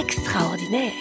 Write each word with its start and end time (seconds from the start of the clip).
extraordinaire. 0.00 0.92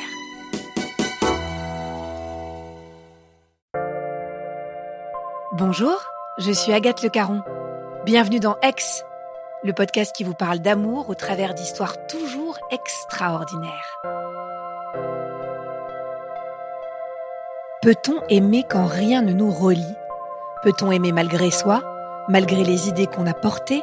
Bonjour, 5.54 5.96
je 6.38 6.52
suis 6.52 6.74
Agathe 6.74 7.02
Le 7.02 7.08
Caron. 7.08 7.42
Bienvenue 8.06 8.42
dans 8.42 8.58
Ex, 8.62 9.06
le 9.64 9.72
podcast 9.72 10.14
qui 10.14 10.26
vous 10.26 10.34
parle 10.34 10.60
d'amour 10.60 11.10
au 11.10 11.16
travers 11.16 11.54
d'histoires 11.54 11.96
toujours 12.08 12.58
extraordinaires. 12.72 14.02
Peut-on 17.82 18.22
aimer 18.28 18.66
quand 18.70 18.86
rien 18.86 19.22
ne 19.22 19.32
nous 19.32 19.50
relie? 19.50 19.96
Peut-on 20.62 20.92
aimer 20.92 21.14
malgré 21.14 21.52
soi, 21.52 21.84
malgré 22.28 22.66
les 22.66 22.90
idées 22.90 23.08
qu'on 23.08 23.28
a 23.28 23.34
portées? 23.34 23.82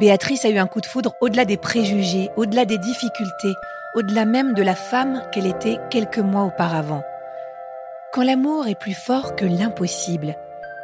Béatrice 0.00 0.44
a 0.44 0.48
eu 0.48 0.58
un 0.58 0.66
coup 0.66 0.80
de 0.80 0.86
foudre 0.86 1.14
au-delà 1.20 1.44
des 1.44 1.56
préjugés, 1.56 2.30
au-delà 2.36 2.64
des 2.64 2.78
difficultés, 2.78 3.54
au-delà 3.94 4.24
même 4.24 4.54
de 4.54 4.62
la 4.62 4.74
femme 4.74 5.22
qu'elle 5.32 5.46
était 5.46 5.78
quelques 5.90 6.18
mois 6.18 6.44
auparavant. 6.44 7.02
Quand 8.12 8.22
l'amour 8.22 8.66
est 8.66 8.78
plus 8.78 8.94
fort 8.94 9.36
que 9.36 9.44
l'impossible, 9.44 10.36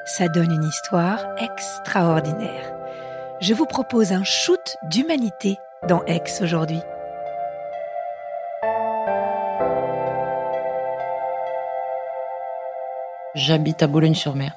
ça 0.04 0.28
donne 0.28 0.52
une 0.52 0.64
histoire 0.64 1.24
extraordinaire. 1.38 2.72
Je 3.40 3.54
vous 3.54 3.66
propose 3.66 4.12
un 4.12 4.24
shoot 4.24 4.76
d'humanité 4.90 5.56
dans 5.88 6.04
Aix 6.04 6.22
aujourd'hui. 6.42 6.80
J'habite 13.34 13.82
à 13.82 13.86
Boulogne-sur-Mer. 13.86 14.54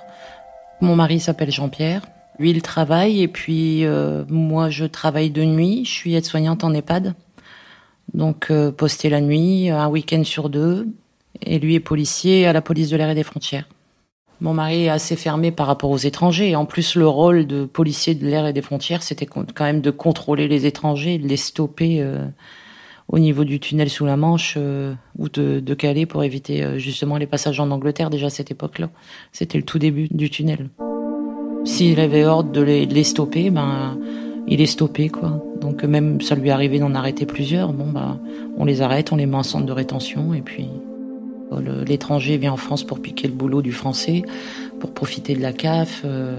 Mon 0.82 0.96
mari 0.96 1.20
s'appelle 1.20 1.52
Jean-Pierre. 1.52 2.04
Lui, 2.38 2.52
il 2.52 2.62
travaille 2.62 3.24
et 3.24 3.28
puis 3.28 3.84
euh, 3.86 4.24
moi, 4.30 4.70
je 4.70 4.86
travaille 4.86 5.32
de 5.32 5.44
nuit. 5.44 5.84
Je 5.86 5.92
suis 5.92 6.16
aide-soignante 6.16 6.64
en 6.64 6.74
EHPAD. 6.74 7.16
Donc, 8.14 8.48
euh, 8.50 8.72
postée 8.72 9.10
la 9.10 9.22
nuit, 9.22 9.70
un 9.70 9.88
week-end 9.88 10.24
sur 10.24 10.50
deux. 10.50 10.88
Et 11.42 11.60
lui 11.60 11.76
est 11.76 11.80
policier 11.80 12.48
à 12.48 12.54
la 12.54 12.62
police 12.62 12.90
de 12.90 12.98
l'air 12.98 13.10
et 13.10 13.16
des 13.16 13.24
frontières. 13.24 13.68
Mon 14.40 14.54
mari 14.54 14.86
est 14.86 14.90
assez 14.90 15.16
fermé 15.16 15.52
par 15.52 15.68
rapport 15.68 15.90
aux 15.90 15.98
étrangers. 15.98 16.50
Et 16.50 16.56
en 16.56 16.66
plus, 16.66 16.96
le 16.96 17.08
rôle 17.08 17.48
de 17.48 17.66
policier 17.66 18.14
de 18.14 18.26
l'air 18.26 18.46
et 18.46 18.54
des 18.54 18.62
frontières, 18.62 19.02
c'était 19.04 19.26
quand 19.26 19.64
même 19.64 19.82
de 19.82 19.92
contrôler 19.92 20.48
les 20.48 20.66
étrangers, 20.66 21.18
de 21.18 21.28
les 21.28 21.38
stopper 21.38 22.02
euh, 22.02 22.26
au 23.08 23.18
niveau 23.20 23.44
du 23.46 23.60
tunnel 23.60 23.90
sous 23.90 24.06
la 24.06 24.16
Manche 24.16 24.56
euh, 24.58 24.94
ou 25.18 25.30
de, 25.30 25.60
de 25.60 25.74
Calais 25.74 26.06
pour 26.06 26.24
éviter 26.24 26.64
euh, 26.64 26.78
justement 26.78 27.18
les 27.18 27.26
passages 27.26 27.60
en 27.60 27.72
Angleterre 27.72 28.10
déjà 28.10 28.28
à 28.28 28.30
cette 28.30 28.52
époque-là. 28.52 28.90
C'était 29.32 29.58
le 29.58 29.64
tout 29.64 29.80
début 29.80 30.08
du 30.12 30.30
tunnel. 30.30 30.70
S'il 31.66 32.00
avait 32.00 32.26
ordre 32.26 32.52
de 32.52 32.62
les, 32.62 32.86
de 32.86 32.94
les 32.94 33.04
stopper, 33.04 33.50
ben 33.50 33.98
il 34.48 34.62
est 34.62 34.66
stoppé 34.68 35.10
quoi. 35.10 35.44
Donc 35.62 35.84
même 35.84 36.22
ça 36.22 36.36
lui 36.36 36.50
est 36.50 36.52
arrivé 36.52 36.80
d'en 36.80 36.94
arrêter 36.96 37.26
plusieurs. 37.26 37.74
Bon 37.74 37.88
bah 37.88 38.18
on 38.58 38.66
les 38.66 38.82
arrête, 38.82 39.12
on 39.12 39.16
les 39.16 39.26
met 39.26 39.36
en 39.36 39.44
centre 39.44 39.66
de 39.66 39.72
rétention 39.72 40.34
et 40.34 40.42
puis 40.42 40.70
le- 41.52 41.84
l'étranger 41.84 42.38
vient 42.38 42.54
en 42.54 42.58
France 42.58 42.84
pour 42.84 43.00
piquer 43.00 43.28
le 43.28 43.34
boulot 43.34 43.62
du 43.62 43.72
français, 43.72 44.24
pour 44.80 44.92
profiter 44.92 45.34
de 45.36 45.42
la 45.42 45.54
CAF, 45.54 46.02
euh, 46.06 46.36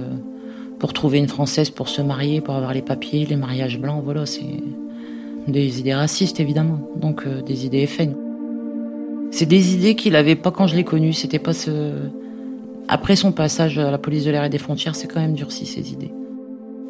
pour 0.79 0.93
trouver 0.93 1.19
une 1.19 1.29
française 1.29 1.71
pour 1.71 1.89
se 1.89 2.03
marier, 2.03 2.41
pour 2.41 2.55
avoir 2.55 2.73
les 2.75 2.83
papiers, 2.83 3.27
les 3.27 3.37
mariages 3.37 3.81
blancs. 3.81 4.03
Voilà, 4.05 4.27
c'est 4.27 4.63
des 5.47 5.81
idées 5.81 5.95
racistes 5.95 6.41
évidemment, 6.41 6.79
donc 6.97 7.27
euh, 7.27 7.41
des 7.43 7.67
idées 7.67 7.87
FN. 7.87 8.13
C'est 9.31 9.47
des 9.47 9.75
idées 9.75 9.95
qu'il 9.95 10.15
avait 10.17 10.37
pas 10.37 10.51
quand 10.51 10.67
je 10.67 10.77
l'ai 10.77 10.85
connu. 10.85 11.13
C'était 11.13 11.39
pas 11.39 11.53
ce. 11.53 11.93
Après 12.87 13.17
son 13.17 13.33
passage 13.33 13.79
à 13.79 13.91
la 13.91 13.99
police 13.99 14.25
de 14.25 14.31
l'air 14.31 14.45
et 14.45 14.49
des 14.49 14.59
frontières, 14.59 14.95
c'est 14.95 15.07
quand 15.07 15.21
même 15.21 15.35
durci 15.35 15.67
ces 15.67 15.93
idées. 15.93 16.11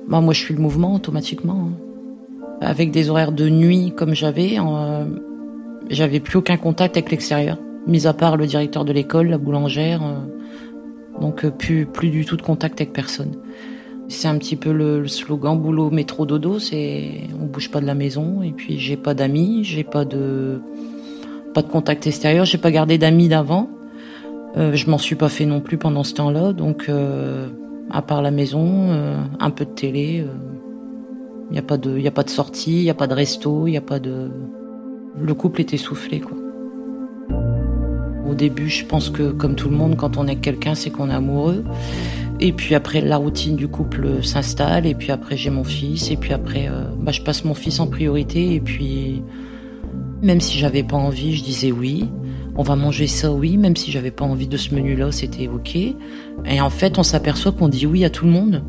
Bah, 0.09 0.21
moi, 0.21 0.33
je 0.33 0.41
suis 0.41 0.55
le 0.55 0.61
mouvement 0.61 0.95
automatiquement. 0.95 1.69
hein. 1.71 2.59
Avec 2.61 2.91
des 2.91 3.09
horaires 3.09 3.33
de 3.33 3.49
nuit 3.49 3.93
comme 3.97 4.15
j'avais, 4.15 4.57
euh, 4.59 5.05
j'avais 5.91 6.19
plus 6.19 6.39
aucun 6.39 6.57
contact 6.57 6.97
avec 6.97 7.11
l'extérieur, 7.11 7.57
mis 7.87 8.07
à 8.09 8.13
part 8.13 8.37
le 8.37 8.47
directeur 8.47 8.85
de 8.85 8.93
l'école, 8.93 9.29
la 9.29 9.39
boulangère. 9.39 10.03
euh, 10.03 11.21
donc 11.21 11.45
euh, 11.45 11.51
plus 11.51 11.87
plus 11.87 12.11
du 12.11 12.25
tout 12.25 12.37
de 12.37 12.43
contact 12.43 12.81
avec 12.81 12.93
personne. 12.93 13.33
C'est 14.09 14.29
un 14.29 14.39
petit 14.39 14.57
peu 14.57 14.73
le, 14.73 15.07
slogan 15.07 15.59
boulot 15.59 15.91
métro 15.91 16.25
dodo, 16.27 16.59
c'est 16.59 17.23
on 17.41 17.47
bouge 17.47 17.71
pas 17.71 17.81
de 17.81 17.87
la 17.87 17.95
maison 17.95 18.43
et 18.43 18.53
puis 18.53 18.79
j'ai 18.79 18.97
pas 18.97 19.15
d'amis, 19.15 19.65
j'ai 19.65 19.85
pas 19.85 20.05
de 20.05 20.61
pas 21.55 21.63
de 21.63 21.69
contact 21.69 22.07
extérieur, 22.07 22.45
j'ai 22.45 22.59
pas 22.59 22.71
gardé 22.71 22.99
d'amis 22.99 23.29
d'avant. 23.29 23.69
Euh, 24.57 24.75
je 24.75 24.91
m'en 24.91 24.99
suis 24.99 25.17
pas 25.17 25.29
fait 25.29 25.45
non 25.45 25.61
plus 25.61 25.77
pendant 25.77 26.05
ce 26.05 26.15
temps-là, 26.15 26.53
donc 26.53 26.87
à 27.91 28.03
part 28.03 28.23
la 28.23 28.31
maison, 28.31 28.91
euh, 28.91 29.17
un 29.41 29.51
peu 29.51 29.65
de 29.65 29.71
télé, 29.71 30.25
il 31.51 31.57
y 31.57 31.59
a 31.59 31.63
pas 31.63 31.79
de 31.79 32.07
a 32.07 32.11
pas 32.11 32.23
de 32.23 32.31
sortie, 32.31 32.79
il 32.79 32.85
y 32.85 32.91
a 32.91 32.95
pas 32.95 33.07
de 33.07 33.15
resto, 33.15 33.67
il 33.67 33.73
y 33.73 33.77
a 33.77 33.83
pas 33.83 33.99
de 33.99 34.31
le 35.21 35.35
couple 35.35 35.61
est 35.61 35.73
essoufflé 35.73 36.21
quoi. 36.21 36.37
Au 38.29 38.35
début, 38.35 38.69
je 38.69 38.85
pense 38.85 39.09
que 39.09 39.31
comme 39.31 39.55
tout 39.55 39.71
le 39.71 39.77
monde, 39.77 39.97
quand 39.97 40.19
on 40.19 40.27
est 40.27 40.37
quelqu'un, 40.37 40.75
c'est 40.75 40.91
qu'on 40.91 41.09
est 41.09 41.15
amoureux. 41.15 41.65
Et 42.41 42.53
puis 42.53 42.75
après, 42.75 43.01
la 43.01 43.17
routine 43.17 43.57
du 43.57 43.69
couple 43.69 44.23
s'installe. 44.23 44.87
Et 44.87 44.95
puis 44.95 45.11
après, 45.11 45.37
j'ai 45.37 45.49
mon 45.49 45.65
fils. 45.65 46.11
Et 46.11 46.17
puis 46.17 46.35
après, 46.35 46.69
euh, 46.69 46.85
bah, 47.01 47.11
je 47.11 47.23
passe 47.23 47.45
mon 47.45 47.55
fils 47.55 47.81
en 47.81 47.87
priorité. 47.87 48.55
Et 48.55 48.61
puis, 48.61 49.23
même 50.23 50.41
si 50.41 50.59
j'avais 50.59 50.83
pas 50.83 50.97
envie, 50.97 51.35
je 51.35 51.43
disais 51.43 51.73
oui. 51.73 52.09
On 52.59 52.63
va 52.63 52.75
manger 52.77 53.07
ça, 53.07 53.33
oui. 53.33 53.57
Même 53.57 53.77
si 53.77 53.91
j'avais 53.93 54.11
pas 54.11 54.25
envie 54.25 54.49
de 54.49 54.57
ce 54.57 54.75
menu-là, 54.75 55.13
c'était 55.13 55.45
évoqué. 55.45 55.95
Et 56.45 56.61
en 56.61 56.71
fait, 56.71 56.99
on 56.99 57.03
s'aperçoit 57.05 57.53
qu'on 57.53 57.69
dit 57.69 57.87
oui 57.87 58.05
à 58.05 58.11
tout 58.11 58.25
le 58.27 58.33
monde. 58.33 58.63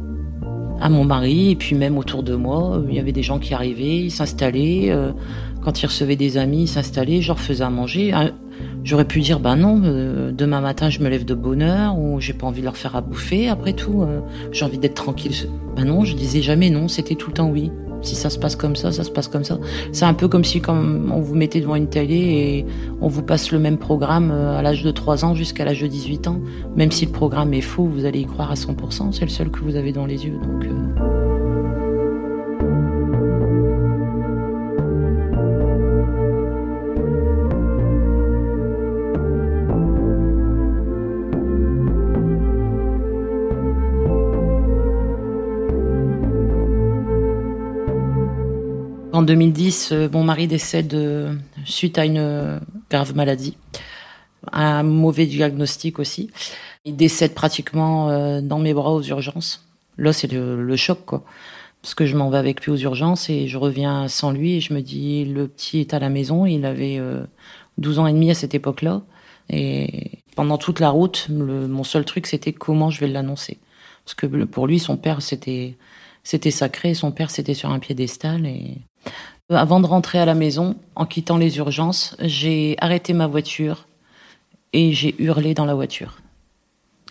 À 0.81 0.87
mon 0.87 1.03
mari, 1.03 1.49
et 1.51 1.55
puis 1.57 1.75
même 1.75 1.97
autour 1.97 2.23
de 2.23 2.35
moi, 2.35 2.81
il 2.87 2.95
y 2.95 2.99
avait 2.99 3.11
des 3.11 3.23
gens 3.23 3.37
qui 3.39 3.53
arrivaient, 3.53 3.97
ils 3.97 4.11
s'installaient. 4.11 4.85
euh, 4.91 5.11
quand 5.61 5.81
ils 5.83 5.87
recevaient 5.87 6.15
des 6.15 6.37
amis, 6.37 6.61
ils 6.63 6.67
s'installaient, 6.69 7.21
je 7.21 7.27
leur 7.27 7.39
faisais 7.39 7.65
à 7.65 7.69
manger. 7.69 8.13
Un- 8.13 8.31
J'aurais 8.85 9.03
pu 9.05 9.19
dire, 9.19 9.41
bah 9.41 9.55
non, 9.57 9.81
euh, 9.83 10.31
demain 10.31 10.61
matin 10.61 10.89
je 10.89 10.99
me 11.01 11.09
lève 11.09 11.25
de 11.25 11.33
bonne 11.33 11.61
heure, 11.61 11.97
ou 11.99 12.21
j'ai 12.21 12.31
pas 12.33 12.47
envie 12.47 12.61
de 12.61 12.65
leur 12.65 12.77
faire 12.77 12.95
à 12.95 13.01
bouffer, 13.01 13.49
après 13.49 13.73
tout, 13.73 14.03
euh, 14.03 14.21
j'ai 14.53 14.63
envie 14.63 14.77
d'être 14.77 14.93
tranquille. 14.95 15.33
Bah 15.75 15.83
non, 15.83 16.05
je 16.05 16.15
disais 16.15 16.41
jamais 16.41 16.69
non, 16.69 16.87
c'était 16.87 17.15
tout 17.15 17.29
le 17.29 17.33
temps 17.35 17.49
oui. 17.49 17.71
Si 18.01 18.15
ça 18.15 18.29
se 18.29 18.39
passe 18.39 18.55
comme 18.55 18.75
ça, 18.75 18.91
ça 18.91 19.03
se 19.03 19.11
passe 19.11 19.27
comme 19.27 19.43
ça. 19.43 19.57
C'est 19.91 20.05
un 20.05 20.13
peu 20.13 20.27
comme 20.27 20.43
si 20.43 20.61
comme 20.61 21.11
on 21.13 21.21
vous 21.21 21.35
mettait 21.35 21.61
devant 21.61 21.75
une 21.75 21.89
télé 21.89 22.15
et 22.15 22.65
on 23.01 23.07
vous 23.07 23.23
passe 23.23 23.51
le 23.51 23.59
même 23.59 23.77
programme 23.77 24.31
euh, 24.31 24.57
à 24.57 24.61
l'âge 24.61 24.83
de 24.83 24.91
3 24.91 25.25
ans 25.25 25.35
jusqu'à 25.35 25.65
l'âge 25.65 25.81
de 25.81 25.87
18 25.87 26.27
ans. 26.27 26.39
Même 26.75 26.91
si 26.91 27.05
le 27.05 27.11
programme 27.11 27.53
est 27.53 27.61
faux, 27.61 27.85
vous 27.85 28.05
allez 28.05 28.19
y 28.19 28.25
croire 28.25 28.51
à 28.51 28.55
100%. 28.55 29.11
C'est 29.11 29.25
le 29.25 29.29
seul 29.29 29.49
que 29.49 29.59
vous 29.59 29.75
avez 29.75 29.91
dans 29.91 30.05
les 30.05 30.25
yeux. 30.25 30.39
Donc, 30.41 30.65
euh. 30.65 31.28
En 49.19 49.23
2010, 49.23 49.89
euh, 49.91 50.07
mon 50.13 50.23
mari 50.23 50.47
décède 50.47 50.93
euh, 50.93 51.35
suite 51.65 51.97
à 51.97 52.05
une 52.05 52.19
euh, 52.19 52.57
grave 52.89 53.17
maladie, 53.17 53.57
un 54.53 54.81
mauvais 54.81 55.25
diagnostic 55.25 55.99
aussi. 55.99 56.29
Il 56.85 56.95
décède 56.95 57.33
pratiquement 57.33 58.39
dans 58.41 58.59
mes 58.59 58.73
bras 58.73 58.93
aux 58.93 59.03
urgences. 59.03 59.67
Là, 59.97 60.13
c'est 60.13 60.31
le, 60.31 60.75
choc, 60.77 60.99
quoi. 61.05 61.25
Parce 61.81 61.95
que 61.95 62.05
je 62.05 62.15
m'en 62.15 62.29
vais 62.29 62.37
avec 62.37 62.61
lui 62.61 62.71
aux 62.71 62.77
urgences 62.77 63.29
et 63.29 63.49
je 63.49 63.57
reviens 63.57 64.07
sans 64.07 64.31
lui 64.31 64.53
et 64.53 64.61
je 64.61 64.73
me 64.73 64.79
dis, 64.79 65.25
le 65.25 65.49
petit 65.49 65.81
est 65.81 65.93
à 65.93 65.99
la 65.99 66.07
maison. 66.07 66.45
Il 66.45 66.65
avait 66.65 67.01
12 67.77 67.99
ans 67.99 68.07
et 68.07 68.13
demi 68.13 68.31
à 68.31 68.35
cette 68.35 68.55
époque-là. 68.55 69.01
Et 69.49 70.11
pendant 70.37 70.57
toute 70.57 70.79
la 70.79 70.91
route, 70.91 71.27
mon 71.29 71.83
seul 71.83 72.05
truc, 72.05 72.25
c'était 72.25 72.53
comment 72.53 72.89
je 72.89 73.01
vais 73.01 73.07
l'annoncer. 73.07 73.57
Parce 74.05 74.15
que 74.15 74.25
pour 74.45 74.65
lui, 74.65 74.79
son 74.79 74.95
père, 74.95 75.21
c'était 75.21 75.75
sacré. 76.51 76.93
Son 76.93 77.11
père, 77.11 77.29
c'était 77.29 77.53
sur 77.53 77.69
un 77.69 77.79
piédestal. 77.79 78.47
Avant 79.49 79.79
de 79.79 79.87
rentrer 79.87 80.19
à 80.19 80.25
la 80.25 80.35
maison, 80.35 80.75
en 80.95 81.05
quittant 81.05 81.37
les 81.37 81.57
urgences, 81.57 82.15
j'ai 82.19 82.75
arrêté 82.79 83.13
ma 83.13 83.27
voiture 83.27 83.87
et 84.73 84.93
j'ai 84.93 85.15
hurlé 85.21 85.53
dans 85.53 85.65
la 85.65 85.73
voiture. 85.73 86.19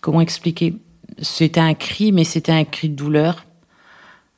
Comment 0.01 0.21
expliquer? 0.21 0.77
C'était 1.21 1.61
un 1.61 1.75
cri, 1.75 2.13
mais 2.13 2.25
c'était 2.25 2.53
un 2.53 2.65
cri 2.65 2.89
de 2.89 2.95
douleur, 2.95 3.45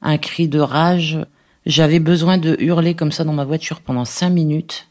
un 0.00 0.17
cri 0.17 0.49
de 0.49 0.61
rage. 0.61 1.19
J'avais 1.67 2.00
besoin 2.00 2.38
de 2.38 2.56
hurler 2.58 2.94
comme 2.94 3.12
ça 3.12 3.25
dans 3.25 3.35
ma 3.35 3.44
voiture 3.44 3.81
pendant 3.82 4.06
cinq 4.06 4.31
minutes. 4.31 4.88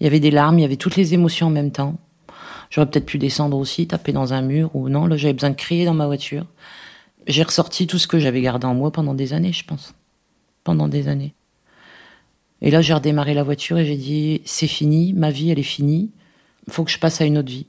Il 0.00 0.04
y 0.04 0.06
avait 0.08 0.18
des 0.18 0.32
larmes, 0.32 0.58
il 0.58 0.62
y 0.62 0.64
avait 0.64 0.76
toutes 0.76 0.96
les 0.96 1.14
émotions 1.14 1.46
en 1.46 1.50
même 1.50 1.70
temps. 1.70 1.96
J'aurais 2.70 2.90
peut-être 2.90 3.06
pu 3.06 3.18
descendre 3.18 3.56
aussi, 3.56 3.86
taper 3.86 4.12
dans 4.12 4.32
un 4.32 4.42
mur 4.42 4.74
ou 4.74 4.88
non. 4.88 5.06
Là, 5.06 5.16
j'avais 5.16 5.34
besoin 5.34 5.50
de 5.50 5.54
crier 5.54 5.84
dans 5.84 5.94
ma 5.94 6.06
voiture. 6.06 6.46
J'ai 7.28 7.44
ressorti 7.44 7.86
tout 7.86 7.98
ce 7.98 8.08
que 8.08 8.18
j'avais 8.18 8.40
gardé 8.40 8.66
en 8.66 8.74
moi 8.74 8.90
pendant 8.90 9.14
des 9.14 9.32
années, 9.32 9.52
je 9.52 9.64
pense. 9.64 9.94
Pendant 10.64 10.88
des 10.88 11.06
années. 11.06 11.34
Et 12.62 12.70
là, 12.70 12.80
j'ai 12.80 12.94
redémarré 12.94 13.34
la 13.34 13.42
voiture 13.42 13.76
et 13.76 13.84
j'ai 13.84 13.96
dit, 13.96 14.40
c'est 14.44 14.68
fini, 14.68 15.12
ma 15.12 15.30
vie, 15.30 15.50
elle 15.50 15.58
est 15.58 15.64
finie. 15.64 16.12
Il 16.68 16.72
faut 16.72 16.84
que 16.84 16.92
je 16.92 16.98
passe 16.98 17.20
à 17.20 17.24
une 17.24 17.36
autre 17.36 17.50
vie. 17.50 17.66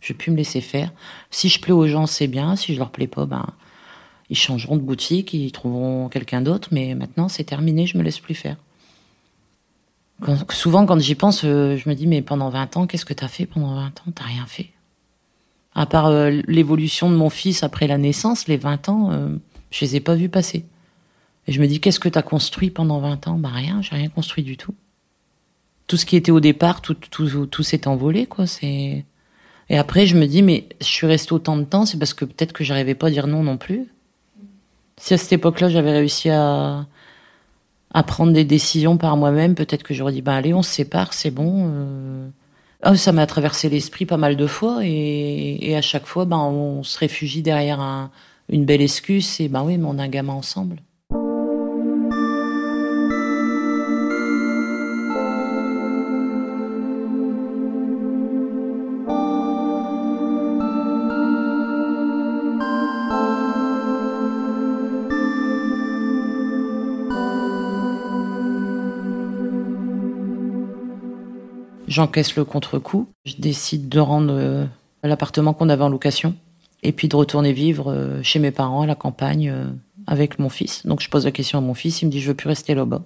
Je 0.00 0.12
vais 0.12 0.18
plus 0.18 0.30
me 0.30 0.36
laisser 0.36 0.60
faire. 0.60 0.92
Si 1.30 1.48
je 1.48 1.58
plais 1.58 1.72
aux 1.72 1.86
gens, 1.86 2.06
c'est 2.06 2.26
bien. 2.26 2.54
Si 2.54 2.74
je 2.74 2.78
leur 2.78 2.90
plais 2.90 3.06
pas, 3.06 3.24
ben, 3.24 3.46
ils 4.28 4.36
changeront 4.36 4.76
de 4.76 4.82
boutique, 4.82 5.32
ils 5.32 5.50
trouveront 5.52 6.10
quelqu'un 6.10 6.42
d'autre. 6.42 6.68
Mais 6.70 6.94
maintenant, 6.94 7.28
c'est 7.28 7.44
terminé, 7.44 7.86
je 7.86 7.96
me 7.96 8.02
laisse 8.02 8.18
plus 8.18 8.34
faire. 8.34 8.56
souvent, 10.50 10.84
quand 10.84 10.98
j'y 11.00 11.14
pense, 11.14 11.42
euh, 11.44 11.78
je 11.78 11.88
me 11.88 11.94
dis, 11.94 12.06
mais 12.06 12.20
pendant 12.20 12.50
20 12.50 12.76
ans, 12.76 12.86
qu'est-ce 12.86 13.06
que 13.06 13.14
tu 13.14 13.24
as 13.24 13.28
fait 13.28 13.46
pendant 13.46 13.74
20 13.74 13.86
ans? 13.86 14.12
T'as 14.14 14.24
rien 14.24 14.44
fait. 14.46 14.68
À 15.74 15.86
part 15.86 16.06
euh, 16.06 16.42
l'évolution 16.46 17.10
de 17.10 17.16
mon 17.16 17.30
fils 17.30 17.62
après 17.62 17.86
la 17.86 17.96
naissance, 17.96 18.48
les 18.48 18.58
20 18.58 18.88
ans, 18.90 19.12
euh, 19.12 19.28
je 19.70 19.84
les 19.86 19.96
ai 19.96 20.00
pas 20.00 20.14
vus 20.14 20.28
passer. 20.28 20.66
Et 21.46 21.52
je 21.52 21.60
me 21.60 21.66
dis, 21.66 21.80
qu'est-ce 21.80 22.00
que 22.00 22.08
tu 22.08 22.18
as 22.18 22.22
construit 22.22 22.70
pendant 22.70 22.98
20 23.00 23.28
ans? 23.28 23.38
Bah 23.38 23.50
rien, 23.52 23.82
j'ai 23.82 23.94
rien 23.94 24.08
construit 24.08 24.42
du 24.42 24.56
tout. 24.56 24.74
Tout 25.86 25.96
ce 25.96 26.04
qui 26.04 26.16
était 26.16 26.32
au 26.32 26.40
départ, 26.40 26.82
tout, 26.82 26.94
tout, 26.94 27.46
tout 27.46 27.62
s'est 27.62 27.86
envolé, 27.86 28.26
quoi. 28.26 28.46
C'est 28.46 29.04
et 29.68 29.78
après, 29.78 30.06
je 30.06 30.16
me 30.16 30.26
dis, 30.26 30.42
mais 30.42 30.68
je 30.80 30.86
suis 30.86 31.06
restée 31.06 31.32
autant 31.32 31.56
de 31.56 31.64
temps, 31.64 31.86
c'est 31.86 31.98
parce 31.98 32.14
que 32.14 32.24
peut-être 32.24 32.52
que 32.52 32.64
j'arrivais 32.64 32.94
pas 32.94 33.08
à 33.08 33.10
dire 33.10 33.26
non 33.26 33.42
non 33.42 33.56
plus. 33.56 33.86
Si 34.98 35.14
à 35.14 35.18
cette 35.18 35.32
époque-là, 35.32 35.68
j'avais 35.68 35.92
réussi 35.92 36.30
à, 36.30 36.86
à 37.92 38.02
prendre 38.04 38.32
des 38.32 38.44
décisions 38.44 38.96
par 38.96 39.16
moi-même, 39.16 39.54
peut-être 39.54 39.82
que 39.82 39.92
j'aurais 39.94 40.12
dit, 40.12 40.22
bah 40.22 40.36
allez, 40.36 40.54
on 40.54 40.62
se 40.62 40.70
sépare, 40.70 41.12
c'est 41.12 41.30
bon. 41.30 41.70
Euh... 41.70 42.28
Oh, 42.86 42.94
ça 42.94 43.12
m'a 43.12 43.26
traversé 43.26 43.68
l'esprit 43.68 44.06
pas 44.06 44.16
mal 44.16 44.36
de 44.36 44.46
fois, 44.46 44.80
et, 44.84 45.58
et 45.60 45.76
à 45.76 45.82
chaque 45.82 46.06
fois, 46.06 46.24
ben, 46.24 46.38
on 46.38 46.82
se 46.82 46.98
réfugie 46.98 47.42
derrière 47.42 47.80
un, 47.80 48.10
une 48.48 48.64
belle 48.64 48.82
excuse, 48.82 49.40
et 49.40 49.48
ben 49.48 49.64
oui, 49.64 49.78
mais 49.78 49.86
on 49.86 49.98
a 49.98 50.04
un 50.04 50.08
gamin 50.08 50.34
ensemble. 50.34 50.76
J'encaisse 71.96 72.36
le 72.36 72.44
contre-coup. 72.44 73.08
Je 73.24 73.36
décide 73.38 73.88
de 73.88 74.00
rendre 74.00 74.34
euh, 74.36 74.66
l'appartement 75.02 75.54
qu'on 75.54 75.70
avait 75.70 75.82
en 75.82 75.88
location 75.88 76.34
et 76.82 76.92
puis 76.92 77.08
de 77.08 77.16
retourner 77.16 77.54
vivre 77.54 77.90
euh, 77.90 78.22
chez 78.22 78.38
mes 78.38 78.50
parents 78.50 78.82
à 78.82 78.86
la 78.86 78.94
campagne 78.94 79.48
euh, 79.48 79.64
avec 80.06 80.38
mon 80.38 80.50
fils. 80.50 80.86
Donc 80.86 81.00
je 81.00 81.08
pose 81.08 81.24
la 81.24 81.30
question 81.30 81.56
à 81.56 81.62
mon 81.62 81.72
fils, 81.72 82.02
il 82.02 82.06
me 82.08 82.10
dit 82.10 82.20
je 82.20 82.28
veux 82.28 82.34
plus 82.34 82.48
rester 82.48 82.74
là-bas. 82.74 83.00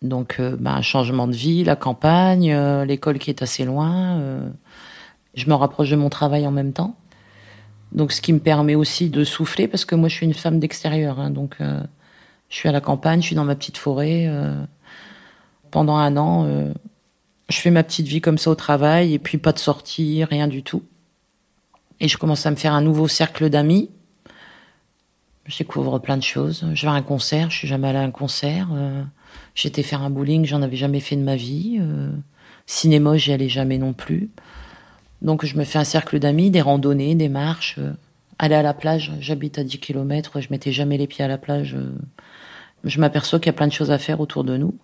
Donc 0.00 0.40
bah, 0.40 0.72
un 0.72 0.80
changement 0.80 1.28
de 1.28 1.34
vie, 1.34 1.62
la 1.62 1.76
campagne, 1.76 2.56
l'école 2.86 3.18
qui 3.18 3.28
est 3.28 3.42
assez 3.42 3.66
loin. 3.66 4.18
je 5.34 5.46
me 5.46 5.52
rapproche 5.52 5.90
de 5.90 5.96
mon 5.96 6.08
travail 6.08 6.46
en 6.46 6.50
même 6.52 6.72
temps. 6.72 6.96
Donc 7.92 8.12
ce 8.12 8.22
qui 8.22 8.32
me 8.32 8.38
permet 8.38 8.76
aussi 8.76 9.10
de 9.10 9.24
souffler 9.24 9.68
parce 9.68 9.84
que 9.84 9.94
moi 9.94 10.08
je 10.08 10.14
suis 10.14 10.24
une 10.24 10.32
femme 10.32 10.58
d'extérieur. 10.58 11.20
Hein, 11.20 11.28
donc 11.28 11.58
je 11.60 12.56
suis 12.56 12.66
à 12.66 12.72
la 12.72 12.80
campagne, 12.80 13.20
je 13.20 13.26
suis 13.26 13.36
dans 13.36 13.44
ma 13.44 13.56
petite 13.56 13.76
forêt. 13.76 14.26
pendant 15.70 15.96
un 15.96 16.16
an, 16.16 16.46
je 17.50 17.60
fais 17.60 17.70
ma 17.70 17.82
petite 17.82 18.06
vie 18.06 18.20
comme 18.20 18.38
ça 18.38 18.50
au 18.50 18.54
travail 18.54 19.12
et 19.12 19.18
puis 19.18 19.36
pas 19.36 19.52
de 19.52 19.58
sortie, 19.58 20.24
rien 20.24 20.48
du 20.48 20.62
tout. 20.62 20.84
Et 21.98 22.08
je 22.08 22.16
commence 22.16 22.46
à 22.46 22.50
me 22.50 22.56
faire 22.56 22.72
un 22.72 22.80
nouveau 22.80 23.08
cercle 23.08 23.50
d'amis. 23.50 23.90
Je 25.46 25.58
découvre 25.58 25.98
plein 25.98 26.16
de 26.16 26.22
choses. 26.22 26.64
Je 26.74 26.82
vais 26.82 26.92
à 26.92 26.94
un 26.94 27.02
concert, 27.02 27.50
je 27.50 27.58
suis 27.58 27.68
jamais 27.68 27.88
allée 27.88 27.98
à 27.98 28.02
un 28.02 28.12
concert. 28.12 28.68
Euh, 28.72 29.02
j'étais 29.54 29.82
faire 29.82 30.02
un 30.02 30.10
bowling, 30.10 30.46
j'en 30.46 30.62
avais 30.62 30.76
jamais 30.76 31.00
fait 31.00 31.16
de 31.16 31.22
ma 31.22 31.34
vie. 31.34 31.78
Euh, 31.80 32.10
cinéma, 32.66 33.16
j'y 33.16 33.32
allais 33.32 33.48
jamais 33.48 33.78
non 33.78 33.92
plus. 33.92 34.30
Donc 35.20 35.44
je 35.44 35.58
me 35.58 35.64
fais 35.64 35.78
un 35.78 35.84
cercle 35.84 36.20
d'amis, 36.20 36.50
des 36.50 36.60
randonnées, 36.60 37.16
des 37.16 37.28
marches. 37.28 37.76
Euh, 37.78 37.92
aller 38.38 38.54
à 38.54 38.62
la 38.62 38.74
plage, 38.74 39.12
j'habite 39.20 39.58
à 39.58 39.64
10 39.64 39.78
km, 39.80 40.40
je 40.40 40.48
mettais 40.50 40.72
jamais 40.72 40.96
les 40.96 41.06
pieds 41.06 41.24
à 41.24 41.28
la 41.28 41.36
plage. 41.36 41.76
je 42.84 43.00
m'aperçois 43.00 43.38
qu'il 43.38 43.48
y 43.48 43.50
a 43.50 43.52
plein 43.54 43.66
de 43.66 43.72
choses 43.72 43.90
à 43.90 43.98
faire 43.98 44.20
autour 44.20 44.44
de 44.44 44.56
nous. 44.56 44.78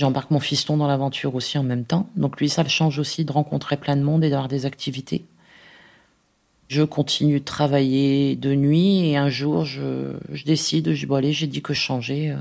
J'embarque 0.00 0.30
mon 0.30 0.40
fiston 0.40 0.78
dans 0.78 0.86
l'aventure 0.86 1.34
aussi 1.34 1.58
en 1.58 1.62
même 1.62 1.84
temps. 1.84 2.08
Donc 2.16 2.40
lui, 2.40 2.48
ça 2.48 2.62
le 2.62 2.70
change 2.70 2.98
aussi 2.98 3.26
de 3.26 3.32
rencontrer 3.32 3.76
plein 3.76 3.96
de 3.96 4.02
monde 4.02 4.24
et 4.24 4.30
d'avoir 4.30 4.48
des 4.48 4.64
activités. 4.64 5.26
Je 6.68 6.82
continue 6.82 7.40
de 7.40 7.44
travailler 7.44 8.34
de 8.34 8.54
nuit 8.54 9.10
et 9.10 9.18
un 9.18 9.28
jour, 9.28 9.66
je, 9.66 10.16
décide, 10.46 10.94
je 10.94 11.06
j'ai 11.32 11.46
dit 11.46 11.60
que 11.60 11.74
je 11.74 11.80
changeais. 11.80 12.30
Euh. 12.30 12.38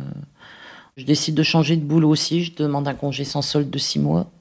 je 0.95 1.03
décide 1.03 1.35
de 1.35 1.43
changer 1.43 1.75
de 1.75 1.83
boulot 1.83 2.07
aussi. 2.07 2.45
Je 2.45 2.55
demande 2.55 2.87
un 2.87 2.93
congé 2.93 3.25
sans 3.25 3.41
solde 3.41 3.69
de 3.69 3.77
six 3.77 3.99
mois. 3.99 4.31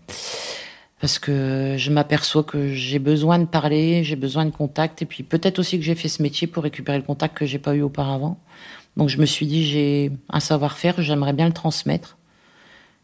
Parce 1.00 1.18
que 1.18 1.74
je 1.76 1.90
m'aperçois 1.90 2.44
que 2.44 2.72
j'ai 2.72 3.00
besoin 3.00 3.40
de 3.40 3.46
parler, 3.46 4.04
j'ai 4.04 4.14
besoin 4.14 4.44
de 4.44 4.52
contact. 4.52 5.02
Et 5.02 5.06
puis 5.06 5.24
peut-être 5.24 5.58
aussi 5.58 5.76
que 5.76 5.84
j'ai 5.84 5.96
fait 5.96 6.08
ce 6.08 6.22
métier 6.22 6.46
pour 6.46 6.62
récupérer 6.62 6.98
le 6.98 7.04
contact 7.04 7.36
que 7.36 7.46
j'ai 7.46 7.58
pas 7.58 7.74
eu 7.74 7.82
auparavant. 7.82 8.38
Donc 8.96 9.08
je 9.08 9.18
me 9.18 9.26
suis 9.26 9.48
dit, 9.48 9.66
j'ai 9.66 10.12
un 10.30 10.38
savoir-faire, 10.38 11.02
j'aimerais 11.02 11.32
bien 11.32 11.46
le 11.46 11.52
transmettre 11.52 12.17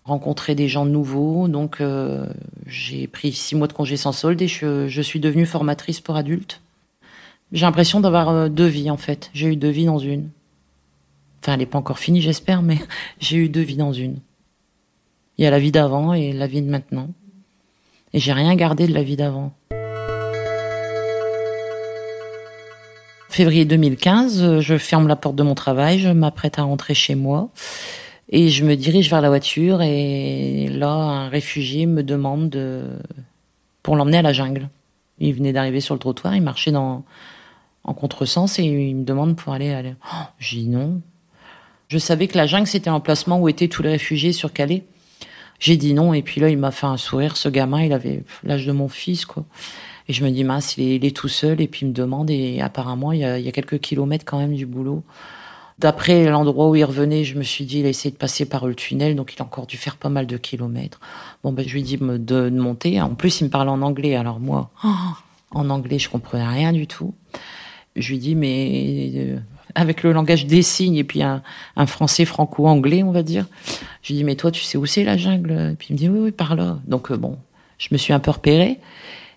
rencontrer 0.04 0.54
des 0.54 0.68
gens 0.68 0.84
nouveaux. 0.84 1.48
Donc, 1.48 1.80
euh, 1.80 2.26
j'ai 2.66 3.06
pris 3.06 3.32
six 3.32 3.54
mois 3.54 3.66
de 3.66 3.72
congé 3.72 3.96
sans 3.96 4.12
solde 4.12 4.40
et 4.42 4.48
je, 4.48 5.00
suis 5.02 5.20
devenue 5.20 5.46
formatrice 5.46 6.00
pour 6.00 6.16
adultes. 6.16 6.60
J'ai 7.52 7.66
l'impression 7.66 8.00
d'avoir 8.00 8.28
euh, 8.28 8.48
deux 8.48 8.66
vies, 8.66 8.90
en 8.90 8.96
fait. 8.96 9.30
J'ai 9.34 9.48
eu 9.48 9.56
deux 9.56 9.70
vies 9.70 9.86
dans 9.86 9.98
une. 9.98 10.28
Enfin, 11.42 11.54
elle 11.54 11.60
n'est 11.60 11.66
pas 11.66 11.78
encore 11.78 11.98
finie, 11.98 12.20
j'espère, 12.20 12.62
mais 12.62 12.78
j'ai 13.20 13.38
eu 13.38 13.48
deux 13.48 13.62
vies 13.62 13.76
dans 13.76 13.92
une. 13.92 14.18
Il 15.38 15.44
y 15.44 15.46
a 15.46 15.50
la 15.50 15.58
vie 15.58 15.72
d'avant 15.72 16.12
et 16.12 16.32
la 16.32 16.46
vie 16.46 16.62
de 16.62 16.70
maintenant. 16.70 17.08
Et 18.12 18.20
j'ai 18.20 18.32
rien 18.32 18.54
gardé 18.54 18.86
de 18.86 18.94
la 18.94 19.02
vie 19.02 19.16
d'avant. 19.16 19.52
Février 23.28 23.64
2015, 23.64 24.60
je 24.60 24.78
ferme 24.78 25.08
la 25.08 25.16
porte 25.16 25.34
de 25.34 25.42
mon 25.42 25.56
travail, 25.56 25.98
je 25.98 26.08
m'apprête 26.10 26.60
à 26.60 26.62
rentrer 26.62 26.94
chez 26.94 27.16
moi. 27.16 27.50
Et 28.30 28.48
je 28.48 28.64
me 28.64 28.74
dirige 28.74 29.10
vers 29.10 29.20
la 29.20 29.28
voiture 29.28 29.82
et 29.82 30.68
là, 30.68 30.92
un 30.92 31.28
réfugié 31.28 31.86
me 31.86 32.02
demande 32.02 32.48
de... 32.50 32.82
pour 33.82 33.96
l'emmener 33.96 34.18
à 34.18 34.22
la 34.22 34.32
jungle. 34.32 34.68
Il 35.18 35.34
venait 35.34 35.52
d'arriver 35.52 35.80
sur 35.80 35.94
le 35.94 36.00
trottoir, 36.00 36.34
il 36.34 36.42
marchait 36.42 36.72
dans... 36.72 37.04
en 37.84 37.94
contresens 37.94 38.58
et 38.58 38.64
il 38.64 38.96
me 38.96 39.04
demande 39.04 39.36
pour 39.36 39.52
aller... 39.52 39.72
aller... 39.72 39.94
Oh, 40.12 40.24
j'ai 40.38 40.58
dit 40.58 40.68
non. 40.68 41.00
Je 41.88 41.98
savais 41.98 42.26
que 42.26 42.36
la 42.38 42.46
jungle, 42.46 42.66
c'était 42.66 42.90
l'emplacement 42.90 43.38
où 43.38 43.48
étaient 43.48 43.68
tous 43.68 43.82
les 43.82 43.90
réfugiés 43.90 44.32
sur 44.32 44.52
Calais. 44.52 44.84
J'ai 45.60 45.76
dit 45.76 45.94
non, 45.94 46.12
et 46.14 46.22
puis 46.22 46.40
là, 46.40 46.48
il 46.48 46.58
m'a 46.58 46.70
fait 46.70 46.86
un 46.86 46.96
sourire, 46.96 47.36
ce 47.36 47.48
gamin, 47.48 47.82
il 47.82 47.92
avait 47.92 48.24
l'âge 48.42 48.66
de 48.66 48.72
mon 48.72 48.88
fils, 48.88 49.24
quoi. 49.24 49.44
Et 50.08 50.12
je 50.12 50.24
me 50.24 50.30
dis, 50.30 50.44
mince, 50.44 50.76
il 50.76 51.04
est, 51.04 51.16
tout 51.16 51.28
seul, 51.28 51.60
et 51.60 51.68
puis 51.68 51.86
il 51.86 51.88
me 51.88 51.94
demande, 51.94 52.30
et 52.30 52.60
apparemment, 52.60 53.12
il 53.12 53.20
y, 53.20 53.24
a, 53.24 53.52
quelques 53.52 53.78
kilomètres 53.78 54.24
quand 54.26 54.38
même 54.38 54.54
du 54.54 54.66
boulot. 54.66 55.02
D'après 55.78 56.26
l'endroit 56.26 56.68
où 56.68 56.76
il 56.76 56.84
revenait, 56.84 57.24
je 57.24 57.36
me 57.36 57.42
suis 57.42 57.64
dit, 57.64 57.80
il 57.80 57.86
a 57.86 57.88
essayé 57.88 58.12
de 58.12 58.16
passer 58.16 58.44
par 58.44 58.66
le 58.66 58.74
tunnel, 58.74 59.16
donc 59.16 59.34
il 59.34 59.42
a 59.42 59.44
encore 59.44 59.66
dû 59.66 59.76
faire 59.76 59.96
pas 59.96 60.08
mal 60.08 60.26
de 60.26 60.36
kilomètres. 60.36 61.00
Bon, 61.42 61.52
ben, 61.52 61.66
je 61.66 61.74
lui 61.74 61.82
dis 61.82 61.96
de, 61.96 62.16
de 62.16 62.50
monter. 62.50 63.00
En 63.00 63.14
plus, 63.14 63.40
il 63.40 63.44
me 63.44 63.50
parle 63.50 63.68
en 63.68 63.82
anglais, 63.82 64.14
alors 64.14 64.38
moi, 64.38 64.70
en 65.50 65.70
anglais, 65.70 65.98
je 65.98 66.08
comprenais 66.08 66.46
rien 66.46 66.72
du 66.72 66.86
tout. 66.86 67.14
Je 67.96 68.10
lui 68.10 68.18
dis, 68.18 68.34
mais 68.34 69.12
euh, 69.16 69.38
avec 69.74 70.02
le 70.02 70.12
langage 70.12 70.46
des 70.46 70.62
signes 70.62 70.96
et 70.96 71.04
puis 71.04 71.22
un, 71.22 71.42
français 71.86 72.24
franco-anglais, 72.24 73.02
on 73.02 73.12
va 73.12 73.22
dire. 73.22 73.46
Je 74.02 74.08
lui 74.08 74.18
dis, 74.18 74.24
mais 74.24 74.36
toi, 74.36 74.50
tu 74.50 74.62
sais 74.62 74.78
où 74.78 74.86
c'est 74.86 75.04
la 75.04 75.16
jungle? 75.16 75.70
Et 75.72 75.76
puis 75.76 75.88
il 75.90 75.92
me 75.94 75.98
dit, 75.98 76.08
oui, 76.08 76.18
oui, 76.20 76.30
par 76.32 76.56
là. 76.56 76.78
Donc 76.86 77.10
euh, 77.10 77.16
bon, 77.16 77.38
je 77.78 77.88
me 77.92 77.98
suis 77.98 78.12
un 78.12 78.20
peu 78.20 78.30
repéré. 78.30 78.78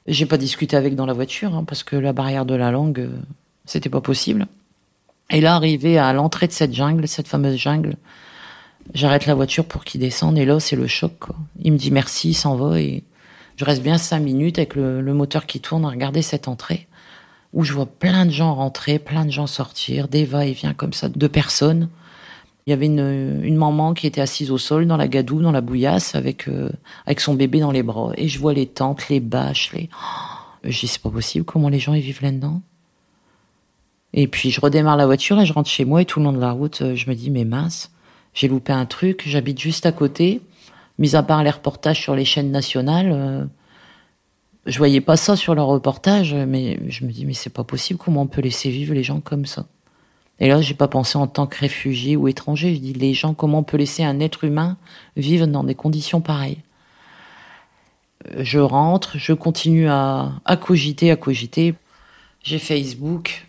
J'ai 0.08 0.26
pas 0.26 0.38
discuté 0.38 0.78
avec 0.78 0.96
dans 0.96 1.06
la 1.06 1.14
voiture 1.14 1.56
hein, 1.56 1.64
parce 1.66 1.84
que 1.84 1.96
la 1.96 2.14
barrière 2.14 2.46
de 2.46 2.56
la 2.56 2.72
langue, 2.72 3.00
euh, 3.00 3.20
c'était 3.66 3.90
pas 3.90 4.02
possible. 4.02 4.48
Et 5.30 5.42
là, 5.42 5.56
arrivé 5.56 5.98
à 5.98 6.14
l'entrée 6.14 6.48
de 6.48 6.54
cette 6.54 6.74
jungle, 6.74 7.08
cette 7.08 7.28
fameuse 7.28 7.58
jungle, 7.58 7.96
j'arrête 8.94 9.26
la 9.26 9.36
voiture 9.36 9.66
pour 9.66 9.84
qu'il 9.84 10.02
descende 10.02 10.38
et 10.38 10.46
là, 10.46 10.60
c'est 10.60 10.76
le 10.76 10.88
choc. 10.88 11.14
Quoi. 11.20 11.36
Il 11.62 11.74
me 11.74 11.78
dit 11.78 11.92
merci, 11.92 12.30
il 12.30 12.34
s'en 12.34 12.56
va 12.56 12.80
et 12.80 13.04
je 13.58 13.66
reste 13.66 13.82
bien 13.82 13.98
cinq 13.98 14.20
minutes 14.20 14.58
avec 14.60 14.76
le, 14.76 15.02
moteur 15.14 15.46
qui 15.46 15.60
tourne 15.60 15.84
à 15.86 15.90
regarder 15.90 16.22
cette 16.22 16.48
entrée 16.48 16.88
où 17.54 17.64
je 17.64 17.74
vois 17.74 17.86
plein 17.86 18.26
de 18.26 18.32
gens 18.32 18.54
rentrer, 18.54 19.00
plein 19.00 19.26
de 19.26 19.32
gens 19.32 19.48
sortir, 19.48 20.08
des 20.08 20.26
va-et-vient 20.26 20.74
comme 20.74 20.94
ça 20.94 21.10
de 21.10 21.28
personnes. 21.28 21.90
Il 22.66 22.72
y 22.72 22.74
avait 22.74 22.86
une, 22.86 23.42
une, 23.44 23.56
maman 23.56 23.94
qui 23.94 24.06
était 24.06 24.20
assise 24.22 24.52
au 24.52 24.58
sol 24.58 24.86
dans 24.86 24.98
la 24.98 25.08
gadoue, 25.08 25.42
dans 25.42 25.54
la 25.54 25.62
bouillasse, 25.62 26.14
avec 26.14 26.50
euh, 26.50 26.70
avec 27.06 27.22
son 27.22 27.34
bébé 27.34 27.62
dans 27.62 27.72
les 27.72 27.84
bras. 27.84 28.12
Et 28.18 28.28
je 28.28 28.38
vois 28.38 28.54
les 28.54 28.68
tentes, 28.68 29.08
les 29.08 29.22
bâches, 29.22 29.72
les. 29.74 29.90
Oh, 29.94 30.26
je 30.66 30.82
dis 30.82 30.88
c'est 30.88 31.02
pas 31.02 31.10
possible. 31.10 31.46
Comment 31.46 31.70
les 31.70 31.80
gens 31.80 31.94
y 31.94 32.02
vivent 32.02 32.22
là-dedans? 32.22 32.62
Et 34.14 34.28
puis 34.28 34.52
je 34.52 34.62
redémarre 34.62 34.98
la 34.98 35.06
voiture 35.06 35.40
et 35.40 35.46
je 35.46 35.54
rentre 35.54 35.70
chez 35.70 35.86
moi 35.86 36.02
et 36.02 36.06
tout 36.06 36.20
le 36.20 36.26
long 36.26 36.34
de 36.34 36.40
la 36.40 36.52
route, 36.52 36.82
euh, 36.82 36.96
je 36.96 37.10
me 37.10 37.16
dis 37.16 37.30
mais 37.30 37.46
mince, 37.46 37.92
j'ai 38.34 38.48
loupé 38.48 38.74
un 38.74 38.86
truc. 38.86 39.24
J'habite 39.26 39.60
juste 39.60 39.86
à 39.86 39.92
côté. 39.92 40.42
Mis 41.00 41.16
à 41.16 41.22
part 41.22 41.44
les 41.44 41.52
reportages 41.52 42.02
sur 42.02 42.16
les 42.16 42.26
chaînes 42.26 42.50
nationales, 42.50 43.12
euh, 43.12 43.46
je 44.66 44.78
voyais 44.80 45.02
pas 45.02 45.16
ça 45.16 45.36
sur 45.36 45.54
leur 45.54 45.68
reportage, 45.68 46.34
mais 46.34 46.80
je 46.90 47.06
me 47.06 47.12
dis 47.12 47.26
mais 47.26 47.34
c'est 47.34 47.52
pas 47.52 47.64
possible. 47.64 48.00
Comment 48.00 48.24
on 48.24 48.28
peut 48.28 48.42
laisser 48.42 48.70
vivre 48.70 48.94
les 48.94 49.04
gens 49.04 49.20
comme 49.20 49.46
ça? 49.46 49.68
Et 50.40 50.48
là, 50.48 50.62
j'ai 50.62 50.74
pas 50.74 50.88
pensé 50.88 51.18
en 51.18 51.28
tant 51.28 51.48
que 51.48 51.60
réfugié 51.60 52.16
ou 52.16 52.28
étranger. 52.28 52.76
Je 52.76 52.80
dis 52.80 52.94
les 52.94 53.14
gens, 53.14 53.34
comment 53.34 53.60
on 53.60 53.64
peut 53.64 53.78
laisser 53.78 54.04
un 54.04 54.20
être 54.20 54.44
humain 54.44 54.78
vivre 55.16 55.48
dans 55.48 55.64
des 55.64 55.76
conditions 55.76 56.22
pareilles? 56.22 56.60
Je 58.38 58.60
rentre, 58.60 59.18
je 59.18 59.34
continue 59.34 59.88
à 59.90 60.60
cogiter, 60.62 61.12
à 61.12 61.16
cogiter. 61.16 61.76
J'ai 62.44 62.60
Facebook. 62.60 63.47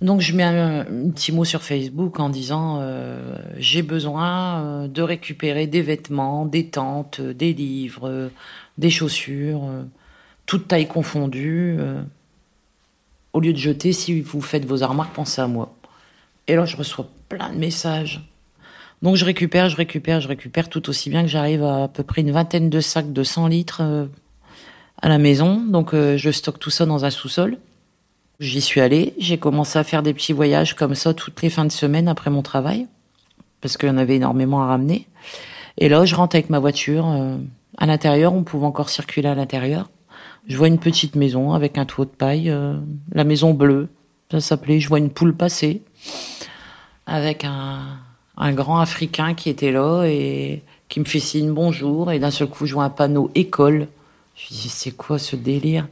Donc 0.00 0.20
je 0.20 0.34
mets 0.34 0.44
un, 0.44 0.84
petit 1.10 1.32
mot 1.32 1.44
sur 1.44 1.62
Facebook 1.62 2.20
en 2.20 2.30
disant 2.30 2.78
euh, 2.80 3.36
j'ai 3.58 3.82
besoin 3.82 4.62
euh, 4.62 4.88
de 4.88 5.02
récupérer 5.02 5.66
des 5.66 5.82
vêtements, 5.82 6.46
des 6.46 6.68
tentes, 6.68 7.20
des 7.20 7.52
livres, 7.52 8.30
des 8.78 8.90
chaussures 8.90 9.68
toute 10.50 10.66
taille 10.66 10.88
confondue. 10.88 11.76
Euh, 11.78 12.02
au 13.32 13.38
lieu 13.38 13.52
de 13.52 13.58
jeter, 13.58 13.92
si 13.92 14.20
vous 14.20 14.40
faites 14.40 14.64
vos 14.64 14.82
armoires, 14.82 15.10
pensez 15.10 15.40
à 15.40 15.46
moi. 15.46 15.76
Et 16.48 16.56
là, 16.56 16.64
je 16.64 16.76
reçois 16.76 17.08
plein 17.28 17.52
de 17.52 17.56
messages. 17.56 18.20
Donc 19.00 19.14
je 19.14 19.24
récupère, 19.24 19.68
je 19.68 19.76
récupère, 19.76 20.20
je 20.20 20.26
récupère 20.26 20.68
tout 20.68 20.90
aussi 20.90 21.08
bien 21.08 21.22
que 21.22 21.28
j'arrive 21.28 21.62
à 21.62 21.84
à 21.84 21.88
peu 21.88 22.02
près 22.02 22.22
une 22.22 22.32
vingtaine 22.32 22.68
de 22.68 22.80
sacs 22.80 23.12
de 23.12 23.22
100 23.22 23.46
litres 23.46 23.80
euh, 23.80 24.06
à 25.00 25.08
la 25.08 25.18
maison. 25.18 25.64
Donc 25.64 25.94
euh, 25.94 26.16
je 26.16 26.32
stocke 26.32 26.58
tout 26.58 26.70
ça 26.70 26.84
dans 26.84 27.04
un 27.04 27.10
sous-sol. 27.10 27.56
J'y 28.40 28.62
suis 28.62 28.80
allée, 28.80 29.12
j'ai 29.18 29.36
commencé 29.36 29.78
à 29.78 29.84
faire 29.84 30.02
des 30.02 30.14
petits 30.14 30.32
voyages 30.32 30.74
comme 30.74 30.94
ça 30.94 31.12
toutes 31.12 31.42
les 31.42 31.50
fins 31.50 31.66
de 31.66 31.72
semaine 31.72 32.08
après 32.08 32.30
mon 32.30 32.40
travail, 32.40 32.86
parce 33.60 33.76
qu'il 33.76 33.90
y 33.90 33.92
en 33.92 33.98
avait 33.98 34.16
énormément 34.16 34.62
à 34.62 34.66
ramener. 34.66 35.06
Et 35.76 35.90
là, 35.90 36.06
je 36.06 36.14
rentre 36.14 36.36
avec 36.36 36.48
ma 36.48 36.58
voiture. 36.58 37.06
à 37.76 37.86
l'intérieur, 37.86 38.32
on 38.32 38.42
pouvait 38.42 38.64
encore 38.64 38.88
circuler 38.88 39.28
à 39.28 39.34
l'intérieur. 39.34 39.90
Je 40.48 40.56
vois 40.56 40.68
une 40.68 40.78
petite 40.78 41.16
maison 41.16 41.52
avec 41.52 41.76
un 41.76 41.84
toit 41.84 42.06
de 42.06 42.10
paille, 42.10 42.48
euh, 42.48 42.78
la 43.12 43.24
maison 43.24 43.52
bleue, 43.52 43.88
ça 44.30 44.40
s'appelait. 44.40 44.80
Je 44.80 44.88
vois 44.88 44.98
une 44.98 45.10
poule 45.10 45.34
passer 45.34 45.82
avec 47.06 47.44
un, 47.44 47.98
un 48.38 48.52
grand 48.52 48.80
Africain 48.80 49.34
qui 49.34 49.50
était 49.50 49.70
là 49.70 50.04
et 50.04 50.62
qui 50.88 50.98
me 50.98 51.04
fait 51.04 51.20
signe 51.20 51.52
bonjour. 51.52 52.10
Et 52.10 52.18
d'un 52.18 52.30
seul 52.30 52.48
coup, 52.48 52.64
je 52.64 52.72
vois 52.72 52.84
un 52.84 52.90
panneau 52.90 53.30
école. 53.34 53.88
Je 54.42 54.54
dis, 54.54 54.68
c'est 54.68 54.90
quoi 54.92 55.18
ce 55.18 55.36
délire? 55.36 55.86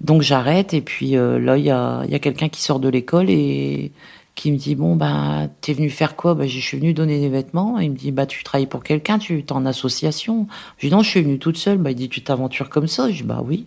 Donc 0.00 0.22
j'arrête 0.22 0.74
et 0.74 0.80
puis 0.80 1.16
euh, 1.16 1.38
là, 1.38 1.56
il 1.56 1.64
y 1.64 1.70
a, 1.70 2.04
y 2.06 2.14
a 2.14 2.18
quelqu'un 2.18 2.48
qui 2.48 2.62
sort 2.62 2.80
de 2.80 2.88
l'école 2.88 3.30
et 3.30 3.92
qui 4.34 4.50
me 4.50 4.56
dit, 4.56 4.74
bon, 4.74 4.96
ben, 4.96 5.48
t'es 5.60 5.72
venu 5.72 5.90
faire 5.90 6.16
quoi? 6.16 6.34
Ben, 6.34 6.48
Je 6.48 6.60
suis 6.60 6.78
venu 6.78 6.92
donner 6.92 7.20
des 7.20 7.28
vêtements. 7.28 7.78
Il 7.78 7.92
me 7.92 7.96
dit, 7.96 8.10
bah, 8.10 8.26
tu 8.26 8.42
travailles 8.42 8.66
pour 8.66 8.82
quelqu'un, 8.82 9.18
tu 9.18 9.38
es 9.38 9.52
en 9.52 9.64
association. 9.64 10.48
Je 10.78 10.88
dis, 10.88 10.92
non, 10.92 11.02
je 11.02 11.10
suis 11.10 11.22
venu 11.22 11.38
toute 11.38 11.56
seule. 11.56 11.78
Bah, 11.78 11.92
il 11.92 11.96
dit, 11.96 12.08
tu 12.08 12.22
t'aventures 12.22 12.68
comme 12.68 12.88
ça? 12.88 13.10
Je 13.10 13.18
dis, 13.18 13.22
bah 13.22 13.42
oui. 13.44 13.66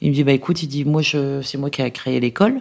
Il 0.00 0.10
me 0.10 0.14
dit, 0.14 0.24
bah 0.24 0.32
écoute, 0.32 0.62
il 0.62 0.68
dit, 0.68 0.84
moi, 0.84 1.02
je, 1.02 1.42
c'est 1.42 1.58
moi 1.58 1.70
qui 1.70 1.82
ai 1.82 1.90
créé 1.90 2.20
l'école. 2.20 2.60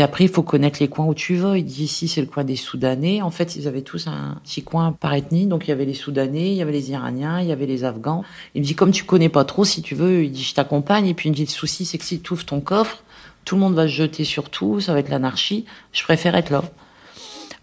Et 0.00 0.02
après, 0.02 0.24
il 0.24 0.30
faut 0.30 0.42
connaître 0.42 0.78
les 0.80 0.88
coins 0.88 1.04
où 1.04 1.12
tu 1.12 1.36
vas. 1.36 1.58
Il 1.58 1.64
dit, 1.66 1.84
ici, 1.84 2.08
c'est 2.08 2.22
le 2.22 2.26
coin 2.26 2.42
des 2.42 2.56
Soudanais. 2.56 3.20
En 3.20 3.30
fait, 3.30 3.54
ils 3.56 3.68
avaient 3.68 3.82
tous 3.82 4.06
un 4.06 4.38
petit 4.42 4.62
coin 4.62 4.92
par 4.92 5.12
ethnie. 5.12 5.46
Donc, 5.46 5.66
il 5.66 5.68
y 5.68 5.72
avait 5.74 5.84
les 5.84 5.92
Soudanais, 5.92 6.52
il 6.52 6.54
y 6.54 6.62
avait 6.62 6.72
les 6.72 6.90
Iraniens, 6.90 7.42
il 7.42 7.48
y 7.48 7.52
avait 7.52 7.66
les 7.66 7.84
Afghans. 7.84 8.24
Il 8.54 8.62
me 8.62 8.66
dit, 8.66 8.74
comme 8.74 8.92
tu 8.92 9.04
connais 9.04 9.28
pas 9.28 9.44
trop, 9.44 9.62
si 9.62 9.82
tu 9.82 9.94
veux, 9.94 10.24
il 10.24 10.32
dit, 10.32 10.42
je 10.42 10.54
t'accompagne. 10.54 11.06
Et 11.06 11.12
puis, 11.12 11.28
il 11.28 11.32
me 11.32 11.36
dit, 11.36 11.44
le 11.44 11.50
souci, 11.50 11.84
c'est 11.84 11.98
que 11.98 12.06
si 12.06 12.18
tu 12.18 12.32
ouvres 12.32 12.46
ton 12.46 12.62
coffre, 12.62 13.04
tout 13.44 13.56
le 13.56 13.60
monde 13.60 13.74
va 13.74 13.82
se 13.82 13.92
jeter 13.92 14.24
sur 14.24 14.48
tout, 14.48 14.80
ça 14.80 14.94
va 14.94 15.00
être 15.00 15.10
l'anarchie. 15.10 15.66
Je 15.92 16.02
préfère 16.02 16.34
être 16.34 16.48
là. 16.48 16.64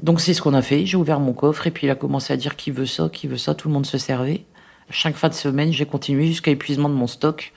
Donc, 0.03 0.21
c'est 0.21 0.35
ce 0.35 0.43
qu'on 0.43 0.53
a 0.53 0.61
fait. 0.61 0.85
J'ai 0.85 0.97
ouvert 0.97 1.19
mon 1.19 1.33
coffre 1.33 1.65
et 1.65 1.71
puis 1.71 1.87
il 1.87 1.89
a 1.89 1.95
commencé 1.95 2.33
à 2.33 2.37
dire 2.37 2.55
qui 2.55 2.69
veut 2.69 2.85
ça, 2.85 3.09
qui 3.11 3.25
veut 3.25 3.37
ça. 3.37 3.55
Tout 3.55 3.67
le 3.67 3.73
monde 3.73 3.87
se 3.87 3.97
servait. 3.97 4.43
Chaque 4.91 5.15
fin 5.15 5.29
de 5.29 5.33
semaine, 5.33 5.73
j'ai 5.73 5.87
continué 5.87 6.27
jusqu'à 6.27 6.51
épuisement 6.51 6.87
de 6.87 6.93
mon 6.93 7.07
stock. 7.07 7.51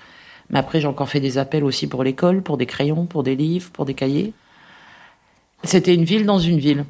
Mais 0.48 0.58
après, 0.58 0.80
j'ai 0.80 0.88
encore 0.88 1.10
fait 1.10 1.20
des 1.20 1.36
appels 1.36 1.64
aussi 1.64 1.86
pour 1.86 2.02
l'école, 2.02 2.42
pour 2.42 2.56
des 2.56 2.64
crayons, 2.64 3.04
pour 3.04 3.24
des 3.24 3.36
livres, 3.36 3.68
pour 3.72 3.84
des 3.84 3.92
cahiers. 3.92 4.32
C'était 5.64 5.94
une 5.94 6.04
ville 6.04 6.26
dans 6.26 6.38
une 6.38 6.58
ville. 6.58 6.84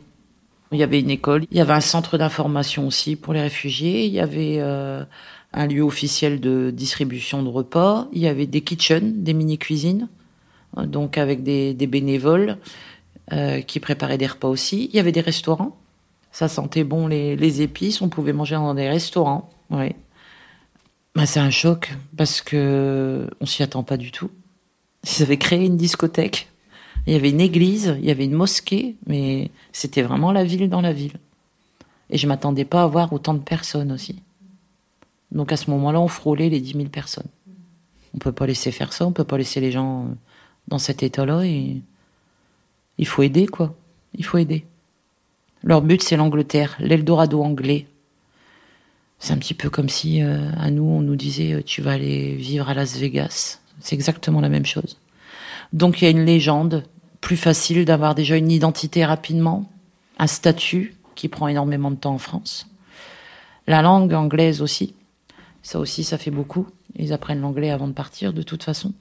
Il 0.72 0.78
y 0.78 0.84
avait 0.84 1.00
une 1.00 1.10
école, 1.10 1.46
il 1.50 1.56
y 1.56 1.60
avait 1.60 1.72
un 1.72 1.80
centre 1.80 2.16
d'information 2.16 2.86
aussi 2.86 3.16
pour 3.16 3.32
les 3.32 3.40
réfugiés, 3.40 4.06
il 4.06 4.12
y 4.12 4.20
avait 4.20 4.58
euh, 4.60 5.04
un 5.52 5.66
lieu 5.66 5.82
officiel 5.82 6.38
de 6.38 6.70
distribution 6.70 7.42
de 7.42 7.48
repas, 7.48 8.06
il 8.12 8.20
y 8.20 8.28
avait 8.28 8.46
des 8.46 8.60
kitchens, 8.60 9.14
des 9.16 9.34
mini-cuisines, 9.34 10.08
euh, 10.78 10.86
donc 10.86 11.18
avec 11.18 11.42
des, 11.42 11.74
bénévoles 11.74 12.56
euh, 13.32 13.62
qui 13.62 13.80
préparaient 13.80 14.18
des 14.18 14.28
repas 14.28 14.46
aussi. 14.46 14.88
Il 14.92 14.96
y 14.96 15.00
avait 15.00 15.10
des 15.10 15.20
restaurants, 15.20 15.76
ça 16.30 16.46
sentait 16.46 16.84
bon 16.84 17.08
les, 17.08 17.62
épices, 17.62 18.00
on 18.00 18.08
pouvait 18.08 18.32
manger 18.32 18.54
dans 18.54 18.74
des 18.74 18.88
restaurants. 18.88 19.50
Oui. 19.70 19.96
Bah, 21.16 21.26
c'est 21.26 21.40
un 21.40 21.50
choc 21.50 21.92
parce 22.16 22.40
que 22.40 23.28
on 23.40 23.46
s'y 23.46 23.64
attend 23.64 23.82
pas 23.82 23.96
du 23.96 24.12
tout. 24.12 24.30
Ils 25.02 25.22
avaient 25.24 25.38
créé 25.38 25.64
une 25.64 25.76
discothèque. 25.76 26.48
Il 27.10 27.14
y 27.14 27.16
avait 27.16 27.30
une 27.30 27.40
église, 27.40 27.96
il 27.98 28.04
y 28.04 28.12
avait 28.12 28.24
une 28.24 28.34
mosquée, 28.34 28.94
mais 29.08 29.50
c'était 29.72 30.02
vraiment 30.02 30.30
la 30.30 30.44
ville 30.44 30.70
dans 30.70 30.80
la 30.80 30.92
ville. 30.92 31.14
Et 32.08 32.16
je 32.16 32.28
m'attendais 32.28 32.64
pas 32.64 32.84
à 32.84 32.86
voir 32.86 33.12
autant 33.12 33.34
de 33.34 33.40
personnes 33.40 33.90
aussi. 33.90 34.22
Donc 35.32 35.50
à 35.50 35.56
ce 35.56 35.72
moment-là, 35.72 36.00
on 36.00 36.06
frôlait 36.06 36.48
les 36.48 36.60
10 36.60 36.74
000 36.74 36.84
personnes. 36.84 37.26
On 38.14 38.18
peut 38.18 38.30
pas 38.30 38.46
laisser 38.46 38.70
faire 38.70 38.92
ça, 38.92 39.08
on 39.08 39.10
peut 39.10 39.24
pas 39.24 39.38
laisser 39.38 39.58
les 39.58 39.72
gens 39.72 40.06
dans 40.68 40.78
cet 40.78 41.02
état-là 41.02 41.42
il 41.44 43.06
faut 43.08 43.24
aider 43.24 43.48
quoi. 43.48 43.74
Il 44.14 44.24
faut 44.24 44.38
aider. 44.38 44.64
Leur 45.64 45.82
but 45.82 46.04
c'est 46.04 46.16
l'Angleterre, 46.16 46.76
l'Eldorado 46.78 47.42
anglais. 47.42 47.86
C'est 49.18 49.32
un 49.32 49.38
petit 49.38 49.54
peu 49.54 49.68
comme 49.68 49.88
si 49.88 50.22
euh, 50.22 50.48
à 50.58 50.70
nous 50.70 50.84
on 50.84 51.00
nous 51.00 51.16
disait 51.16 51.54
euh, 51.54 51.62
tu 51.64 51.82
vas 51.82 51.90
aller 51.90 52.36
vivre 52.36 52.68
à 52.68 52.74
Las 52.74 52.96
Vegas. 52.98 53.58
C'est 53.80 53.96
exactement 53.96 54.40
la 54.40 54.48
même 54.48 54.64
chose. 54.64 54.96
Donc 55.72 56.00
il 56.00 56.04
y 56.04 56.06
a 56.06 56.10
une 56.10 56.24
légende, 56.24 56.84
plus 57.20 57.36
facile 57.36 57.84
d'avoir 57.84 58.14
déjà 58.14 58.36
une 58.36 58.50
identité 58.50 59.04
rapidement, 59.04 59.70
un 60.18 60.26
statut 60.26 60.96
qui 61.14 61.28
prend 61.28 61.48
énormément 61.48 61.90
de 61.90 61.96
temps 61.96 62.14
en 62.14 62.18
France. 62.18 62.66
La 63.66 63.82
langue 63.82 64.12
anglaise 64.14 64.62
aussi. 64.62 64.94
Ça 65.62 65.78
aussi, 65.78 66.04
ça 66.04 66.18
fait 66.18 66.30
beaucoup. 66.30 66.66
Ils 66.96 67.12
apprennent 67.12 67.40
l'anglais 67.40 67.70
avant 67.70 67.88
de 67.88 67.92
partir, 67.92 68.32
de 68.32 68.42
toute 68.42 68.62
façon. 68.62 68.92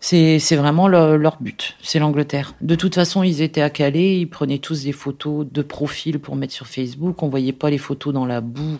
C'est, 0.00 0.38
vraiment 0.56 0.86
leur 0.86 1.36
but, 1.40 1.74
c'est 1.82 1.98
l'Angleterre. 1.98 2.54
De 2.60 2.74
toute 2.76 2.94
façon, 2.94 3.22
ils 3.24 3.42
étaient 3.42 3.62
à 3.62 3.70
Calais, 3.70 4.20
ils 4.20 4.30
prenaient 4.30 4.58
tous 4.58 4.84
des 4.84 4.92
photos 4.92 5.46
de 5.50 5.62
profil 5.62 6.20
pour 6.20 6.36
mettre 6.36 6.52
sur 6.52 6.68
Facebook. 6.68 7.22
On 7.22 7.28
voyait 7.28 7.52
pas 7.52 7.70
les 7.70 7.78
photos 7.78 8.14
dans 8.14 8.26
la 8.26 8.40
boue 8.40 8.78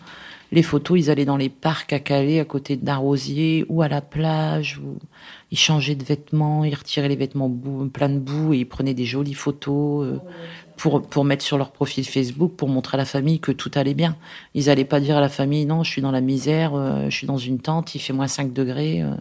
les 0.51 0.63
photos, 0.63 0.97
ils 0.97 1.11
allaient 1.11 1.25
dans 1.25 1.37
les 1.37 1.49
parcs 1.49 1.91
à 1.91 1.99
Calais, 1.99 2.39
à 2.39 2.45
côté 2.45 2.77
d'un 2.77 2.95
rosier, 2.95 3.65
ou 3.67 3.81
à 3.81 3.89
la 3.89 4.01
plage, 4.01 4.79
où 4.81 4.97
ils 5.51 5.57
changeaient 5.57 5.95
de 5.95 6.03
vêtements, 6.03 6.63
ils 6.63 6.75
retiraient 6.75 7.09
les 7.09 7.17
vêtements 7.17 7.51
plein 7.91 8.09
de 8.09 8.19
boue 8.19 8.53
et 8.53 8.59
ils 8.59 8.65
prenaient 8.65 8.93
des 8.93 9.05
jolies 9.05 9.33
photos 9.33 10.05
euh, 10.05 10.19
pour, 10.77 11.01
pour 11.01 11.25
mettre 11.25 11.43
sur 11.43 11.57
leur 11.57 11.71
profil 11.71 12.05
Facebook, 12.05 12.53
pour 12.55 12.69
montrer 12.69 12.95
à 12.95 12.99
la 12.99 13.05
famille 13.05 13.39
que 13.39 13.51
tout 13.51 13.71
allait 13.75 13.93
bien. 13.93 14.15
Ils 14.53 14.65
n'allaient 14.67 14.85
pas 14.85 15.01
dire 15.01 15.17
à 15.17 15.21
la 15.21 15.29
famille, 15.29 15.65
non, 15.65 15.83
je 15.83 15.91
suis 15.91 16.01
dans 16.01 16.11
la 16.11 16.21
misère, 16.21 16.75
euh, 16.75 17.09
je 17.09 17.15
suis 17.15 17.27
dans 17.27 17.37
une 17.37 17.59
tente, 17.59 17.93
il 17.95 17.99
fait 17.99 18.13
moins 18.13 18.27
5 18.27 18.53
degrés. 18.53 19.01
Euh. 19.01 19.15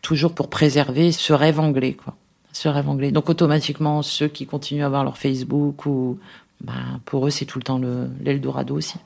toujours 0.00 0.34
pour 0.34 0.48
préserver 0.48 1.12
ce 1.12 1.32
rêve 1.34 1.60
anglais, 1.60 1.92
quoi. 1.92 2.16
Ce 2.52 2.68
rêve 2.68 2.88
anglais. 2.88 3.10
Donc 3.10 3.28
automatiquement, 3.28 4.02
ceux 4.02 4.28
qui 4.28 4.46
continuent 4.46 4.84
à 4.84 4.86
avoir 4.86 5.02
leur 5.02 5.18
Facebook 5.18 5.86
ou, 5.86 6.20
bah, 6.60 6.72
pour 7.04 7.26
eux, 7.26 7.30
c'est 7.30 7.44
tout 7.44 7.58
le 7.58 7.64
temps 7.64 7.80
l'Eldorado 8.20 8.76
aussi. 8.76 8.96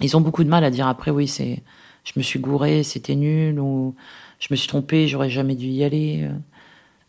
Ils 0.00 0.16
ont 0.16 0.20
beaucoup 0.20 0.44
de 0.44 0.48
mal 0.48 0.64
à 0.64 0.70
dire 0.70 0.88
après, 0.88 1.10
oui, 1.10 1.28
c'est, 1.28 1.62
je 2.04 2.12
me 2.16 2.22
suis 2.22 2.40
gouré, 2.40 2.82
c'était 2.82 3.14
nul, 3.14 3.60
ou 3.60 3.94
je 4.40 4.48
me 4.50 4.56
suis 4.56 4.68
trompé, 4.68 5.06
j'aurais 5.06 5.30
jamais 5.30 5.54
dû 5.54 5.66
y 5.66 5.84
aller. 5.84 6.28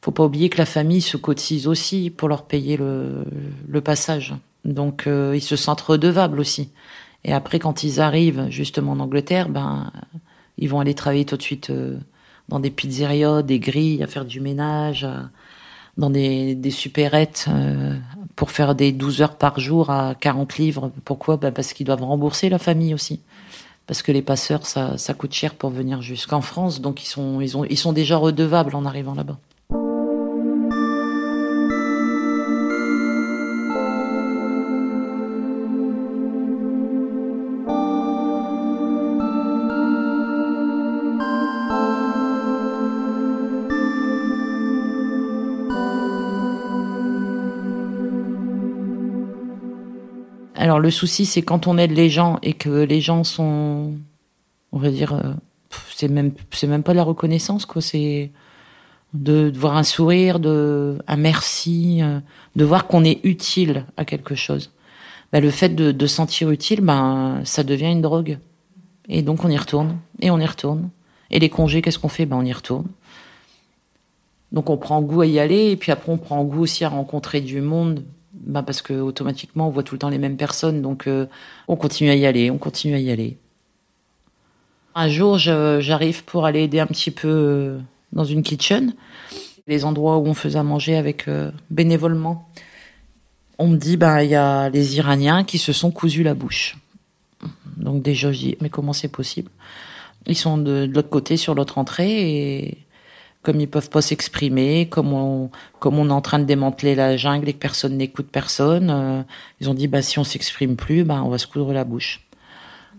Faut 0.02 0.12
pas 0.12 0.26
oublier 0.26 0.50
que 0.50 0.60
la 0.60 0.68
famille 0.68 1.02
se 1.02 1.18
cotise 1.18 1.68
aussi 1.68 2.12
pour 2.12 2.30
leur 2.30 2.44
payer 2.44 2.78
le, 2.78 3.26
le 3.68 3.82
passage. 3.82 4.36
Donc, 4.66 5.08
euh, 5.08 5.34
ils 5.36 5.42
se 5.42 5.56
sentent 5.56 5.82
redevables 5.82 6.40
aussi. 6.40 6.70
Et 7.24 7.34
après, 7.34 7.60
quand 7.60 7.84
ils 7.84 8.02
arrivent 8.02 8.48
justement 8.50 8.92
en 8.94 9.00
Angleterre, 9.00 9.50
ben, 9.50 9.92
ils 10.58 10.70
vont 10.70 10.80
aller 10.80 10.94
travailler 10.94 11.26
tout 11.26 11.38
de 11.38 11.42
suite 11.42 11.70
euh, 11.70 11.98
dans 12.50 12.60
des 12.60 12.72
pizzerias, 12.72 13.42
des 13.42 13.60
grilles, 13.60 14.04
à 14.04 14.08
faire 14.08 14.26
du 14.26 14.42
ménage, 14.42 15.08
dans 15.98 16.10
des, 16.10 16.56
des 16.56 16.72
supérettes, 16.72 17.46
euh, 17.50 17.96
pour 18.36 18.52
faire 18.52 18.76
des 18.76 18.92
12 18.92 19.22
heures 19.22 19.36
par 19.36 19.60
jour 19.60 19.90
à 19.90 20.16
40 20.16 20.58
livres. 20.58 20.92
Pourquoi? 21.06 21.38
Ben 21.38 21.52
Parce 21.52 21.74
qu'ils 21.74 21.86
doivent 21.86 22.04
rembourser 22.04 22.50
la 22.50 22.60
famille 22.60 22.94
aussi. 22.94 23.22
Parce 23.88 24.02
que 24.02 24.12
les 24.12 24.22
passeurs, 24.22 24.66
ça, 24.66 24.98
ça 24.98 25.14
coûte 25.14 25.34
cher 25.34 25.56
pour 25.56 25.70
venir 25.70 26.02
jusqu'en 26.02 26.42
France. 26.42 26.82
Donc 26.82 27.04
ils 27.04 27.08
sont, 27.08 27.40
ils, 27.40 27.56
ont, 27.56 27.66
ils 27.66 27.78
sont 27.78 27.94
déjà 27.94 28.18
redevables 28.18 28.76
en 28.76 28.86
arrivant 28.86 29.14
là-bas. 29.14 29.38
Alors 50.66 50.80
le 50.80 50.90
souci, 50.90 51.28
c'est 51.28 51.44
quand 51.44 51.68
on 51.68 51.78
aide 51.78 51.92
les 51.92 52.10
gens 52.10 52.40
et 52.42 52.54
que 52.54 52.72
les 52.72 53.00
gens 53.00 53.24
sont, 53.24 53.92
on 54.72 54.80
va 54.80 54.90
dire, 54.90 55.14
euh, 55.14 55.32
c'est 55.94 56.08
même, 56.08 56.32
pas 56.82 56.96
la 56.96 57.04
reconnaissance, 57.04 57.68
quoi. 57.68 57.84
C'est 57.84 58.32
de, 59.14 59.54
voir 59.56 59.78
un 59.78 59.84
sourire, 59.84 60.40
de 60.40 60.98
un 61.06 61.18
merci, 61.18 62.02
euh, 62.02 62.20
de 62.56 62.66
voir 62.66 62.88
qu'on 62.88 63.04
est 63.04 63.20
utile 63.24 63.86
à 63.96 64.06
quelque 64.06 64.34
chose. 64.34 64.72
Ben, 65.32 65.40
le 65.40 65.52
fait 65.52 65.70
de, 65.70 65.92
de 65.92 66.08
sentir 66.08 66.50
utile, 66.50 66.82
ben 66.82 67.42
ça 67.44 67.62
devient 67.62 67.92
une 67.92 68.02
drogue. 68.02 68.40
Et 69.08 69.22
donc 69.22 69.46
on 69.46 69.50
y 69.50 69.58
retourne 69.58 70.00
et 70.20 70.32
on 70.32 70.40
y 70.40 70.48
retourne. 70.48 70.90
Et 71.30 71.38
les 71.38 71.50
congés, 71.50 71.84
qu'est-ce 71.84 72.00
qu'on 72.00 72.10
fait? 72.10 72.26
Ben 72.26 72.38
on 72.38 72.44
y 72.44 72.54
retourne. 72.54 72.88
Donc 74.52 74.72
on 74.72 74.78
prend 74.78 75.00
goût 75.04 75.22
à 75.22 75.28
y 75.28 75.38
aller 75.38 75.70
et 75.70 75.76
puis 75.76 75.92
après 75.92 76.12
on 76.12 76.18
prend 76.18 76.44
goût 76.44 76.62
aussi 76.62 76.84
à 76.86 76.90
rencontrer 76.90 77.42
du 77.42 77.62
monde 77.62 78.04
bah 78.36 78.64
parce 78.64 78.82
que 78.82 78.94
automatiquement 78.94 79.68
on 79.68 79.72
voit 79.72 79.84
tout 79.84 79.96
le 79.96 80.00
temps 80.00 80.10
les 80.10 80.18
mêmes 80.18 80.38
personnes, 80.38 80.82
donc 80.82 81.08
euh, 81.08 81.26
on 81.68 81.76
continue 81.76 82.10
à 82.10 82.16
y 82.16 82.26
aller, 82.26 82.52
on 82.52 82.58
continue 82.58 82.96
à 82.96 83.00
y 83.00 83.12
aller. 83.12 83.38
Un 84.94 85.10
jour, 85.10 85.38
j'arrive 85.38 86.24
pour 86.24 86.46
aller 86.46 86.64
aider 86.64 86.80
un 86.80 86.88
petit 86.88 87.12
peu 87.12 87.28
euh, 87.28 87.80
dans 88.14 88.24
une 88.24 88.44
kitchen, 88.44 88.94
les 89.68 89.84
endroits 89.84 90.18
où 90.18 90.26
on 90.26 90.34
faisait 90.34 90.60
à 90.60 90.64
manger 90.64 90.96
avec 90.96 91.28
euh, 91.28 91.52
bénévolement. 91.70 92.50
On 93.58 93.68
me 93.68 93.78
dit, 93.78 93.98
ben 93.98 94.22
il 94.22 94.30
y 94.30 94.36
a 94.36 94.70
les 94.70 94.98
Iraniens 94.98 95.44
qui 95.44 95.58
se 95.58 95.74
sont 95.74 95.92
cousus 95.92 96.24
la 96.24 96.34
bouche. 96.34 96.78
Donc 97.78 98.02
déjà, 98.02 98.32
je 98.32 98.38
dis, 98.38 98.58
mais 98.62 98.70
comment 98.70 98.94
c'est 98.94 99.10
possible? 99.10 99.50
Ils 100.28 100.38
sont 100.38 100.58
de, 100.58 100.86
de 100.86 100.94
l'autre 100.94 101.10
côté, 101.10 101.38
sur 101.38 101.56
l'autre 101.56 101.78
entrée, 101.78 102.64
et 102.64 102.78
comme 103.46 103.62
ils 103.62 103.70
peuvent 103.70 103.92
pas 103.92 104.02
s'exprimer, 104.02 104.90
comme 104.90 105.14
on, 105.14 105.52
comme 105.80 106.00
on 106.00 106.10
est 106.10 106.14
en 106.14 106.22
train 106.22 106.40
de 106.40 106.46
démanteler 106.46 106.96
la 106.96 107.16
jungle 107.16 107.48
et 107.48 107.54
que 107.54 107.60
personne 107.60 107.96
n'écoute 107.96 108.28
personne, 108.32 108.90
euh, 108.90 109.22
ils 109.62 109.70
ont 109.70 109.76
dit 109.76 109.88
bah 109.88 110.02
si 110.02 110.18
on 110.18 110.24
s'exprime 110.24 110.76
plus, 110.76 111.04
bah 111.04 111.22
on 111.24 111.30
va 111.30 111.38
se 111.38 111.46
coudre 111.46 111.72
la 111.72 111.84
bouche. 111.84 112.22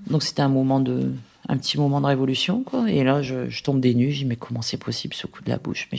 Donc 0.09 0.23
c'était 0.23 0.43
un 0.43 0.49
moment 0.49 0.79
de, 0.79 1.13
un 1.49 1.57
petit 1.57 1.79
moment 1.79 2.01
de 2.01 2.07
révolution 2.07 2.63
quoi. 2.63 2.89
Et 2.89 3.03
là 3.03 3.23
je, 3.23 3.51
je 3.51 3.63
tombe 3.65 3.81
des 3.81 3.93
nues, 3.93 4.13
je 4.13 4.19
dis 4.19 4.25
mais 4.25 4.37
comment 4.37 4.63
c'est 4.63 4.77
possible 4.77 5.15
ce 5.15 5.27
coup 5.27 5.43
de 5.43 5.51
la 5.51 5.59
bouche? 5.59 5.89
Mais 5.91 5.99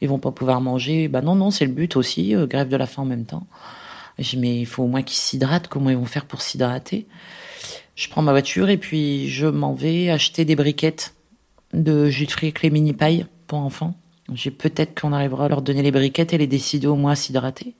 ils 0.00 0.08
vont 0.08 0.18
pas 0.18 0.32
pouvoir 0.32 0.60
manger. 0.60 1.06
Bah 1.06 1.22
non 1.22 1.36
non 1.36 1.52
c'est 1.52 1.64
le 1.64 1.72
but 1.72 1.94
aussi, 1.94 2.34
euh, 2.34 2.48
grève 2.48 2.68
de 2.68 2.76
la 2.76 2.86
faim 2.86 3.02
en 3.02 3.06
même 3.06 3.26
temps. 3.26 3.46
Dis 4.18 4.36
mais 4.36 4.58
il 4.58 4.66
faut 4.66 4.82
au 4.82 4.88
moins 4.88 5.02
qu'ils 5.02 5.18
s'hydratent. 5.18 5.68
Comment 5.68 5.90
ils 5.90 5.96
vont 5.96 6.04
faire 6.04 6.24
pour 6.24 6.42
s'hydrater? 6.42 7.06
Je 7.94 8.08
prends 8.08 8.22
ma 8.22 8.32
voiture 8.32 8.70
et 8.70 8.76
puis 8.76 9.28
je 9.28 9.46
m'en 9.46 9.72
vais 9.72 10.10
acheter 10.10 10.44
des 10.44 10.56
briquettes 10.56 11.14
de 11.72 12.08
jus 12.08 12.26
de 12.26 12.32
fruits 12.32 12.52
les 12.62 12.70
mini 12.70 12.92
pailles 12.92 13.26
pour 13.48 13.58
enfants. 13.58 13.94
J'ai 14.32 14.50
peut-être 14.50 15.00
qu'on 15.00 15.12
arrivera 15.12 15.46
à 15.46 15.48
leur 15.48 15.62
donner 15.62 15.82
les 15.82 15.90
briquettes 15.90 16.32
et 16.32 16.38
les 16.38 16.46
décider 16.46 16.86
au 16.86 16.96
moins 16.96 17.12
à 17.12 17.16
s'hydrater. 17.16 17.74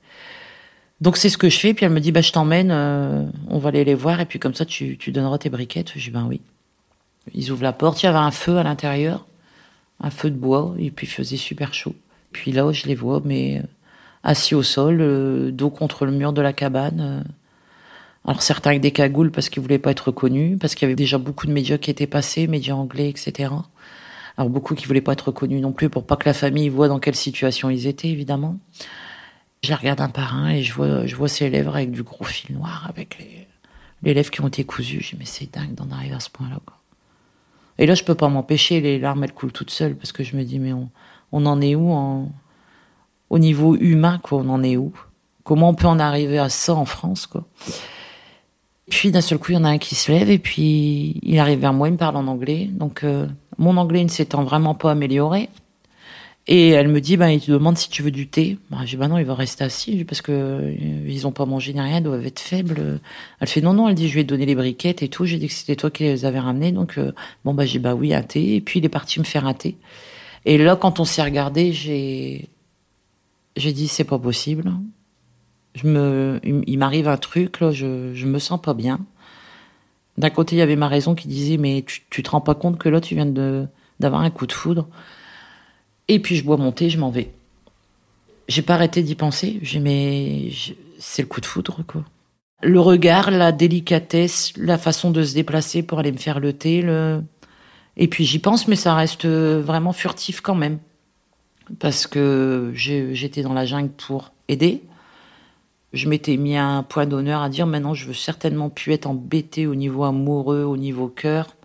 Donc 0.99 1.15
c'est 1.15 1.29
ce 1.29 1.37
que 1.37 1.49
je 1.49 1.57
fais. 1.57 1.73
Puis 1.73 1.85
elle 1.85 1.93
me 1.93 2.01
dit 2.01 2.11
bah 2.11 2.21
je 2.21 2.31
t'emmène, 2.31 2.71
euh, 2.71 3.25
on 3.47 3.59
va 3.59 3.69
aller 3.69 3.85
les 3.85 3.93
voir 3.93 4.19
et 4.19 4.25
puis 4.25 4.39
comme 4.39 4.55
ça 4.55 4.65
tu, 4.65 4.97
tu 4.97 5.11
donneras 5.11 5.37
tes 5.37 5.49
briquettes. 5.49 5.93
Je 5.95 6.03
dis 6.03 6.09
ben 6.09 6.25
oui. 6.27 6.41
Ils 7.33 7.51
ouvrent 7.51 7.63
la 7.63 7.73
porte, 7.73 8.01
il 8.01 8.07
y 8.07 8.09
avait 8.09 8.17
un 8.17 8.31
feu 8.31 8.57
à 8.57 8.63
l'intérieur, 8.63 9.27
un 10.01 10.09
feu 10.09 10.31
de 10.31 10.35
bois 10.35 10.73
et 10.79 10.91
puis 10.91 11.07
il 11.07 11.09
faisait 11.09 11.37
super 11.37 11.73
chaud. 11.73 11.95
Puis 12.31 12.51
là 12.51 12.71
je 12.71 12.87
les 12.87 12.95
vois 12.95 13.21
mais 13.23 13.59
euh, 13.59 13.67
assis 14.23 14.55
au 14.55 14.63
sol, 14.63 14.99
euh, 14.99 15.51
dos 15.51 15.69
contre 15.69 16.05
le 16.05 16.11
mur 16.11 16.33
de 16.33 16.41
la 16.41 16.53
cabane. 16.53 17.23
Alors 18.25 18.41
certains 18.41 18.71
avec 18.71 18.81
des 18.81 18.91
cagoules 18.91 19.31
parce 19.31 19.49
qu'ils 19.49 19.61
voulaient 19.61 19.79
pas 19.79 19.91
être 19.91 20.07
reconnus, 20.07 20.57
parce 20.59 20.75
qu'il 20.75 20.85
y 20.85 20.87
avait 20.87 20.95
déjà 20.95 21.17
beaucoup 21.17 21.47
de 21.47 21.53
médias 21.53 21.77
qui 21.77 21.91
étaient 21.91 22.07
passés, 22.07 22.47
médias 22.47 22.75
anglais, 22.75 23.09
etc. 23.09 23.51
Alors 24.39 24.49
beaucoup 24.49 24.73
qui 24.73 24.85
voulaient 24.85 25.01
pas 25.01 25.11
être 25.11 25.27
reconnus 25.27 25.61
non 25.61 25.73
plus 25.73 25.89
pour 25.89 26.05
pas 26.05 26.15
que 26.15 26.23
la 26.23 26.33
famille 26.33 26.69
voit 26.69 26.87
dans 26.87 26.99
quelle 26.99 27.13
situation 27.13 27.69
ils 27.69 27.87
étaient, 27.87 28.07
évidemment. 28.07 28.57
Je 29.65 29.73
regarde 29.73 29.99
un 29.99 30.07
par 30.07 30.33
un 30.33 30.47
et 30.47 30.63
je 30.63 30.71
vois, 30.71 31.05
je 31.05 31.13
vois 31.17 31.27
ces 31.27 31.49
lèvres 31.49 31.75
avec 31.75 31.91
du 31.91 32.03
gros 32.03 32.23
fil 32.23 32.55
noir, 32.55 32.85
avec 32.87 33.19
les, 33.19 33.49
les 34.01 34.13
lèvres 34.13 34.31
qui 34.31 34.39
ont 34.39 34.47
été 34.47 34.63
cousues. 34.63 35.01
Je 35.01 35.09
dis, 35.09 35.15
mais 35.19 35.25
c'est 35.25 35.53
dingue 35.53 35.73
d'en 35.75 35.91
arriver 35.91 36.15
à 36.15 36.21
ce 36.21 36.29
point-là. 36.29 36.61
Et 37.79 37.85
là, 37.85 37.95
je 37.95 38.05
peux 38.05 38.15
pas 38.15 38.29
m'empêcher, 38.29 38.79
les 38.79 38.97
larmes, 38.97 39.25
elles 39.25 39.33
coulent 39.33 39.51
toutes 39.51 39.71
seules, 39.71 39.97
parce 39.97 40.13
que 40.13 40.23
je 40.23 40.37
me 40.37 40.45
dis, 40.45 40.57
mais 40.57 40.71
on, 40.71 40.89
on 41.33 41.45
en 41.45 41.59
est 41.59 41.75
où 41.75 41.91
au 43.29 43.39
niveau 43.39 43.75
humain, 43.75 44.19
quoi, 44.23 44.39
on 44.39 44.47
en 44.47 44.63
est 44.63 44.77
où? 44.77 44.93
Comment 45.43 45.67
on 45.67 45.75
peut 45.75 45.87
en 45.87 45.99
arriver 45.99 46.39
à 46.39 46.47
ça 46.47 46.75
en 46.75 46.85
France, 46.85 47.27
quoi? 47.27 47.45
Puis 48.89 49.11
d'un 49.11 49.21
seul 49.21 49.37
coup, 49.37 49.51
il 49.51 49.55
y 49.55 49.57
en 49.57 49.65
a 49.65 49.69
un 49.69 49.77
qui 49.77 49.95
se 49.95 50.11
lève 50.11 50.31
et 50.31 50.39
puis 50.39 51.19
il 51.21 51.37
arrive 51.39 51.59
vers 51.59 51.73
moi, 51.73 51.89
il 51.89 51.91
me 51.91 51.97
parle 51.97 52.15
en 52.15 52.25
anglais. 52.25 52.69
Donc 52.71 53.03
euh, 53.03 53.27
mon 53.59 53.77
anglais 53.77 54.03
ne 54.03 54.09
s'étant 54.09 54.43
vraiment 54.43 54.73
pas 54.73 54.91
amélioré. 54.91 55.49
Et 56.47 56.69
elle 56.69 56.87
me 56.87 56.99
dit, 56.99 57.15
ben, 57.15 57.27
il 57.27 57.41
te 57.41 57.51
demande 57.51 57.77
si 57.77 57.89
tu 57.89 58.01
veux 58.01 58.09
du 58.09 58.27
thé. 58.27 58.57
Ben, 58.71 58.79
je 58.81 58.91
dis, 58.91 58.97
ben 58.97 59.07
non, 59.07 59.19
il 59.19 59.25
va 59.25 59.35
rester 59.35 59.63
assis 59.63 60.03
parce 60.03 60.21
que 60.21 60.31
euh, 60.31 61.03
ils 61.07 61.27
ont 61.27 61.31
pas 61.31 61.45
mangé 61.45 61.73
ni 61.73 61.81
rien, 61.81 61.97
ils 61.97 62.03
doivent 62.03 62.25
être 62.25 62.39
faibles. 62.39 62.99
Elle 63.39 63.47
fait, 63.47 63.61
non, 63.61 63.73
non, 63.73 63.87
elle 63.87 63.93
dit, 63.93 64.07
je 64.07 64.15
lui 64.15 64.21
ai 64.21 64.23
donné 64.23 64.47
les 64.47 64.55
briquettes 64.55 65.03
et 65.03 65.09
tout. 65.09 65.25
J'ai 65.25 65.37
dit 65.37 65.47
que 65.47 65.53
c'était 65.53 65.75
toi 65.75 65.91
qui 65.91 66.03
les 66.03 66.25
avais 66.25 66.39
ramenées. 66.39 66.71
Donc, 66.71 66.97
euh, 66.97 67.11
bon, 67.45 67.53
bah, 67.53 67.65
j'ai 67.65 67.77
dit, 67.77 67.83
bah 67.83 67.93
oui, 67.93 68.15
un 68.15 68.23
thé. 68.23 68.55
Et 68.55 68.61
puis, 68.61 68.79
il 68.79 68.85
est 68.85 68.89
parti 68.89 69.19
me 69.19 69.25
faire 69.25 69.45
un 69.45 69.53
thé. 69.53 69.75
Et 70.45 70.57
là, 70.57 70.75
quand 70.75 70.99
on 70.99 71.05
s'est 71.05 71.21
regardé, 71.21 71.71
j'ai, 71.71 72.47
j'ai 73.55 73.73
dit, 73.73 73.87
c'est 73.87 74.05
pas 74.05 74.17
possible. 74.17 74.71
Je 75.75 75.87
me, 75.87 76.39
il 76.43 76.79
m'arrive 76.79 77.07
un 77.09 77.17
truc, 77.17 77.59
là, 77.59 77.71
je, 77.71 78.13
je 78.15 78.25
me 78.25 78.39
sens 78.39 78.59
pas 78.59 78.73
bien. 78.73 79.01
D'un 80.19 80.29
côté, 80.29 80.57
il 80.57 80.59
y 80.59 80.61
avait 80.61 80.75
ma 80.75 80.89
raison 80.89 81.15
qui 81.15 81.29
disait, 81.29 81.55
mais 81.55 81.81
tu, 81.87 82.01
tu 82.09 82.23
te 82.23 82.29
rends 82.29 82.41
pas 82.41 82.53
compte 82.53 82.77
que 82.77 82.89
là, 82.89 82.99
tu 82.99 83.15
viens 83.15 83.25
de, 83.25 83.65
d'avoir 84.01 84.21
un 84.21 84.29
coup 84.29 84.45
de 84.47 84.51
foudre. 84.51 84.85
Et 86.09 86.19
puis, 86.19 86.35
je 86.35 86.43
bois 86.43 86.57
mon 86.57 86.73
thé, 86.73 86.89
je 86.89 86.99
m'en 86.99 87.09
vais. 87.09 87.31
J'ai 88.49 88.61
pas 88.61 88.73
arrêté 88.73 89.01
d'y 89.01 89.15
penser. 89.15 89.59
J'ai, 89.61 89.79
mais, 89.79 90.49
c'est 90.99 91.21
le 91.21 91.27
coup 91.29 91.39
de 91.39 91.45
foudre, 91.45 91.83
quoi. 91.87 92.03
Le 92.61 92.81
regard, 92.81 93.31
la 93.31 93.53
délicatesse, 93.53 94.51
la 94.57 94.77
façon 94.77 95.11
de 95.11 95.23
se 95.23 95.33
déplacer 95.33 95.83
pour 95.83 95.99
aller 95.99 96.11
me 96.11 96.17
faire 96.17 96.41
le 96.41 96.51
thé, 96.51 96.81
le... 96.81 97.23
Et 97.95 98.09
puis 98.09 98.25
j'y 98.25 98.39
pense, 98.39 98.67
mais 98.67 98.75
ça 98.75 98.95
reste 98.95 99.25
vraiment 99.25 99.93
furtif 99.93 100.41
quand 100.41 100.55
même. 100.55 100.79
Parce 101.79 102.07
que 102.07 102.73
j'étais 102.75 103.41
dans 103.41 103.53
la 103.53 103.65
jungle 103.65 103.91
pour 103.91 104.33
aider 104.49 104.81
je 105.93 106.07
m'étais 106.07 106.37
mis 106.37 106.55
un 106.55 106.83
point 106.83 107.05
d'honneur 107.05 107.41
à 107.41 107.49
dire 107.49 107.67
maintenant 107.67 107.93
je 107.93 108.05
veux 108.05 108.13
certainement 108.13 108.69
plus 108.69 108.93
être 108.93 109.07
embêté 109.07 109.67
au 109.67 109.75
niveau 109.75 110.03
amoureux, 110.03 110.63
au 110.63 110.77
niveau 110.77 111.07
cœur. 111.07 111.55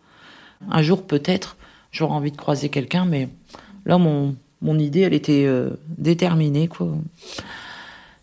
Un 0.70 0.82
jour 0.82 1.06
peut-être 1.06 1.56
j'aurai 1.92 2.14
envie 2.14 2.32
de 2.32 2.37
croiser 2.37 2.68
quelqu'un, 2.68 3.04
mais 3.04 3.28
là 3.87 3.98
mon, 3.98 4.37
mon 4.62 4.78
idée 4.78 5.00
elle 5.00 5.14
était 5.14 5.44
euh, 5.46 5.70
déterminée 5.98 6.68
quoi. 6.68 6.88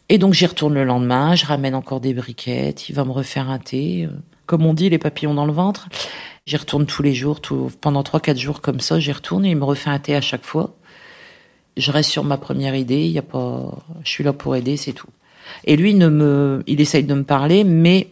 Et 0.10 0.18
donc 0.18 0.34
j'y 0.34 0.46
retourne 0.46 0.74
le 0.74 0.84
lendemain, 0.84 1.36
je 1.36 1.46
ramène 1.46 1.74
encore 1.74 2.02
des 2.02 2.14
briquettes, 2.14 2.90
il 2.90 2.96
va 2.96 3.06
me 3.06 3.12
refaire 3.12 3.50
un 3.50 3.60
thé. 3.60 4.10
Euh. 4.12 4.14
comme 4.46 4.66
on 4.66 4.74
dit, 4.74 4.90
les 4.90 4.98
papillons 4.98 5.34
dans 5.34 5.46
le 5.46 5.54
ventre. 5.54 5.88
J'y 6.46 6.58
retourne 6.58 6.86
tous 6.86 7.02
les 7.02 7.14
jours, 7.14 7.40
pendant 7.80 8.04
trois, 8.04 8.20
quatre 8.20 8.38
jours 8.38 8.60
comme 8.60 8.82
ça, 8.82 9.00
j'y 9.00 9.14
retourne 9.14 9.46
et 9.46 9.52
il 9.52 9.56
me 9.56 9.64
refait 9.64 9.90
un 9.90 10.00
thé 10.00 10.14
à 10.16 10.20
chaque 10.20 10.44
fois. 10.44 10.76
Je 11.78 11.92
reste 11.92 12.10
sur 12.10 12.26
ma 12.26 12.38
première 12.38 12.76
idée, 12.76 13.08
y 13.08 13.20
a 13.20 13.22
pas, 13.22 13.78
je 14.04 14.10
suis 14.10 14.24
là 14.26 14.34
pour 14.34 14.56
aider, 14.56 14.76
c'est 14.76 14.92
tout. 14.92 15.08
Et 15.66 15.76
lui, 15.76 15.94
ne 15.94 16.10
me, 16.10 16.64
il 16.68 16.82
essaye 16.82 17.04
de 17.04 17.14
me 17.14 17.24
parler, 17.24 17.64
mais 17.64 18.10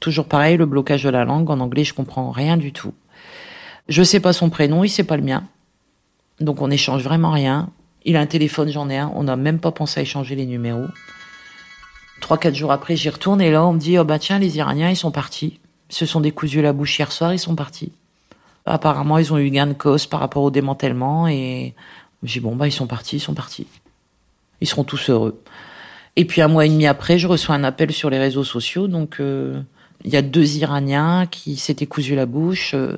toujours 0.00 0.26
pareil, 0.26 0.56
le 0.56 0.66
blocage 0.66 1.04
de 1.04 1.10
la 1.10 1.24
langue. 1.24 1.50
En 1.50 1.60
anglais, 1.60 1.84
je 1.84 1.94
comprends 1.94 2.30
rien 2.30 2.56
du 2.56 2.72
tout. 2.72 2.94
Je 3.88 4.02
sais 4.02 4.20
pas 4.20 4.32
son 4.32 4.50
prénom, 4.50 4.84
il 4.84 4.90
sait 4.90 5.04
pas 5.04 5.16
le 5.16 5.22
mien. 5.22 5.44
Donc 6.40 6.60
on 6.60 6.70
échange 6.70 7.02
vraiment 7.02 7.30
rien. 7.30 7.70
Il 8.04 8.16
a 8.16 8.20
un 8.20 8.26
téléphone, 8.26 8.70
j'en 8.70 8.88
ai 8.90 8.98
un. 8.98 9.10
On 9.14 9.24
n'a 9.24 9.36
même 9.36 9.58
pas 9.58 9.72
pensé 9.72 10.00
à 10.00 10.02
échanger 10.02 10.34
les 10.34 10.46
numéros. 10.46 10.86
Trois, 12.20 12.38
quatre 12.38 12.54
jours 12.54 12.72
après, 12.72 12.96
j'y 12.96 13.08
retourne 13.08 13.40
et 13.40 13.50
là, 13.50 13.64
on 13.64 13.72
me 13.72 13.78
dit, 13.78 13.98
oh 13.98 14.04
bah 14.04 14.18
tiens, 14.18 14.38
les 14.38 14.56
Iraniens, 14.56 14.90
ils 14.90 14.96
sont 14.96 15.10
partis. 15.10 15.60
Ils 15.90 15.94
se 15.94 16.06
sont 16.06 16.20
décousus 16.20 16.62
la 16.62 16.72
bouche 16.72 16.98
hier 16.98 17.12
soir, 17.12 17.32
ils 17.32 17.38
sont 17.38 17.54
partis. 17.54 17.92
Apparemment, 18.66 19.18
ils 19.18 19.32
ont 19.32 19.38
eu 19.38 19.50
gain 19.50 19.66
de 19.66 19.72
cause 19.72 20.06
par 20.06 20.20
rapport 20.20 20.42
au 20.42 20.50
démantèlement 20.50 21.26
et 21.28 21.74
j'ai 22.22 22.40
bon, 22.40 22.56
bah, 22.56 22.66
ils 22.66 22.72
sont 22.72 22.86
partis, 22.86 23.16
ils 23.16 23.20
sont 23.20 23.34
partis. 23.34 23.66
Ils 24.60 24.66
seront 24.66 24.84
tous 24.84 25.08
heureux. 25.08 25.40
Et 26.18 26.24
puis, 26.24 26.42
un 26.42 26.48
mois 26.48 26.66
et 26.66 26.68
demi 26.68 26.88
après, 26.88 27.16
je 27.16 27.28
reçois 27.28 27.54
un 27.54 27.62
appel 27.62 27.92
sur 27.92 28.10
les 28.10 28.18
réseaux 28.18 28.42
sociaux. 28.42 28.88
Donc, 28.88 29.20
euh, 29.20 29.62
il 30.04 30.12
y 30.12 30.16
a 30.16 30.22
deux 30.22 30.56
Iraniens 30.56 31.26
qui 31.30 31.54
s'étaient 31.54 31.86
cousus 31.86 32.16
la 32.16 32.26
bouche. 32.26 32.72
Euh, 32.74 32.96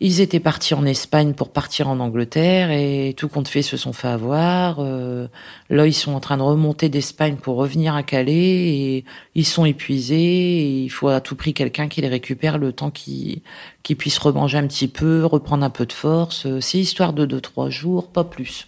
ils 0.00 0.20
étaient 0.20 0.38
partis 0.38 0.74
en 0.74 0.84
Espagne 0.84 1.32
pour 1.32 1.50
partir 1.50 1.88
en 1.88 2.00
Angleterre 2.00 2.70
et 2.70 3.14
tout 3.16 3.28
compte 3.28 3.48
fait 3.48 3.62
se 3.62 3.78
sont 3.78 3.94
fait 3.94 4.08
avoir. 4.08 4.76
Euh, 4.80 5.26
là, 5.70 5.86
ils 5.86 5.94
sont 5.94 6.12
en 6.12 6.20
train 6.20 6.36
de 6.36 6.42
remonter 6.42 6.90
d'Espagne 6.90 7.36
pour 7.36 7.56
revenir 7.56 7.94
à 7.94 8.02
Calais 8.02 8.34
et 8.34 9.04
ils 9.34 9.46
sont 9.46 9.64
épuisés. 9.64 10.16
Et 10.16 10.82
il 10.82 10.90
faut 10.90 11.08
à 11.08 11.22
tout 11.22 11.34
prix 11.34 11.54
quelqu'un 11.54 11.88
qui 11.88 12.02
les 12.02 12.08
récupère 12.08 12.58
le 12.58 12.72
temps 12.72 12.90
qu'ils 12.90 13.40
qu 13.84 13.96
puissent 13.96 14.18
remanger 14.18 14.58
un 14.58 14.66
petit 14.66 14.88
peu, 14.88 15.24
reprendre 15.24 15.64
un 15.64 15.70
peu 15.70 15.86
de 15.86 15.94
force. 15.94 16.46
C'est 16.60 16.78
histoire 16.78 17.14
de 17.14 17.24
deux 17.24 17.40
trois 17.40 17.70
jours, 17.70 18.08
pas 18.08 18.24
plus. 18.24 18.67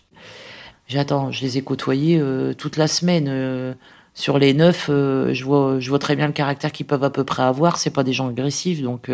J'attends, 0.90 1.30
je 1.30 1.42
les 1.42 1.56
ai 1.56 1.62
côtoyés 1.62 2.18
euh, 2.18 2.52
toute 2.52 2.76
la 2.76 2.88
semaine. 2.88 3.26
Euh, 3.28 3.74
sur 4.12 4.40
les 4.40 4.54
neuf, 4.54 4.88
euh, 4.90 5.32
je 5.32 5.44
vois, 5.44 5.98
très 6.00 6.16
bien 6.16 6.26
le 6.26 6.32
caractère 6.32 6.72
qu'ils 6.72 6.84
peuvent 6.84 7.04
à 7.04 7.10
peu 7.10 7.22
près 7.22 7.44
avoir. 7.44 7.76
C'est 7.76 7.90
pas 7.90 8.02
des 8.02 8.12
gens 8.12 8.28
agressifs, 8.28 8.82
donc 8.82 9.08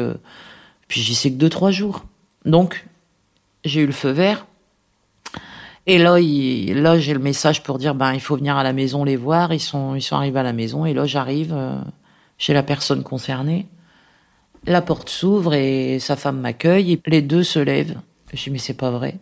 puis 0.88 1.00
j'y 1.02 1.14
sais 1.14 1.30
que 1.30 1.36
deux, 1.36 1.50
trois 1.50 1.70
jours. 1.70 2.06
Donc, 2.46 2.86
j'ai 3.66 3.82
eu 3.82 3.86
le 3.86 3.92
feu 3.92 4.08
vert. 4.08 4.46
Et 5.86 5.98
là, 5.98 6.18
là, 6.18 6.98
j'ai 6.98 7.12
le 7.12 7.20
message 7.20 7.62
pour 7.62 7.76
dire, 7.76 7.94
ben, 7.94 8.14
il 8.14 8.20
faut 8.20 8.36
venir 8.36 8.56
à 8.56 8.62
la 8.62 8.72
maison 8.72 9.04
les 9.04 9.16
voir. 9.16 9.52
Ils 9.52 9.60
sont, 9.60 9.94
ils 9.94 10.02
sont 10.02 10.16
arrivés 10.16 10.40
à 10.40 10.44
la 10.44 10.54
maison. 10.54 10.86
Et 10.86 10.94
là, 10.94 11.04
j'arrive 11.04 11.54
chez 12.38 12.54
la 12.54 12.62
personne 12.62 13.02
concernée. 13.02 13.66
La 14.64 14.80
porte 14.80 15.10
s'ouvre 15.10 15.52
et 15.52 15.98
sa 15.98 16.16
femme 16.16 16.40
m'accueille. 16.40 16.92
Et 16.92 17.02
les 17.06 17.20
deux 17.20 17.42
se 17.42 17.58
lèvent. 17.58 17.98
Je 18.32 18.44
dis, 18.44 18.50
mais 18.50 18.58
c'est 18.58 18.74
pas 18.74 18.90
vrai. 18.90 19.18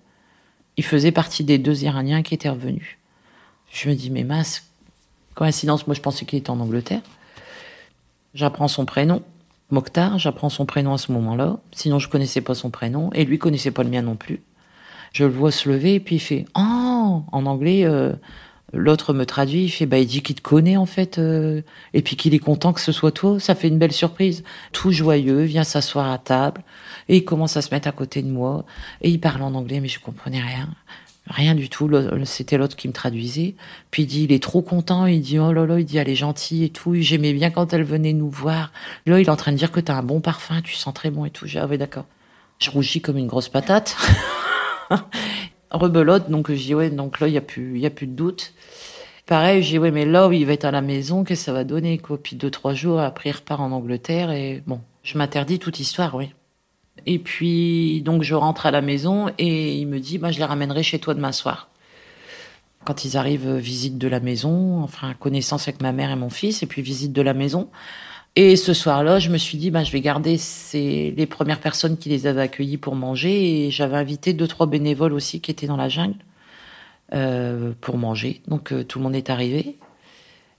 Il 0.76 0.84
faisait 0.84 1.12
partie 1.12 1.44
des 1.44 1.58
deux 1.58 1.84
Iraniens 1.84 2.22
qui 2.22 2.34
étaient 2.34 2.48
revenus. 2.48 2.98
Je 3.70 3.88
me 3.88 3.94
dis, 3.94 4.10
mais 4.10 4.24
mince, 4.24 4.64
coïncidence, 5.34 5.86
moi 5.86 5.94
je 5.94 6.00
pensais 6.00 6.24
qu'il 6.24 6.38
était 6.38 6.50
en 6.50 6.60
Angleterre. 6.60 7.02
J'apprends 8.34 8.68
son 8.68 8.84
prénom. 8.84 9.22
Mokhtar, 9.70 10.18
j'apprends 10.18 10.50
son 10.50 10.66
prénom 10.66 10.94
à 10.94 10.98
ce 10.98 11.10
moment-là. 11.12 11.58
Sinon, 11.72 11.98
je 11.98 12.08
connaissais 12.08 12.40
pas 12.40 12.54
son 12.54 12.70
prénom 12.70 13.10
et 13.12 13.24
lui 13.24 13.38
connaissait 13.38 13.70
pas 13.70 13.82
le 13.82 13.90
mien 13.90 14.02
non 14.02 14.16
plus. 14.16 14.40
Je 15.12 15.24
le 15.24 15.30
vois 15.30 15.52
se 15.52 15.68
lever 15.68 15.94
et 15.94 16.00
puis 16.00 16.16
il 16.16 16.20
fait 16.20 16.44
oh 16.56 17.22
en 17.30 17.46
anglais. 17.46 17.84
Euh, 17.84 18.12
l'autre 18.74 19.12
me 19.12 19.24
traduit, 19.24 19.64
il 19.64 19.70
fait 19.70 19.86
bah 19.86 19.98
il 19.98 20.06
dit 20.06 20.22
qu'il 20.22 20.34
te 20.34 20.42
connaît 20.42 20.76
en 20.76 20.86
fait 20.86 21.18
euh, 21.18 21.62
et 21.92 22.02
puis 22.02 22.16
qu'il 22.16 22.34
est 22.34 22.38
content 22.38 22.72
que 22.72 22.80
ce 22.80 22.92
soit 22.92 23.12
toi. 23.12 23.40
Ça 23.40 23.54
fait 23.54 23.68
une 23.68 23.78
belle 23.78 23.92
surprise. 23.92 24.44
Tout 24.72 24.92
joyeux, 24.92 25.42
vient 25.42 25.64
s'asseoir 25.64 26.10
à 26.10 26.18
table 26.18 26.62
et 27.08 27.18
il 27.18 27.24
commence 27.24 27.56
à 27.56 27.62
se 27.62 27.74
mettre 27.74 27.88
à 27.88 27.92
côté 27.92 28.22
de 28.22 28.28
moi 28.28 28.64
et 29.00 29.10
il 29.10 29.20
parle 29.20 29.42
en 29.42 29.54
anglais 29.54 29.80
mais 29.80 29.88
je 29.88 30.00
comprenais 30.00 30.40
rien. 30.40 30.68
Rien 31.26 31.54
du 31.54 31.70
tout. 31.70 31.90
C'était 32.24 32.58
l'autre 32.58 32.76
qui 32.76 32.86
me 32.86 32.92
traduisait. 32.92 33.54
Puis 33.90 34.02
il 34.02 34.06
dit, 34.06 34.24
il 34.24 34.32
est 34.32 34.42
trop 34.42 34.60
content. 34.60 35.06
Il 35.06 35.22
dit, 35.22 35.38
oh 35.38 35.52
là 35.52 35.64
là, 35.64 35.78
il 35.78 35.86
dit, 35.86 35.96
elle 35.96 36.10
est 36.10 36.14
gentille 36.14 36.64
et 36.64 36.68
tout. 36.68 36.94
J'aimais 36.96 37.32
bien 37.32 37.50
quand 37.50 37.72
elle 37.72 37.84
venait 37.84 38.12
nous 38.12 38.28
voir. 38.28 38.72
Là, 39.06 39.18
il 39.18 39.26
est 39.26 39.30
en 39.30 39.36
train 39.36 39.52
de 39.52 39.56
dire 39.56 39.72
que 39.72 39.80
t'as 39.80 39.94
un 39.94 40.02
bon 40.02 40.20
parfum, 40.20 40.60
tu 40.60 40.74
sens 40.74 40.92
très 40.92 41.10
bon 41.10 41.24
et 41.24 41.30
tout. 41.30 41.46
J'ai, 41.46 41.60
ah 41.60 41.66
oui, 41.66 41.78
d'accord. 41.78 42.04
Je 42.58 42.70
rougis 42.70 43.00
comme 43.00 43.16
une 43.16 43.26
grosse 43.26 43.48
patate. 43.48 43.96
Rebelote, 45.76 46.30
donc 46.30 46.50
je 46.50 46.62
dis, 46.62 46.74
ouais, 46.74 46.90
donc 46.90 47.20
là, 47.20 47.28
il 47.28 47.34
y 47.34 47.38
a 47.38 47.40
plus, 47.40 47.72
il 47.74 47.80
y 47.80 47.86
a 47.86 47.90
plus 47.90 48.06
de 48.06 48.12
doute. 48.12 48.52
Pareil, 49.26 49.62
j'ai 49.62 49.78
ouais, 49.78 49.90
mais 49.90 50.04
là, 50.04 50.28
il 50.32 50.44
va 50.44 50.52
être 50.52 50.66
à 50.66 50.70
la 50.70 50.82
maison, 50.82 51.24
qu'est-ce 51.24 51.42
que 51.42 51.44
ça 51.46 51.52
va 51.52 51.64
donner, 51.64 51.98
quoi? 51.98 52.18
Puis 52.22 52.36
deux, 52.36 52.50
trois 52.50 52.74
jours, 52.74 53.00
après, 53.00 53.30
il 53.30 53.32
repart 53.32 53.60
en 53.60 53.72
Angleterre 53.72 54.30
et 54.30 54.62
bon, 54.66 54.80
je 55.02 55.16
m'interdis 55.16 55.58
toute 55.58 55.80
histoire, 55.80 56.14
oui. 56.14 56.30
Et 57.06 57.18
puis, 57.18 58.02
donc, 58.02 58.22
je 58.22 58.34
rentre 58.34 58.66
à 58.66 58.70
la 58.70 58.82
maison 58.82 59.30
et 59.38 59.76
il 59.76 59.86
me 59.86 59.98
dit, 59.98 60.18
bah, 60.18 60.30
je 60.30 60.38
les 60.38 60.44
ramènerai 60.44 60.82
chez 60.82 60.98
toi 60.98 61.14
demain 61.14 61.32
soir. 61.32 61.68
Quand 62.84 63.04
ils 63.04 63.16
arrivent, 63.16 63.48
euh, 63.48 63.58
visite 63.58 63.96
de 63.98 64.08
la 64.08 64.20
maison, 64.20 64.82
enfin, 64.82 65.14
connaissance 65.14 65.68
avec 65.68 65.80
ma 65.80 65.92
mère 65.92 66.10
et 66.10 66.16
mon 66.16 66.30
fils, 66.30 66.62
et 66.62 66.66
puis 66.66 66.82
visite 66.82 67.12
de 67.12 67.22
la 67.22 67.34
maison. 67.34 67.68
Et 68.36 68.56
ce 68.56 68.72
soir-là, 68.74 69.20
je 69.20 69.30
me 69.30 69.38
suis 69.38 69.58
dit, 69.58 69.70
bah, 69.70 69.84
je 69.84 69.92
vais 69.92 70.00
garder 70.00 70.38
ces, 70.38 71.14
les 71.16 71.26
premières 71.26 71.60
personnes 71.60 71.96
qui 71.96 72.08
les 72.08 72.26
avaient 72.26 72.42
accueillis 72.42 72.78
pour 72.78 72.96
manger. 72.96 73.66
Et 73.66 73.70
j'avais 73.70 73.96
invité 73.96 74.32
deux, 74.32 74.48
trois 74.48 74.66
bénévoles 74.66 75.12
aussi 75.12 75.40
qui 75.40 75.52
étaient 75.52 75.68
dans 75.68 75.76
la 75.76 75.88
jungle 75.88 76.16
euh, 77.12 77.72
pour 77.80 77.96
manger. 77.96 78.42
Donc, 78.48 78.72
euh, 78.72 78.82
tout 78.84 78.98
le 78.98 79.04
monde 79.04 79.14
est 79.14 79.30
arrivé. 79.30 79.78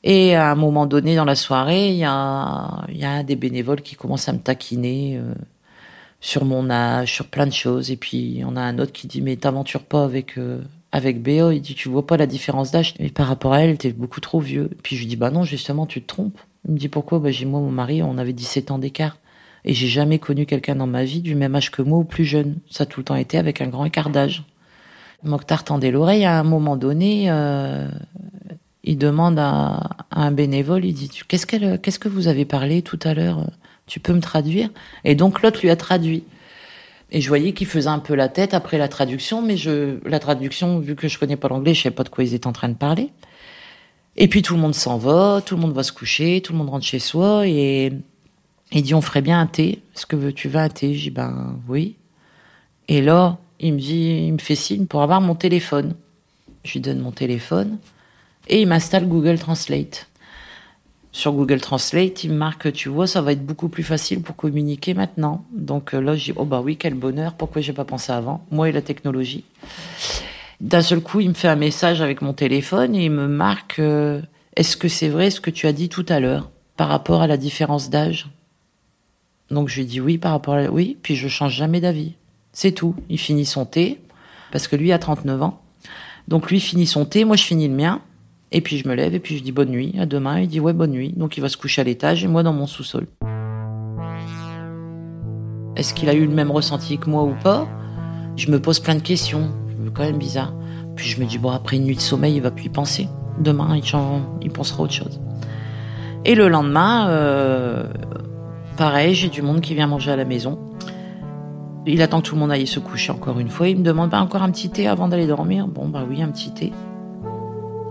Et 0.03 0.35
à 0.35 0.51
un 0.51 0.55
moment 0.55 0.85
donné, 0.85 1.15
dans 1.15 1.25
la 1.25 1.35
soirée, 1.35 1.89
il 1.89 1.97
y 1.97 2.05
a, 2.05 2.11
un 2.13 3.23
des 3.23 3.35
bénévoles 3.35 3.81
qui 3.81 3.95
commence 3.95 4.29
à 4.29 4.33
me 4.33 4.39
taquiner. 4.39 5.17
Euh, 5.17 5.33
sur 6.21 6.45
mon 6.45 6.69
âge, 6.71 7.13
sur 7.13 7.27
plein 7.27 7.45
de 7.45 7.53
choses. 7.53 7.91
Et 7.91 7.97
puis 7.97 8.41
on 8.47 8.55
a 8.55 8.61
un 8.61 8.79
autre 8.79 8.93
qui 8.93 9.05
dit 9.05 9.21
mais 9.21 9.35
t'aventures 9.35 9.83
pas 9.83 10.03
avec 10.03 10.39
avec 10.91 11.21
Béo. 11.21 11.51
Il 11.51 11.59
dit 11.61 11.75
tu 11.75 11.87
vois 11.87 12.07
pas 12.07 12.17
la 12.17 12.25
différence 12.25 12.71
d'âge. 12.71 12.95
Et 12.97 13.09
par 13.11 13.27
rapport 13.27 13.53
à 13.53 13.61
elle, 13.61 13.77
t'es 13.77 13.91
beaucoup 13.91 14.21
trop 14.21 14.39
vieux. 14.39 14.71
puis 14.81 14.95
je 14.95 15.01
lui 15.01 15.07
dis 15.07 15.17
bah 15.17 15.29
non 15.29 15.43
justement 15.43 15.85
tu 15.85 16.01
te 16.01 16.07
trompes. 16.07 16.39
Il 16.67 16.73
me 16.73 16.77
dit 16.77 16.89
pourquoi? 16.89 17.19
Bah 17.19 17.31
j'ai 17.31 17.45
moi 17.45 17.59
mon 17.59 17.71
mari 17.71 18.01
on 18.03 18.17
avait 18.17 18.33
17 18.33 18.71
ans 18.71 18.79
d'écart. 18.79 19.17
Et 19.63 19.73
j'ai 19.73 19.87
jamais 19.87 20.19
connu 20.19 20.45
quelqu'un 20.45 20.75
dans 20.75 20.87
ma 20.87 21.03
vie 21.03 21.21
du 21.21 21.33
même 21.33 21.55
âge 21.55 21.71
que 21.71 21.81
moi 21.81 21.97
ou 21.97 22.03
plus 22.03 22.25
jeune. 22.25 22.57
Ça 22.69 22.83
a 22.83 22.85
tout 22.85 22.99
le 22.99 23.03
temps 23.03 23.15
été 23.15 23.37
avec 23.37 23.61
un 23.61 23.67
grand 23.67 23.85
écart 23.85 24.11
d'âge. 24.11 24.43
Mokhtar 25.23 25.63
tendait 25.63 25.89
l'oreille 25.89 26.25
à 26.25 26.39
un 26.39 26.43
moment 26.43 26.77
donné. 26.77 27.31
Euh, 27.31 27.89
il 28.83 28.99
demande 28.99 29.39
à, 29.39 29.79
un 30.11 30.31
bénévole, 30.31 30.85
il 30.85 30.93
dit 30.93 31.09
qu'est-ce 31.27 31.47
qu'elle, 31.47 31.81
qu'est-ce 31.81 31.97
que 31.97 32.07
vous 32.07 32.27
avez 32.27 32.45
parlé 32.45 32.83
tout 32.83 32.99
à 33.03 33.15
l'heure? 33.15 33.47
Tu 33.87 33.99
peux 33.99 34.13
me 34.13 34.21
traduire? 34.21 34.69
Et 35.03 35.15
donc 35.15 35.41
l'autre 35.41 35.59
lui 35.61 35.71
a 35.71 35.75
traduit. 35.75 36.23
Et 37.11 37.21
je 37.21 37.27
voyais 37.27 37.53
qu'il 37.53 37.67
faisait 37.67 37.89
un 37.89 37.99
peu 37.99 38.13
la 38.13 38.29
tête 38.29 38.53
après 38.53 38.77
la 38.77 38.87
traduction, 38.87 39.41
mais 39.41 39.57
je, 39.57 39.97
la 40.07 40.19
traduction, 40.19 40.79
vu 40.79 40.95
que 40.95 41.07
je 41.07 41.17
connais 41.17 41.35
pas 41.35 41.47
l'anglais, 41.47 41.73
je 41.73 41.83
savais 41.83 41.95
pas 41.95 42.03
de 42.03 42.09
quoi 42.09 42.23
ils 42.23 42.33
étaient 42.33 42.47
en 42.47 42.51
train 42.53 42.69
de 42.69 42.75
parler. 42.75 43.11
Et 44.17 44.27
puis 44.27 44.41
tout 44.41 44.55
le 44.55 44.61
monde 44.61 44.75
s'en 44.75 44.97
va, 44.97 45.41
tout 45.45 45.55
le 45.55 45.61
monde 45.61 45.73
va 45.73 45.83
se 45.83 45.91
coucher, 45.91 46.41
tout 46.41 46.53
le 46.53 46.57
monde 46.59 46.69
rentre 46.69 46.85
chez 46.85 46.99
soi 46.99 47.47
et 47.47 47.91
il 48.71 48.81
dit 48.81 48.93
on 48.93 49.01
ferait 49.01 49.21
bien 49.21 49.39
un 49.39 49.47
thé. 49.47 49.81
Est-ce 49.95 50.05
que 50.05 50.31
tu 50.31 50.47
veux 50.47 50.59
un 50.59 50.69
thé? 50.69 50.95
J'ai 50.95 51.09
ben 51.09 51.59
oui. 51.67 51.95
Et 52.87 53.01
là, 53.01 53.37
il 53.59 53.73
me 53.73 53.79
dit, 53.79 54.25
il 54.27 54.33
me 54.33 54.37
fait 54.37 54.55
signe 54.55 54.85
pour 54.85 55.01
avoir 55.01 55.21
mon 55.21 55.35
téléphone. 55.35 55.95
Je 56.63 56.73
lui 56.73 56.79
donne 56.79 56.99
mon 56.99 57.11
téléphone 57.11 57.77
et 58.47 58.61
il 58.61 58.67
m'installe 58.67 59.07
Google 59.07 59.39
Translate 59.39 60.07
sur 61.15 61.31
Google 61.31 61.61
Translate, 61.61 62.25
il 62.25 62.31
me 62.31 62.35
marque, 62.35 62.73
tu 62.73 62.89
vois, 62.89 63.07
ça 63.07 63.21
va 63.21 63.31
être 63.31 63.45
beaucoup 63.45 63.69
plus 63.69 63.83
facile 63.83 64.21
pour 64.21 64.35
communiquer 64.35 64.93
maintenant. 64.93 65.45
Donc 65.53 65.93
euh, 65.93 66.01
là, 66.01 66.13
je 66.17 66.25
dis, 66.25 66.33
oh 66.35 66.43
bah 66.43 66.59
oui, 66.61 66.75
quel 66.75 66.93
bonheur, 66.93 67.35
pourquoi 67.35 67.61
j'ai 67.61 67.71
pas 67.71 67.85
pensé 67.85 68.11
avant? 68.11 68.45
Moi 68.51 68.67
et 68.67 68.73
la 68.73 68.81
technologie. 68.81 69.45
D'un 70.61 70.81
seul 70.81 71.01
coup, 71.01 71.19
il 71.19 71.29
me 71.29 71.33
fait 71.33 71.47
un 71.47 71.55
message 71.55 72.01
avec 72.01 72.21
mon 72.21 72.33
téléphone 72.33 72.95
et 72.95 73.05
il 73.05 73.11
me 73.11 73.27
marque, 73.27 73.79
euh, 73.79 74.21
est-ce 74.55 74.77
que 74.77 74.87
c'est 74.87 75.09
vrai 75.09 75.29
ce 75.29 75.41
que 75.41 75.49
tu 75.49 75.67
as 75.67 75.73
dit 75.73 75.89
tout 75.89 76.05
à 76.07 76.19
l'heure 76.19 76.49
par 76.77 76.87
rapport 76.87 77.21
à 77.21 77.27
la 77.27 77.37
différence 77.37 77.89
d'âge? 77.89 78.27
Donc 79.51 79.67
je 79.67 79.77
lui 79.77 79.85
dis 79.85 80.01
oui 80.01 80.17
par 80.17 80.31
rapport 80.31 80.55
à 80.55 80.65
oui, 80.65 80.97
puis 81.01 81.15
je 81.15 81.27
change 81.27 81.53
jamais 81.53 81.81
d'avis. 81.81 82.13
C'est 82.53 82.71
tout. 82.71 82.95
Il 83.09 83.19
finit 83.19 83.45
son 83.45 83.65
thé 83.65 83.99
parce 84.51 84.67
que 84.67 84.75
lui 84.75 84.91
a 84.91 84.99
39 84.99 85.43
ans. 85.43 85.61
Donc 86.27 86.49
lui 86.49 86.59
finit 86.59 86.87
son 86.87 87.05
thé, 87.05 87.25
moi 87.25 87.35
je 87.35 87.43
finis 87.43 87.67
le 87.67 87.75
mien. 87.75 88.01
Et 88.51 88.61
puis 88.61 88.77
je 88.77 88.87
me 88.87 88.95
lève 88.95 89.13
et 89.13 89.19
puis 89.19 89.37
je 89.37 89.43
dis 89.43 89.51
bonne 89.51 89.69
nuit, 89.69 89.93
à 89.99 90.05
demain. 90.05 90.39
Il 90.39 90.47
dit 90.47 90.61
ouais, 90.61 90.71
bonne 90.73 90.91
nuit. 90.91 91.13
Donc 91.17 91.35
il 91.35 91.41
va 91.41 91.49
se 91.49 91.57
coucher 91.57 91.81
à 91.81 91.83
l'étage 91.83 92.23
et 92.23 92.27
moi 92.27 92.43
dans 92.43 92.53
mon 92.53 92.65
sous-sol. 92.65 93.07
Est-ce 95.75 95.93
qu'il 95.93 96.07
a 96.07 96.13
eu 96.13 96.25
le 96.25 96.33
même 96.33 96.51
ressenti 96.51 96.97
que 96.97 97.09
moi 97.09 97.23
ou 97.23 97.35
pas? 97.43 97.67
Je 98.37 98.49
me 98.49 98.61
pose 98.61 98.79
plein 98.79 98.95
de 98.95 99.01
questions. 99.01 99.51
Quand 99.95 100.03
même 100.03 100.17
bizarre. 100.17 100.53
Puis 100.95 101.09
je 101.09 101.19
me 101.19 101.25
dis 101.25 101.37
bon, 101.37 101.51
après 101.51 101.77
une 101.77 101.85
nuit 101.85 101.95
de 101.95 102.01
sommeil, 102.01 102.35
il 102.35 102.41
va 102.41 102.51
plus 102.51 102.65
y 102.65 102.69
penser. 102.69 103.07
Demain, 103.39 103.75
il, 103.75 103.83
il 104.41 104.51
pensera 104.51 104.83
autre 104.83 104.93
chose. 104.93 105.19
Et 106.23 106.35
le 106.35 106.47
lendemain, 106.47 107.07
euh, 107.09 107.83
pareil, 108.77 109.13
j'ai 109.13 109.29
du 109.29 109.41
monde 109.41 109.61
qui 109.61 109.75
vient 109.75 109.87
manger 109.87 110.11
à 110.11 110.15
la 110.15 110.25
maison. 110.25 110.59
Il 111.85 112.01
attend 112.01 112.21
que 112.21 112.27
tout 112.27 112.35
le 112.35 112.41
monde 112.41 112.51
aille 112.51 112.65
se 112.65 112.79
coucher 112.79 113.11
encore 113.11 113.39
une 113.39 113.49
fois. 113.49 113.67
Il 113.67 113.77
me 113.77 113.83
demande 113.83 114.09
pas 114.09 114.19
encore 114.19 114.41
un 114.41 114.49
petit 114.49 114.69
thé 114.69 114.87
avant 114.87 115.07
d'aller 115.07 115.27
dormir. 115.27 115.67
Bon, 115.67 115.87
bah 115.87 116.01
oui, 116.09 116.23
un 116.23 116.29
petit 116.29 116.51
thé. 116.51 116.73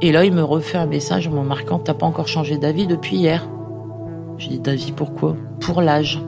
Et 0.00 0.10
là, 0.10 0.24
il 0.24 0.32
me 0.32 0.42
refait 0.42 0.78
un 0.78 0.86
message 0.86 1.28
en 1.28 1.30
me 1.30 1.42
marquant 1.44 1.78
T'as 1.78 1.94
pas 1.94 2.06
encore 2.06 2.26
changé 2.26 2.58
d'avis 2.58 2.86
depuis 2.86 3.16
hier 3.16 3.48
Je 4.36 4.48
dis 4.48 4.58
d'avis 4.58 4.92
pourquoi 4.92 5.36
Pour 5.60 5.80
l'âge. 5.80 6.20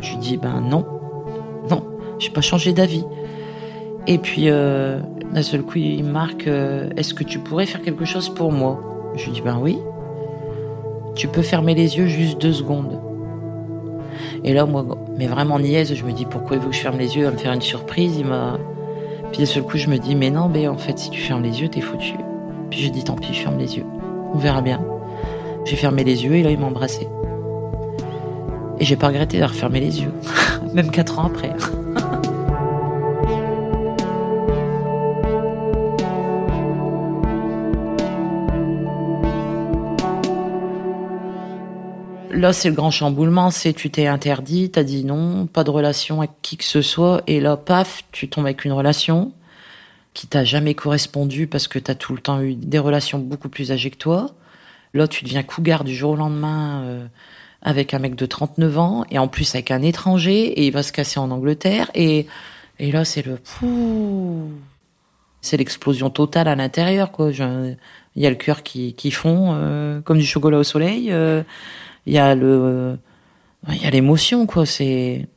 Je 0.00 0.12
lui 0.12 0.18
dis 0.18 0.36
ben 0.36 0.60
non, 0.60 0.84
non, 1.70 1.84
j'ai 2.18 2.30
pas 2.30 2.40
changé 2.40 2.72
d'avis. 2.72 3.04
Et 4.06 4.18
puis 4.18 4.50
euh, 4.50 4.98
d'un 5.32 5.42
seul 5.42 5.62
coup 5.62 5.78
il 5.78 6.04
marque 6.04 6.46
euh, 6.48 6.90
est-ce 6.96 7.14
que 7.14 7.22
tu 7.22 7.38
pourrais 7.38 7.66
faire 7.66 7.82
quelque 7.82 8.04
chose 8.04 8.28
pour 8.28 8.50
moi? 8.52 8.80
Je 9.14 9.26
lui 9.26 9.32
dis 9.32 9.40
ben 9.40 9.58
oui. 9.60 9.78
Tu 11.14 11.28
peux 11.28 11.42
fermer 11.42 11.74
les 11.74 11.98
yeux 11.98 12.06
juste 12.06 12.40
deux 12.40 12.52
secondes. 12.52 13.00
Et 14.44 14.54
là 14.54 14.66
moi 14.66 14.84
mais 15.16 15.26
vraiment 15.26 15.58
niaise, 15.58 15.94
je 15.94 16.04
me 16.04 16.12
dis 16.12 16.26
pourquoi 16.26 16.56
il 16.56 16.62
veut 16.62 16.70
que 16.70 16.74
je 16.74 16.80
ferme 16.80 16.98
les 16.98 17.16
yeux? 17.16 17.26
À 17.28 17.30
me 17.30 17.36
faire 17.36 17.52
une 17.52 17.60
surprise, 17.60 18.16
il 18.18 18.26
m'a 18.26 18.58
puis 19.30 19.38
d'un 19.38 19.46
seul 19.46 19.62
coup 19.62 19.78
je 19.78 19.88
me 19.88 19.98
dis 19.98 20.14
mais 20.14 20.30
non 20.30 20.48
mais 20.48 20.66
en 20.66 20.76
fait 20.76 20.98
si 20.98 21.10
tu 21.10 21.20
fermes 21.20 21.42
les 21.42 21.60
yeux 21.60 21.68
t'es 21.68 21.80
foutu. 21.80 22.14
Puis 22.70 22.80
j'ai 22.80 22.90
dit 22.90 23.04
tant 23.04 23.14
pis, 23.14 23.32
je 23.32 23.40
ferme 23.40 23.58
les 23.58 23.76
yeux. 23.76 23.84
On 24.34 24.38
verra 24.38 24.62
bien. 24.62 24.82
J'ai 25.64 25.76
fermé 25.76 26.02
les 26.02 26.24
yeux 26.24 26.34
et 26.34 26.42
là 26.42 26.50
il 26.50 26.58
m'a 26.58 26.66
embrassé. 26.66 27.06
Et 28.80 28.84
j'ai 28.84 28.96
pas 28.96 29.08
regretté 29.08 29.38
d'avoir 29.38 29.54
fermé 29.54 29.78
les 29.78 30.00
yeux, 30.00 30.12
même 30.74 30.90
quatre 30.90 31.20
ans 31.20 31.26
après. 31.26 31.52
Là, 42.42 42.52
c'est 42.52 42.70
le 42.70 42.74
grand 42.74 42.90
chamboulement, 42.90 43.52
c'est 43.52 43.72
tu 43.72 43.88
t'es 43.88 44.08
interdit, 44.08 44.68
t'as 44.68 44.82
dit 44.82 45.04
non, 45.04 45.46
pas 45.46 45.62
de 45.62 45.70
relation 45.70 46.18
avec 46.18 46.32
qui 46.42 46.56
que 46.56 46.64
ce 46.64 46.82
soit, 46.82 47.22
et 47.28 47.38
là, 47.38 47.56
paf, 47.56 48.02
tu 48.10 48.28
tombes 48.28 48.46
avec 48.46 48.64
une 48.64 48.72
relation 48.72 49.30
qui 50.12 50.26
t'a 50.26 50.42
jamais 50.42 50.74
correspondu 50.74 51.46
parce 51.46 51.68
que 51.68 51.78
t'as 51.78 51.94
tout 51.94 52.12
le 52.12 52.18
temps 52.18 52.40
eu 52.40 52.56
des 52.56 52.80
relations 52.80 53.20
beaucoup 53.20 53.48
plus 53.48 53.70
âgées 53.70 53.90
que 53.90 53.96
toi. 53.96 54.32
Là, 54.92 55.06
tu 55.06 55.22
deviens 55.22 55.44
cougar 55.44 55.84
du 55.84 55.94
jour 55.94 56.10
au 56.10 56.16
lendemain 56.16 56.82
euh, 56.82 57.06
avec 57.62 57.94
un 57.94 58.00
mec 58.00 58.16
de 58.16 58.26
39 58.26 58.76
ans 58.76 59.04
et 59.08 59.20
en 59.20 59.28
plus 59.28 59.54
avec 59.54 59.70
un 59.70 59.80
étranger 59.80 60.46
et 60.46 60.66
il 60.66 60.72
va 60.72 60.82
se 60.82 60.90
casser 60.90 61.20
en 61.20 61.30
Angleterre 61.30 61.92
et 61.94 62.26
et 62.80 62.90
là 62.90 63.04
c'est 63.04 63.24
le 63.24 63.38
c'est 65.40 65.56
l'explosion 65.56 66.10
totale 66.10 66.48
à 66.48 66.56
l'intérieur 66.56 67.12
quoi. 67.12 67.30
Il 67.30 67.76
y 68.16 68.26
a 68.26 68.30
le 68.30 68.36
cœur 68.36 68.64
qui 68.64 68.94
qui 68.94 69.12
fond 69.12 69.50
euh, 69.52 70.00
comme 70.00 70.18
du 70.18 70.26
chocolat 70.26 70.58
au 70.58 70.64
soleil. 70.64 71.12
Euh, 71.12 71.44
il 72.06 72.12
y 72.12 72.18
a 72.18 72.34
le 72.34 72.98
il 73.68 73.82
y 73.82 73.86
a 73.86 73.90
l'émotion 73.90 74.46
quoi. 74.46 74.66
C'est 74.66 75.28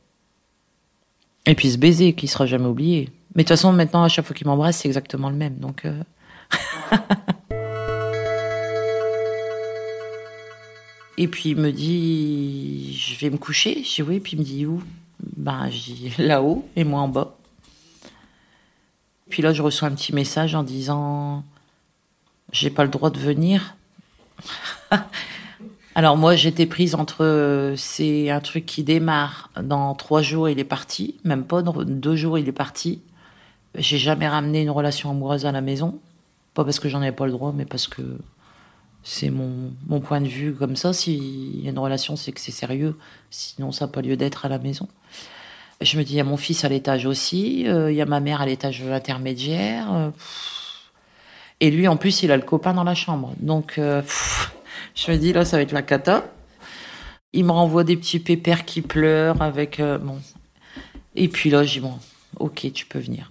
et 1.46 1.54
puis 1.54 1.70
ce 1.70 1.78
baiser 1.78 2.12
qui 2.12 2.28
sera 2.28 2.46
jamais 2.46 2.66
oublié. 2.66 3.10
Mais 3.34 3.42
de 3.42 3.48
toute 3.48 3.56
façon 3.56 3.72
maintenant 3.72 4.02
à 4.02 4.08
chaque 4.08 4.24
fois 4.24 4.34
qu'il 4.34 4.46
m'embrasse 4.46 4.78
c'est 4.78 4.88
exactement 4.88 5.30
le 5.30 5.36
même 5.36 5.56
donc. 5.56 5.84
Euh... 5.84 6.02
Et 11.18 11.28
puis 11.28 11.50
il 11.50 11.56
me 11.56 11.72
dit, 11.72 12.94
je 12.94 13.18
vais 13.18 13.30
me 13.30 13.38
coucher. 13.38 13.82
Je 13.82 13.94
dis 13.94 14.02
oui. 14.02 14.20
Puis 14.20 14.32
il 14.34 14.38
me 14.38 14.44
dit 14.44 14.66
où? 14.66 14.82
Ben, 15.36 15.70
je 15.70 16.22
là-haut 16.22 16.68
et 16.76 16.84
moi 16.84 17.00
en 17.00 17.08
bas. 17.08 17.36
Puis 19.30 19.42
là, 19.42 19.52
je 19.52 19.62
reçois 19.62 19.88
un 19.88 19.94
petit 19.94 20.14
message 20.14 20.54
en 20.54 20.62
disant, 20.62 21.42
j'ai 22.52 22.70
pas 22.70 22.84
le 22.84 22.90
droit 22.90 23.10
de 23.10 23.18
venir. 23.18 23.76
Alors 25.96 26.18
moi, 26.18 26.36
j'étais 26.36 26.66
prise 26.66 26.94
entre, 26.94 27.72
c'est 27.78 28.28
un 28.28 28.40
truc 28.40 28.66
qui 28.66 28.84
démarre 28.84 29.48
dans 29.58 29.94
trois 29.94 30.20
jours, 30.20 30.46
il 30.46 30.58
est 30.58 30.64
parti. 30.64 31.14
Même 31.24 31.42
pas 31.42 31.62
dans 31.62 31.72
deux 31.84 32.16
jours, 32.16 32.38
il 32.38 32.46
est 32.46 32.52
parti. 32.52 33.00
J'ai 33.74 33.96
jamais 33.96 34.28
ramené 34.28 34.60
une 34.60 34.68
relation 34.68 35.10
amoureuse 35.10 35.46
à 35.46 35.52
la 35.52 35.62
maison. 35.62 35.98
Pas 36.52 36.64
parce 36.64 36.80
que 36.80 36.90
j'en 36.90 37.00
avais 37.00 37.12
pas 37.12 37.24
le 37.24 37.32
droit, 37.32 37.54
mais 37.56 37.64
parce 37.64 37.88
que 37.88 38.02
c'est 39.04 39.30
mon, 39.30 39.72
mon, 39.86 40.00
point 40.00 40.20
de 40.20 40.28
vue 40.28 40.54
comme 40.54 40.76
ça. 40.76 40.92
S'il 40.92 41.64
y 41.64 41.66
a 41.66 41.70
une 41.70 41.78
relation, 41.78 42.14
c'est 42.14 42.32
que 42.32 42.42
c'est 42.42 42.52
sérieux. 42.52 42.98
Sinon, 43.30 43.72
ça 43.72 43.86
n'a 43.86 43.92
pas 43.92 44.02
lieu 44.02 44.18
d'être 44.18 44.44
à 44.44 44.50
la 44.50 44.58
maison. 44.58 44.88
Je 45.80 45.96
me 45.96 46.04
dis, 46.04 46.12
il 46.12 46.16
y 46.16 46.20
a 46.20 46.24
mon 46.24 46.36
fils 46.36 46.62
à 46.66 46.68
l'étage 46.68 47.06
aussi. 47.06 47.66
Euh, 47.66 47.90
il 47.90 47.96
y 47.96 48.02
a 48.02 48.06
ma 48.06 48.20
mère 48.20 48.42
à 48.42 48.44
l'étage 48.44 48.82
intermédiaire. 48.82 49.90
Euh, 49.94 50.10
et 51.60 51.70
lui, 51.70 51.88
en 51.88 51.96
plus, 51.96 52.22
il 52.22 52.32
a 52.32 52.36
le 52.36 52.42
copain 52.42 52.74
dans 52.74 52.84
la 52.84 52.94
chambre. 52.94 53.32
Donc, 53.40 53.78
euh, 53.78 54.02
je 54.96 55.12
me 55.12 55.16
dis, 55.16 55.32
là, 55.32 55.44
ça 55.44 55.56
va 55.56 55.62
être 55.62 55.72
la 55.72 55.82
cata. 55.82 56.24
Il 57.32 57.44
me 57.44 57.52
renvoie 57.52 57.84
des 57.84 57.96
petits 57.96 58.18
pépères 58.18 58.64
qui 58.64 58.82
pleurent 58.82 59.40
avec... 59.40 59.80
bon. 59.80 60.18
Et 61.14 61.28
puis 61.28 61.50
là, 61.50 61.64
dis, 61.64 61.80
bon, 61.80 61.94
ok, 62.38 62.72
tu 62.72 62.86
peux 62.86 62.98
venir. 62.98 63.30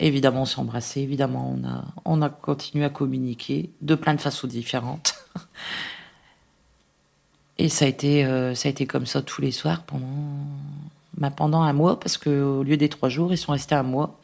Évidemment, 0.00 0.42
on 0.42 0.80
s'est 0.80 1.02
évidemment, 1.02 1.56
on 1.56 1.66
a, 1.66 1.84
on 2.04 2.22
a 2.22 2.28
continué 2.28 2.84
à 2.84 2.88
communiquer 2.88 3.70
de 3.80 3.96
plein 3.96 4.14
de 4.14 4.20
façons 4.20 4.46
différentes. 4.46 5.14
Et 7.58 7.68
ça 7.68 7.84
a 7.84 7.88
été, 7.88 8.24
euh, 8.24 8.54
ça 8.54 8.68
a 8.68 8.84
comme 8.86 9.06
ça 9.06 9.22
tous 9.22 9.42
les 9.42 9.50
soirs 9.50 9.82
pendant, 9.82 10.06
bah, 11.16 11.30
pendant 11.30 11.62
un 11.62 11.72
mois, 11.72 11.98
parce 11.98 12.16
que 12.16 12.30
au 12.30 12.62
lieu 12.62 12.76
des 12.76 12.88
trois 12.88 13.08
jours, 13.08 13.32
ils 13.32 13.38
sont 13.38 13.50
restés 13.50 13.74
un 13.74 13.82
mois. 13.82 14.20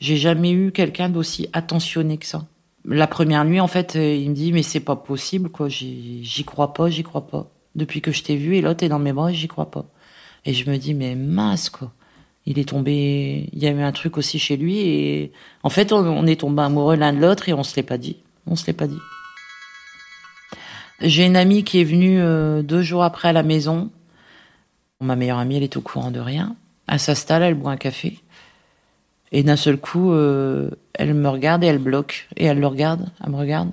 J'ai 0.00 0.16
jamais 0.16 0.52
eu 0.52 0.72
quelqu'un 0.72 1.10
d'aussi 1.10 1.48
attentionné 1.52 2.16
que 2.16 2.26
ça. 2.26 2.46
La 2.86 3.06
première 3.06 3.44
nuit, 3.44 3.60
en 3.60 3.66
fait, 3.66 3.96
euh, 3.96 4.14
il 4.14 4.30
me 4.30 4.34
dit 4.34 4.52
mais 4.52 4.62
c'est 4.62 4.80
pas 4.80 4.96
possible, 4.96 5.48
quoi. 5.48 5.68
J'y 5.68 6.44
crois 6.46 6.74
pas, 6.74 6.90
j'y 6.90 7.02
crois 7.02 7.26
pas. 7.26 7.50
Depuis 7.74 8.00
que 8.00 8.12
je 8.12 8.22
t'ai 8.22 8.36
vu, 8.36 8.56
et 8.56 8.60
là 8.60 8.74
dans 8.74 8.98
mes 8.98 9.12
bras, 9.12 9.32
j'y 9.32 9.48
crois 9.48 9.70
pas. 9.70 9.86
Et 10.44 10.52
je 10.52 10.70
me 10.70 10.76
dis 10.76 10.94
mais 10.94 11.14
mince, 11.14 11.70
quoi 11.70 11.92
il 12.46 12.58
est 12.58 12.68
tombé, 12.68 13.48
il 13.52 13.58
y 13.58 13.66
a 13.66 13.70
eu 13.70 13.80
un 13.80 13.92
truc 13.92 14.18
aussi 14.18 14.38
chez 14.38 14.56
lui 14.56 14.78
et 14.80 15.32
en 15.62 15.70
fait 15.70 15.92
on, 15.92 16.26
est 16.26 16.40
tombé 16.40 16.62
amoureux 16.62 16.96
l'un 16.96 17.12
de 17.12 17.18
l'autre 17.18 17.48
et 17.48 17.54
on 17.54 17.62
se 17.62 17.74
l'est 17.76 17.82
pas 17.82 17.98
dit. 17.98 18.18
On 18.46 18.56
se 18.56 18.66
l'est 18.66 18.74
pas 18.74 18.86
dit. 18.86 18.98
J'ai 21.00 21.24
une 21.24 21.36
amie 21.36 21.64
qui 21.64 21.80
est 21.80 21.84
venue 21.84 22.20
euh, 22.20 22.62
deux 22.62 22.82
jours 22.82 23.02
après 23.02 23.28
à 23.28 23.32
la 23.32 23.42
maison. 23.42 23.90
Ma 25.00 25.16
meilleure 25.16 25.38
amie, 25.38 25.56
elle 25.56 25.62
est 25.62 25.76
au 25.76 25.80
courant 25.80 26.10
de 26.10 26.20
rien. 26.20 26.54
Elle 26.86 27.00
s'installe, 27.00 27.42
elle 27.42 27.54
boit 27.54 27.72
un 27.72 27.76
café. 27.76 28.18
Et 29.34 29.42
d'un 29.42 29.56
seul 29.56 29.78
coup, 29.78 30.12
euh, 30.12 30.70
elle 30.92 31.12
me 31.12 31.28
regarde 31.28 31.64
et 31.64 31.66
elle 31.66 31.78
bloque. 31.78 32.28
Et 32.36 32.44
elle 32.44 32.60
le 32.60 32.68
regarde, 32.68 33.10
elle 33.22 33.32
me 33.32 33.36
regarde. 33.36 33.72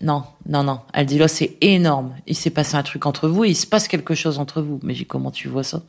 Non, 0.00 0.24
non, 0.48 0.64
non. 0.64 0.80
Elle 0.92 1.06
dit 1.06 1.16
là, 1.16 1.28
c'est 1.28 1.56
énorme. 1.60 2.12
Il 2.26 2.34
s'est 2.34 2.50
passé 2.50 2.74
un 2.74 2.82
truc 2.82 3.06
entre 3.06 3.28
vous 3.28 3.44
et 3.44 3.50
il 3.50 3.54
se 3.54 3.68
passe 3.68 3.86
quelque 3.86 4.16
chose 4.16 4.40
entre 4.40 4.60
vous. 4.60 4.80
Mais 4.82 4.94
j'ai 4.94 5.04
comment 5.04 5.30
tu 5.30 5.46
vois 5.46 5.62
ça? 5.62 5.84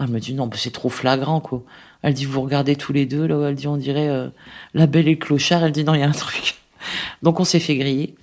Elle 0.00 0.08
me 0.08 0.18
dit 0.18 0.34
non, 0.34 0.50
c'est 0.54 0.72
trop 0.72 0.88
flagrant 0.88 1.40
quoi. 1.40 1.62
Elle 2.02 2.14
dit 2.14 2.24
vous 2.24 2.42
regardez 2.42 2.74
tous 2.74 2.92
les 2.92 3.06
deux 3.06 3.24
là. 3.28 3.48
Elle 3.48 3.54
dit 3.54 3.68
on 3.68 3.76
dirait 3.76 4.08
euh, 4.08 4.30
la 4.74 4.88
belle 4.88 5.06
et 5.06 5.12
le 5.12 5.16
clochard. 5.16 5.62
Elle 5.62 5.70
dit 5.70 5.84
non, 5.84 5.94
il 5.94 6.00
y 6.00 6.02
a 6.02 6.08
un 6.08 6.10
truc. 6.10 6.56
Donc 7.22 7.38
on 7.38 7.44
s'est 7.44 7.60
fait 7.60 7.76
griller. 7.76 8.16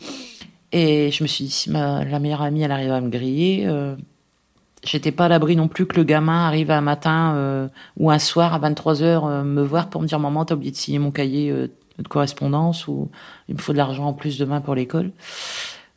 Et 0.74 1.10
je 1.10 1.24
me 1.24 1.28
suis 1.30 1.46
dit 1.46 1.52
si 1.52 1.72
ma, 1.72 2.04
la 2.04 2.20
meilleure 2.20 2.42
amie 2.42 2.64
elle 2.64 2.72
arrive 2.74 2.92
à 2.92 3.00
me 3.00 3.10
griller, 3.10 3.64
euh, 3.66 3.96
j'étais 4.84 5.12
pas 5.12 5.26
à 5.26 5.30
l'abri 5.30 5.56
non 5.56 5.68
plus 5.68 5.86
que 5.86 5.96
le 5.96 6.04
gamin 6.04 6.46
arrive 6.46 6.72
un 6.72 6.82
matin 6.82 7.34
euh, 7.36 7.68
ou 7.98 8.12
un 8.12 8.20
soir 8.20 8.54
à 8.54 8.60
23 8.60 8.96
h 8.96 9.44
me 9.44 9.62
voir 9.62 9.90
pour 9.90 10.02
me 10.02 10.08
dire 10.08 10.20
maman 10.20 10.46
t'as 10.46 10.56
oublié 10.56 10.72
de 10.72 10.78
signer 10.78 11.00
mon 11.00 11.12
cahier 11.12 11.52
de 11.52 12.08
correspondance 12.08 12.88
ou 12.88 13.10
il 13.48 13.56
me 13.56 13.60
faut 13.60 13.74
de 13.74 13.78
l'argent 13.78 14.06
en 14.06 14.14
plus 14.14 14.38
demain 14.38 14.62
pour 14.62 14.76
l'école. 14.76 15.12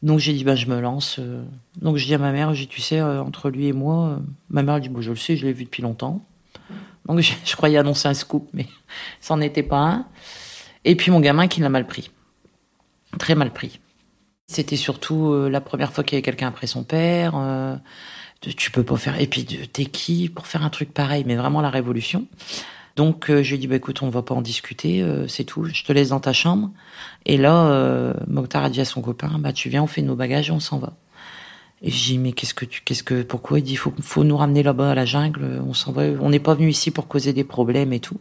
Donc 0.03 0.19
j'ai 0.19 0.33
dit 0.33 0.45
bah 0.45 0.55
je 0.55 0.67
me 0.67 0.81
lance. 0.81 1.17
Euh. 1.19 1.43
Donc 1.81 1.97
je 1.97 2.05
dis 2.05 2.15
à 2.15 2.19
ma 2.19 2.33
mère, 2.33 2.55
j'ai 2.55 2.67
tu 2.67 2.81
sais 2.81 3.01
euh, 3.01 3.23
entre 3.23 3.51
lui 3.51 3.67
et 3.67 3.73
moi, 3.73 4.09
euh, 4.09 4.17
ma 4.51 4.63
mère 4.63 4.81
dit 4.81 4.89
bon 4.89 5.01
je 5.01 5.11
le 5.11 5.17
sais, 5.17 5.37
je 5.37 5.47
l'ai 5.47 5.53
vu 5.53 5.65
depuis 5.65 5.83
longtemps. 5.83 6.25
Donc 7.07 7.21
je, 7.45 7.57
croyais 7.57 7.79
annoncer 7.79 8.09
un 8.09 8.15
scoop, 8.15 8.49
mais 8.53 8.67
n'en 9.31 9.41
était 9.41 9.63
pas 9.63 9.79
un. 9.79 10.07
Et 10.85 10.97
puis 10.97 11.11
mon 11.11 11.21
gamin 11.21 11.49
qui 11.49 11.61
l'a 11.61 11.69
mal 11.69 11.87
pris, 11.87 12.11
très 13.19 13.35
mal 13.35 13.53
pris. 13.53 13.81
C'était 14.49 14.77
surtout 14.77 15.49
la 15.49 15.61
première 15.61 15.93
fois 15.93 16.05
qu'il 16.05 16.15
y 16.15 16.19
avait 16.19 16.23
quelqu'un 16.23 16.47
après 16.47 16.69
son 16.69 16.85
père. 16.85 17.35
Tu 18.41 18.71
peux 18.71 18.83
pas 18.83 18.97
faire. 18.97 19.21
Et 19.21 19.27
puis 19.27 19.45
t'es 19.45 19.87
qui 19.87 20.29
pour 20.29 20.47
faire 20.47 20.65
un 20.65 20.71
truc 20.71 20.93
pareil 20.93 21.25
Mais 21.27 21.37
vraiment 21.37 21.61
la 21.61 21.71
révolution. 21.71 22.27
Donc 22.97 23.31
euh, 23.31 23.43
je 23.43 23.51
lui 23.51 23.57
ai 23.57 23.59
dit 23.59 23.67
bah 23.67 23.77
écoute 23.77 24.03
on 24.03 24.09
va 24.09 24.23
pas 24.23 24.35
en 24.35 24.41
discuter, 24.41 25.03
euh, 25.03 25.29
c'est 25.29 25.45
tout, 25.45 25.65
je 25.67 25.85
te 25.85 25.93
laisse 25.93 26.09
dans 26.09 26.21
ta 26.21 26.33
chambre. 26.33 26.71
Et 27.27 27.37
là 27.37 27.67
euh, 27.67 28.15
Mokhtar 28.27 28.65
a 28.65 28.71
dit 28.71 28.81
à 28.81 28.87
son 28.87 29.03
copain 29.03 29.39
bah 29.39 29.53
tu 29.53 29.69
viens 29.69 29.83
on 29.83 29.87
fait 29.87 30.01
nos 30.01 30.17
bagages 30.17 30.49
et 30.49 30.53
on 30.53 30.61
s'en 30.61 30.79
va. 30.79 30.95
Et 31.83 31.91
j'ai 31.91 32.15
dit 32.15 32.19
mais 32.19 32.33
qu'est-ce 32.33 32.55
que 32.55 32.65
tu 32.65 32.81
qu'est-ce 32.83 33.03
que 33.03 33.23
pourquoi? 33.23 33.59
Il 33.59 33.65
dit 33.65 33.77
faut 33.77 33.93
faut 34.01 34.25
nous 34.25 34.37
ramener 34.37 34.63
là-bas 34.63 34.93
à 34.93 34.95
la 34.95 35.05
jungle, 35.05 35.63
on 35.67 35.75
s'en 35.75 35.93
va, 35.93 36.05
on 36.21 36.31
n'est 36.31 36.39
pas 36.41 36.55
venu 36.55 36.71
ici 36.71 36.91
pour 36.91 37.07
causer 37.07 37.35
des 37.35 37.45
problèmes 37.45 37.93
et 37.93 38.01
tout. 38.01 38.19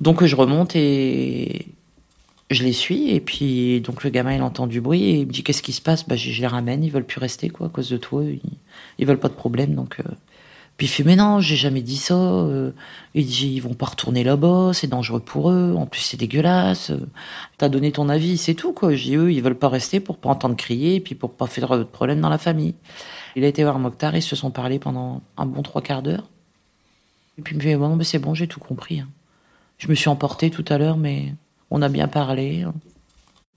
Donc 0.00 0.24
je 0.24 0.36
remonte 0.36 0.74
et 0.74 1.66
je 2.52 2.64
les 2.64 2.72
suis 2.72 3.10
et 3.10 3.20
puis 3.20 3.80
donc 3.80 4.04
le 4.04 4.10
gamin 4.10 4.34
il 4.34 4.42
entend 4.42 4.66
du 4.66 4.80
bruit 4.80 5.02
et 5.04 5.20
il 5.20 5.26
me 5.26 5.32
dit 5.32 5.42
qu'est-ce 5.42 5.62
qui 5.62 5.72
se 5.72 5.80
passe? 5.82 6.06
Bah 6.08 6.16
je, 6.16 6.40
les 6.40 6.46
ramène 6.46 6.84
ils 6.84 6.90
veulent 6.90 7.06
plus 7.06 7.20
rester 7.20 7.48
quoi 7.50 7.66
à 7.66 7.70
cause 7.70 7.90
de 7.90 7.96
toi 7.96 8.22
ils, 8.24 8.40
ils 8.98 9.06
veulent 9.06 9.18
pas 9.18 9.28
de 9.28 9.34
problème 9.34 9.74
donc 9.74 10.00
puis 10.76 10.86
il 10.86 10.90
fait 10.90 11.04
mais 11.04 11.16
non, 11.16 11.40
j'ai 11.40 11.56
jamais 11.56 11.82
dit 11.82 11.96
ça. 11.96 12.14
Euh, 12.14 12.72
il 13.14 13.26
dit 13.26 13.52
ils 13.54 13.60
vont 13.60 13.74
pas 13.74 13.86
retourner 13.86 14.24
là-bas, 14.24 14.70
c'est 14.72 14.86
dangereux 14.86 15.20
pour 15.20 15.50
eux. 15.50 15.74
En 15.76 15.86
plus 15.86 16.00
c'est 16.00 16.16
dégueulasse. 16.16 16.92
T'as 17.58 17.68
donné 17.68 17.92
ton 17.92 18.08
avis, 18.08 18.38
c'est 18.38 18.54
tout 18.54 18.72
quoi. 18.72 18.94
J'ai 18.94 19.16
eux 19.16 19.32
ils 19.32 19.42
veulent 19.42 19.58
pas 19.58 19.68
rester 19.68 20.00
pour 20.00 20.16
pas 20.18 20.30
entendre 20.30 20.56
crier 20.56 20.96
et 20.96 21.00
puis 21.00 21.14
pour 21.14 21.32
pas 21.34 21.46
faire 21.46 21.78
de 21.78 21.84
problème 21.84 22.20
dans 22.20 22.28
la 22.28 22.38
famille. 22.38 22.74
Il 23.36 23.44
a 23.44 23.48
été 23.48 23.62
voir 23.62 23.78
Mokhtar, 23.78 24.16
ils 24.16 24.22
se 24.22 24.36
sont 24.36 24.50
parlé 24.50 24.78
pendant 24.78 25.22
un 25.36 25.46
bon 25.46 25.62
trois 25.62 25.82
quarts 25.82 26.02
d'heure. 26.02 26.28
Et 27.38 27.42
puis 27.42 27.54
il 27.54 27.58
me 27.58 27.62
fait 27.62 27.76
bon, 27.76 27.98
c'est 28.02 28.18
bon, 28.18 28.34
j'ai 28.34 28.46
tout 28.46 28.60
compris. 28.60 29.00
Hein. 29.00 29.08
Je 29.78 29.88
me 29.88 29.94
suis 29.94 30.08
emportée 30.08 30.50
tout 30.50 30.64
à 30.68 30.78
l'heure, 30.78 30.96
mais 30.96 31.34
on 31.72 31.80
a 31.82 31.88
bien 31.88 32.06
parlé. 32.06 32.66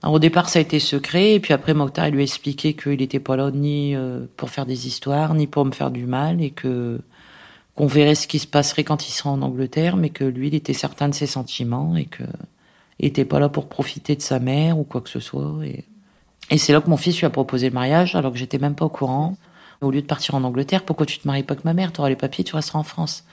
Au 0.02 0.18
départ, 0.18 0.48
ça 0.48 0.58
a 0.58 0.62
été 0.62 0.80
secret, 0.80 1.34
et 1.34 1.40
puis 1.40 1.52
après, 1.52 1.74
Mokhtar 1.74 2.10
lui 2.10 2.20
a 2.20 2.22
expliqué 2.22 2.74
qu'il 2.74 2.98
n'était 2.98 3.20
pas 3.20 3.36
là 3.36 3.50
ni 3.50 3.94
euh, 3.94 4.26
pour 4.36 4.50
faire 4.50 4.66
des 4.66 4.86
histoires, 4.86 5.34
ni 5.34 5.46
pour 5.46 5.64
me 5.64 5.72
faire 5.72 5.90
du 5.90 6.06
mal, 6.06 6.40
et 6.42 6.50
que 6.50 7.00
qu'on 7.74 7.86
verrait 7.86 8.14
ce 8.14 8.26
qui 8.26 8.38
se 8.38 8.46
passerait 8.46 8.84
quand 8.84 9.06
il 9.06 9.12
sera 9.12 9.30
en 9.30 9.42
Angleterre, 9.42 9.96
mais 9.96 10.08
que 10.08 10.24
lui, 10.24 10.48
il 10.48 10.54
était 10.54 10.72
certain 10.72 11.10
de 11.10 11.14
ses 11.14 11.26
sentiments 11.26 11.94
et 11.94 12.06
que 12.06 12.24
il 12.98 13.06
était 13.06 13.26
pas 13.26 13.38
là 13.38 13.50
pour 13.50 13.68
profiter 13.68 14.16
de 14.16 14.22
sa 14.22 14.38
mère 14.38 14.78
ou 14.78 14.84
quoi 14.84 15.02
que 15.02 15.10
ce 15.10 15.20
soit. 15.20 15.54
Et, 15.62 15.84
et 16.48 16.56
c'est 16.56 16.72
là 16.72 16.80
que 16.80 16.88
mon 16.88 16.96
fils 16.96 17.18
lui 17.18 17.26
a 17.26 17.30
proposé 17.30 17.68
le 17.68 17.74
mariage, 17.74 18.14
alors 18.14 18.32
que 18.32 18.38
j'étais 18.38 18.58
même 18.58 18.74
pas 18.74 18.86
au 18.86 18.88
courant. 18.88 19.36
Au 19.82 19.90
lieu 19.90 20.00
de 20.00 20.06
partir 20.06 20.34
en 20.34 20.44
Angleterre, 20.44 20.84
pourquoi 20.86 21.04
tu 21.04 21.18
te 21.18 21.28
maries 21.28 21.42
pas 21.42 21.52
avec 21.52 21.66
ma 21.66 21.74
mère? 21.74 21.92
Tu 21.92 22.00
auras 22.00 22.08
les 22.08 22.16
papiers, 22.16 22.44
tu 22.44 22.56
resteras 22.56 22.78
en 22.78 22.82
France. 22.82 23.24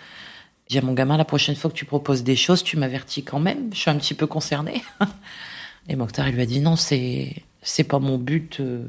J'ai 0.73 0.81
mon 0.81 0.93
gamin, 0.93 1.17
la 1.17 1.23
prochaine 1.23 1.55
fois 1.55 1.69
que 1.69 1.75
tu 1.75 1.86
proposes 1.86 2.23
des 2.23 2.36
choses, 2.36 2.63
tu 2.63 2.77
m'avertis 2.77 3.21
quand 3.21 3.39
même. 3.39 3.69
Je 3.73 3.77
suis 3.77 3.91
un 3.91 3.95
petit 3.95 4.15
peu 4.15 4.25
concernée. 4.25 4.81
Et 5.88 5.95
Mokhtar, 5.95 6.27
il 6.29 6.33
lui 6.33 6.41
a 6.41 6.47
dit 6.47 6.62
non, 6.62 6.75
c'est 6.75 7.43
c'est 7.62 7.83
pas 7.83 7.99
mon 7.99 8.17
but 8.17 8.59
euh, 8.59 8.83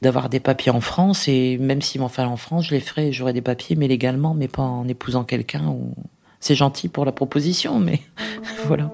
d'avoir 0.00 0.30
des 0.30 0.40
papiers 0.40 0.72
en 0.72 0.80
France. 0.80 1.28
Et 1.28 1.58
même 1.58 1.82
s'il 1.82 2.00
m'en 2.00 2.08
fallait 2.08 2.30
en 2.30 2.38
France, 2.38 2.68
je 2.68 2.70
les 2.70 2.80
ferais, 2.80 3.12
j'aurais 3.12 3.34
des 3.34 3.42
papiers, 3.42 3.76
mais 3.76 3.88
légalement, 3.88 4.32
mais 4.32 4.48
pas 4.48 4.62
en 4.62 4.88
épousant 4.88 5.24
quelqu'un. 5.24 5.76
C'est 6.40 6.54
gentil 6.54 6.88
pour 6.88 7.04
la 7.04 7.12
proposition, 7.12 7.78
mais 7.78 8.00
voilà. 8.64 8.90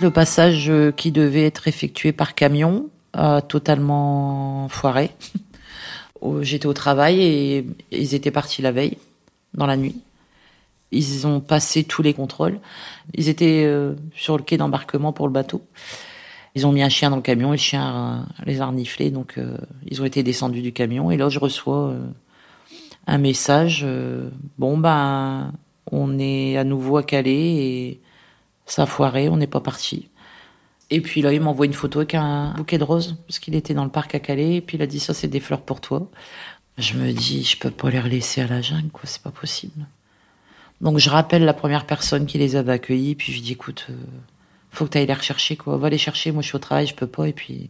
Le 0.00 0.08
passage 0.08 0.72
qui 0.96 1.12
devait 1.12 1.44
être 1.44 1.68
effectué 1.68 2.12
par 2.12 2.34
camion 2.34 2.88
a 3.12 3.42
totalement 3.42 4.70
foiré. 4.70 5.10
J'étais 6.42 6.66
au 6.66 6.72
travail 6.72 7.22
et 7.22 7.66
ils 7.90 8.14
étaient 8.14 8.30
partis 8.30 8.62
la 8.62 8.72
veille, 8.72 8.98
dans 9.54 9.66
la 9.66 9.76
nuit. 9.76 9.96
Ils 10.90 11.26
ont 11.26 11.40
passé 11.40 11.84
tous 11.84 12.02
les 12.02 12.14
contrôles. 12.14 12.60
Ils 13.14 13.28
étaient 13.28 13.64
euh, 13.66 13.94
sur 14.14 14.36
le 14.36 14.42
quai 14.42 14.56
d'embarquement 14.56 15.12
pour 15.12 15.26
le 15.26 15.32
bateau. 15.32 15.62
Ils 16.54 16.66
ont 16.66 16.72
mis 16.72 16.82
un 16.82 16.88
chien 16.88 17.10
dans 17.10 17.16
le 17.16 17.22
camion 17.22 17.52
et 17.52 17.56
le 17.56 17.62
chien 17.62 18.26
les 18.46 18.60
a 18.60 18.66
reniflés. 18.66 19.10
Donc, 19.10 19.36
euh, 19.36 19.58
ils 19.86 20.00
ont 20.00 20.04
été 20.06 20.22
descendus 20.22 20.62
du 20.62 20.72
camion. 20.72 21.10
Et 21.10 21.16
là, 21.16 21.28
je 21.28 21.38
reçois 21.38 21.90
euh, 21.90 22.06
un 23.06 23.18
message. 23.18 23.86
bon, 24.58 24.78
ben, 24.78 25.52
on 25.92 26.18
est 26.18 26.56
à 26.56 26.64
nouveau 26.64 26.96
à 26.96 27.02
Calais 27.02 27.56
et 27.56 28.00
ça 28.66 28.84
a 28.84 28.86
foiré. 28.86 29.28
On 29.28 29.36
n'est 29.36 29.46
pas 29.46 29.60
parti. 29.60 30.08
Et 30.90 31.00
puis 31.02 31.20
là, 31.20 31.32
il 31.32 31.40
m'envoie 31.40 31.66
une 31.66 31.74
photo 31.74 31.98
avec 32.00 32.14
un 32.14 32.54
bouquet 32.54 32.78
de 32.78 32.84
roses, 32.84 33.16
parce 33.26 33.38
qu'il 33.38 33.54
était 33.54 33.74
dans 33.74 33.84
le 33.84 33.90
parc 33.90 34.14
à 34.14 34.20
Calais, 34.20 34.56
et 34.56 34.60
puis 34.60 34.78
il 34.78 34.82
a 34.82 34.86
dit 34.86 35.00
ça, 35.00 35.12
c'est 35.12 35.28
des 35.28 35.40
fleurs 35.40 35.60
pour 35.60 35.80
toi. 35.80 36.10
Je 36.78 36.94
me 36.94 37.12
dis, 37.12 37.44
je 37.44 37.58
peux 37.58 37.70
pas 37.70 37.90
les 37.90 38.00
laisser 38.02 38.40
à 38.40 38.46
la 38.46 38.62
jungle, 38.62 38.90
quoi, 38.90 39.02
c'est 39.04 39.22
pas 39.22 39.30
possible. 39.30 39.86
Donc 40.80 40.98
je 40.98 41.10
rappelle 41.10 41.44
la 41.44 41.54
première 41.54 41.86
personne 41.86 42.24
qui 42.26 42.38
les 42.38 42.56
avait 42.56 42.72
accueillis, 42.72 43.16
puis 43.16 43.32
je 43.32 43.42
dis, 43.42 43.52
écoute, 43.52 43.86
euh, 43.90 43.94
faut 44.70 44.86
que 44.86 44.90
tu 44.90 44.98
ailles 44.98 45.06
les 45.06 45.14
rechercher, 45.14 45.56
quoi. 45.56 45.76
Va 45.76 45.90
les 45.90 45.98
chercher, 45.98 46.32
moi 46.32 46.40
je 46.40 46.48
suis 46.48 46.56
au 46.56 46.60
travail, 46.60 46.86
je 46.86 46.94
peux 46.94 47.06
pas, 47.06 47.28
et 47.28 47.32
puis 47.32 47.68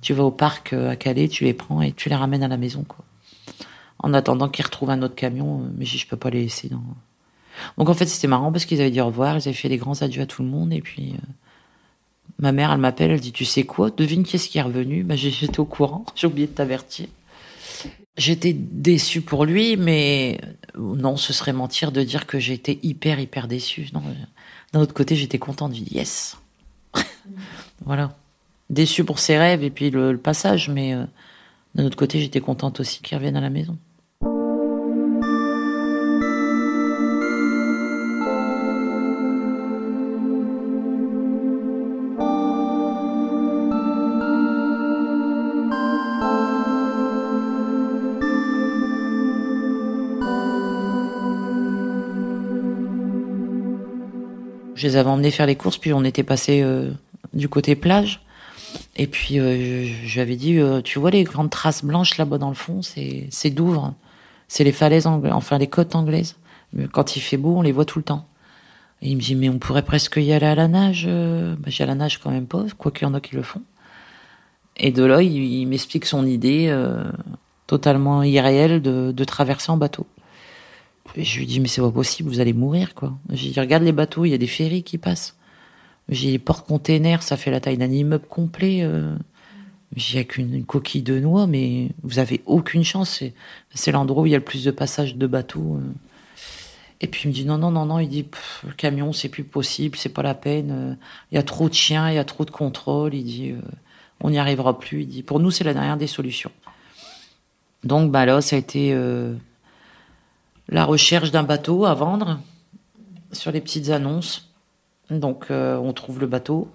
tu 0.00 0.12
vas 0.12 0.24
au 0.24 0.30
parc 0.30 0.72
euh, 0.72 0.90
à 0.90 0.96
Calais, 0.96 1.26
tu 1.28 1.44
les 1.44 1.54
prends 1.54 1.82
et 1.82 1.92
tu 1.92 2.08
les 2.08 2.14
ramènes 2.14 2.42
à 2.42 2.48
la 2.48 2.56
maison, 2.56 2.84
quoi. 2.84 3.04
En 3.98 4.14
attendant 4.14 4.48
qu'ils 4.48 4.64
retrouvent 4.64 4.90
un 4.90 5.02
autre 5.02 5.16
camion, 5.16 5.62
euh, 5.62 5.70
mais 5.76 5.84
je 5.86 5.92
dis, 5.92 5.98
je 5.98 6.06
peux 6.06 6.16
pas 6.16 6.30
les 6.30 6.42
laisser 6.42 6.68
dans. 6.68 6.84
Donc 7.78 7.88
en 7.88 7.94
fait, 7.94 8.06
c'était 8.06 8.28
marrant 8.28 8.52
parce 8.52 8.64
qu'ils 8.64 8.80
avaient 8.80 8.92
dit 8.92 9.00
au 9.00 9.06
revoir, 9.06 9.34
ils 9.36 9.48
avaient 9.48 9.52
fait 9.54 9.68
des 9.68 9.76
grands 9.76 10.00
adieux 10.02 10.22
à 10.22 10.26
tout 10.26 10.42
le 10.42 10.48
monde, 10.48 10.72
et 10.72 10.80
puis. 10.80 11.14
Ma 12.38 12.52
mère, 12.52 12.72
elle 12.72 12.78
m'appelle, 12.78 13.10
elle 13.10 13.20
dit, 13.20 13.32
tu 13.32 13.44
sais 13.44 13.64
quoi? 13.64 13.90
Devine 13.90 14.24
qui 14.24 14.36
est-ce 14.36 14.48
qui 14.48 14.58
est 14.58 14.62
revenu? 14.62 15.02
Bah, 15.02 15.16
J'étais 15.16 15.60
au 15.60 15.64
courant, 15.64 16.04
j'ai 16.14 16.26
oublié 16.26 16.46
de 16.46 16.52
t'avertir. 16.52 17.06
J'étais 18.16 18.52
déçue 18.52 19.22
pour 19.22 19.44
lui, 19.44 19.76
mais 19.76 20.40
non, 20.76 21.16
ce 21.16 21.32
serait 21.32 21.52
mentir 21.52 21.92
de 21.92 22.02
dire 22.02 22.26
que 22.26 22.38
j'étais 22.38 22.78
hyper, 22.82 23.18
hyper 23.18 23.48
déçue. 23.48 23.90
D'un 24.72 24.80
autre 24.80 24.94
côté, 24.94 25.16
j'étais 25.16 25.38
contente, 25.38 25.74
je 25.74 25.82
dis 25.82 25.94
yes. 25.94 26.36
voilà. 27.84 28.16
Déçue 28.68 29.04
pour 29.04 29.18
ses 29.18 29.38
rêves 29.38 29.64
et 29.64 29.70
puis 29.70 29.90
le, 29.90 30.16
passage, 30.18 30.68
mais 30.68 30.94
euh, 30.94 31.04
d'un 31.74 31.84
autre 31.84 31.96
côté, 31.96 32.20
j'étais 32.20 32.40
contente 32.40 32.80
aussi 32.80 33.00
qu'il 33.00 33.16
revienne 33.16 33.36
à 33.36 33.40
la 33.40 33.50
maison. 33.50 33.78
Je 54.80 54.86
les 54.86 54.96
avais 54.96 55.10
emmenés 55.10 55.30
faire 55.30 55.44
les 55.44 55.56
courses, 55.56 55.76
puis 55.76 55.92
on 55.92 56.04
était 56.04 56.22
passé 56.22 56.62
euh, 56.62 56.90
du 57.34 57.50
côté 57.50 57.76
plage. 57.76 58.22
Et 58.96 59.06
puis 59.06 59.38
euh, 59.38 59.92
je, 60.06 60.22
lui 60.22 60.38
dit, 60.38 60.58
euh, 60.58 60.80
tu 60.80 60.98
vois 60.98 61.10
les 61.10 61.22
grandes 61.22 61.50
traces 61.50 61.84
blanches 61.84 62.16
là-bas 62.16 62.38
dans 62.38 62.48
le 62.48 62.54
fond, 62.54 62.80
c'est 62.80 63.50
Douvres, 63.50 63.92
c'est 64.48 64.64
les 64.64 64.72
falaises 64.72 65.06
anglaises, 65.06 65.34
enfin 65.34 65.58
les 65.58 65.66
côtes 65.66 65.94
anglaises. 65.94 66.36
Quand 66.92 67.14
il 67.14 67.20
fait 67.20 67.36
beau, 67.36 67.58
on 67.58 67.60
les 67.60 67.72
voit 67.72 67.84
tout 67.84 67.98
le 67.98 68.04
temps. 68.04 68.26
Et 69.02 69.10
il 69.10 69.16
me 69.16 69.20
dit, 69.20 69.34
mais 69.34 69.50
on 69.50 69.58
pourrait 69.58 69.84
presque 69.84 70.16
y 70.16 70.32
aller 70.32 70.46
à 70.46 70.54
la 70.54 70.66
nage. 70.66 71.06
Bah, 71.06 71.66
j'ai 71.66 71.84
à 71.84 71.86
la 71.86 71.94
nage 71.94 72.16
quand 72.16 72.30
même 72.30 72.46
pas, 72.46 72.64
quoi 72.78 72.90
qu'il 72.90 73.06
y 73.06 73.10
en 73.10 73.12
a 73.12 73.20
qui 73.20 73.36
le 73.36 73.42
font. 73.42 73.60
Et 74.78 74.92
de 74.92 75.04
là, 75.04 75.20
il, 75.20 75.66
m'explique 75.66 76.06
son 76.06 76.24
idée 76.24 76.74
totalement 77.66 78.22
irréelle 78.22 78.80
de 78.80 79.24
traverser 79.24 79.70
en 79.72 79.76
bateau 79.76 80.06
je 81.16 81.38
lui 81.38 81.46
dis, 81.46 81.60
mais 81.60 81.68
c'est 81.68 81.80
pas 81.80 81.90
possible, 81.90 82.28
vous 82.28 82.40
allez 82.40 82.52
mourir, 82.52 82.94
quoi. 82.94 83.18
J'ai 83.30 83.50
dit, 83.50 83.60
regarde 83.60 83.82
les 83.82 83.92
bateaux, 83.92 84.24
il 84.24 84.30
y 84.30 84.34
a 84.34 84.38
des 84.38 84.46
ferries 84.46 84.82
qui 84.82 84.98
passent. 84.98 85.36
J'ai 86.08 86.38
porte-container, 86.38 87.22
ça 87.22 87.36
fait 87.36 87.50
la 87.50 87.60
taille 87.60 87.78
d'un 87.78 87.90
immeuble 87.90 88.26
complet. 88.26 88.80
Euh. 88.82 89.14
J'ai 89.96 90.24
qu'une 90.24 90.64
coquille 90.64 91.02
de 91.02 91.18
noix, 91.18 91.46
mais 91.46 91.88
vous 92.02 92.18
avez 92.18 92.42
aucune 92.46 92.84
chance. 92.84 93.22
C'est 93.74 93.92
l'endroit 93.92 94.22
où 94.22 94.26
il 94.26 94.32
y 94.32 94.34
a 94.34 94.38
le 94.38 94.44
plus 94.44 94.64
de 94.64 94.70
passages 94.70 95.16
de 95.16 95.26
bateaux. 95.26 95.76
Euh. 95.76 95.92
Et 97.00 97.06
puis 97.06 97.22
il 97.24 97.28
me 97.28 97.32
dit 97.32 97.44
non, 97.44 97.58
non, 97.58 97.70
non, 97.70 97.86
non. 97.86 97.98
Il 97.98 98.08
dit 98.08 98.26
camion, 98.76 99.12
c'est 99.12 99.28
plus 99.28 99.44
possible, 99.44 99.96
c'est 99.96 100.10
pas 100.10 100.22
la 100.22 100.34
peine. 100.34 100.70
Euh. 100.70 100.94
Il 101.32 101.36
y 101.36 101.38
a 101.38 101.42
trop 101.42 101.68
de 101.68 101.74
chiens, 101.74 102.08
il 102.08 102.14
y 102.16 102.18
a 102.18 102.24
trop 102.24 102.44
de 102.44 102.50
contrôle. 102.50 103.14
Il 103.14 103.24
dit 103.24 103.54
on 104.20 104.30
n'y 104.30 104.38
arrivera 104.38 104.78
plus. 104.78 105.02
Il 105.02 105.08
dit 105.08 105.22
pour 105.22 105.40
nous, 105.40 105.50
c'est 105.50 105.64
la 105.64 105.74
dernière 105.74 105.96
des 105.96 106.06
solutions. 106.06 106.52
Donc 107.82 108.10
bah 108.12 108.26
là, 108.26 108.40
ça 108.40 108.56
a 108.56 108.58
été 108.58 108.94
la 110.70 110.84
recherche 110.84 111.32
d'un 111.32 111.42
bateau 111.42 111.84
à 111.84 111.94
vendre 111.94 112.40
sur 113.32 113.50
les 113.50 113.60
petites 113.60 113.90
annonces. 113.90 114.52
Donc 115.10 115.46
euh, 115.50 115.76
on 115.76 115.92
trouve 115.92 116.20
le 116.20 116.26
bateau. 116.26 116.70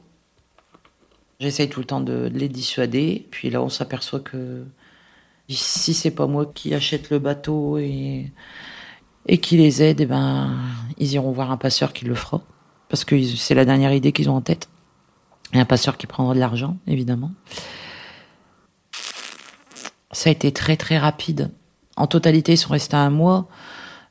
J'essaye 1.39 1.69
tout 1.69 1.79
le 1.79 1.85
temps 1.85 2.01
de, 2.01 2.29
les 2.33 2.49
dissuader. 2.49 3.27
Puis 3.31 3.49
là, 3.49 3.61
on 3.61 3.69
s'aperçoit 3.69 4.19
que 4.19 4.65
si 5.49 5.93
c'est 5.93 6.11
pas 6.11 6.27
moi 6.27 6.45
qui 6.53 6.73
achète 6.73 7.09
le 7.09 7.19
bateau 7.19 7.77
et, 7.77 8.31
qui 9.41 9.57
les 9.57 9.81
aide, 9.81 10.01
eh 10.01 10.05
ben, 10.05 10.55
ils 10.97 11.13
iront 11.13 11.31
voir 11.31 11.51
un 11.51 11.57
passeur 11.57 11.93
qui 11.93 12.05
le 12.05 12.15
fera. 12.15 12.41
Parce 12.89 13.03
que 13.03 13.21
c'est 13.23 13.55
la 13.55 13.65
dernière 13.65 13.93
idée 13.93 14.11
qu'ils 14.11 14.29
ont 14.29 14.35
en 14.35 14.41
tête. 14.41 14.69
Et 15.53 15.59
un 15.59 15.65
passeur 15.65 15.97
qui 15.97 16.07
prendra 16.07 16.33
de 16.33 16.39
l'argent, 16.39 16.77
évidemment. 16.87 17.31
Ça 20.11 20.29
a 20.29 20.31
été 20.31 20.51
très 20.51 20.77
très 20.77 20.97
rapide. 20.97 21.51
En 21.97 22.07
totalité, 22.07 22.53
ils 22.53 22.57
sont 22.57 22.73
restés 22.73 22.95
un 22.95 23.09
mois. 23.09 23.47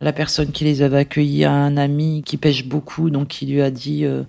La 0.04 0.12
personne 0.12 0.52
qui 0.52 0.64
les 0.64 0.82
avait 0.82 0.98
accueillis 0.98 1.46
a 1.46 1.52
un 1.52 1.78
ami 1.78 2.22
qui 2.26 2.36
pêche 2.36 2.66
beaucoup, 2.66 3.08
donc 3.08 3.40
il 3.40 3.50
lui 3.50 3.62
a 3.62 3.70
dit 3.70 4.04
euh, 4.04 4.22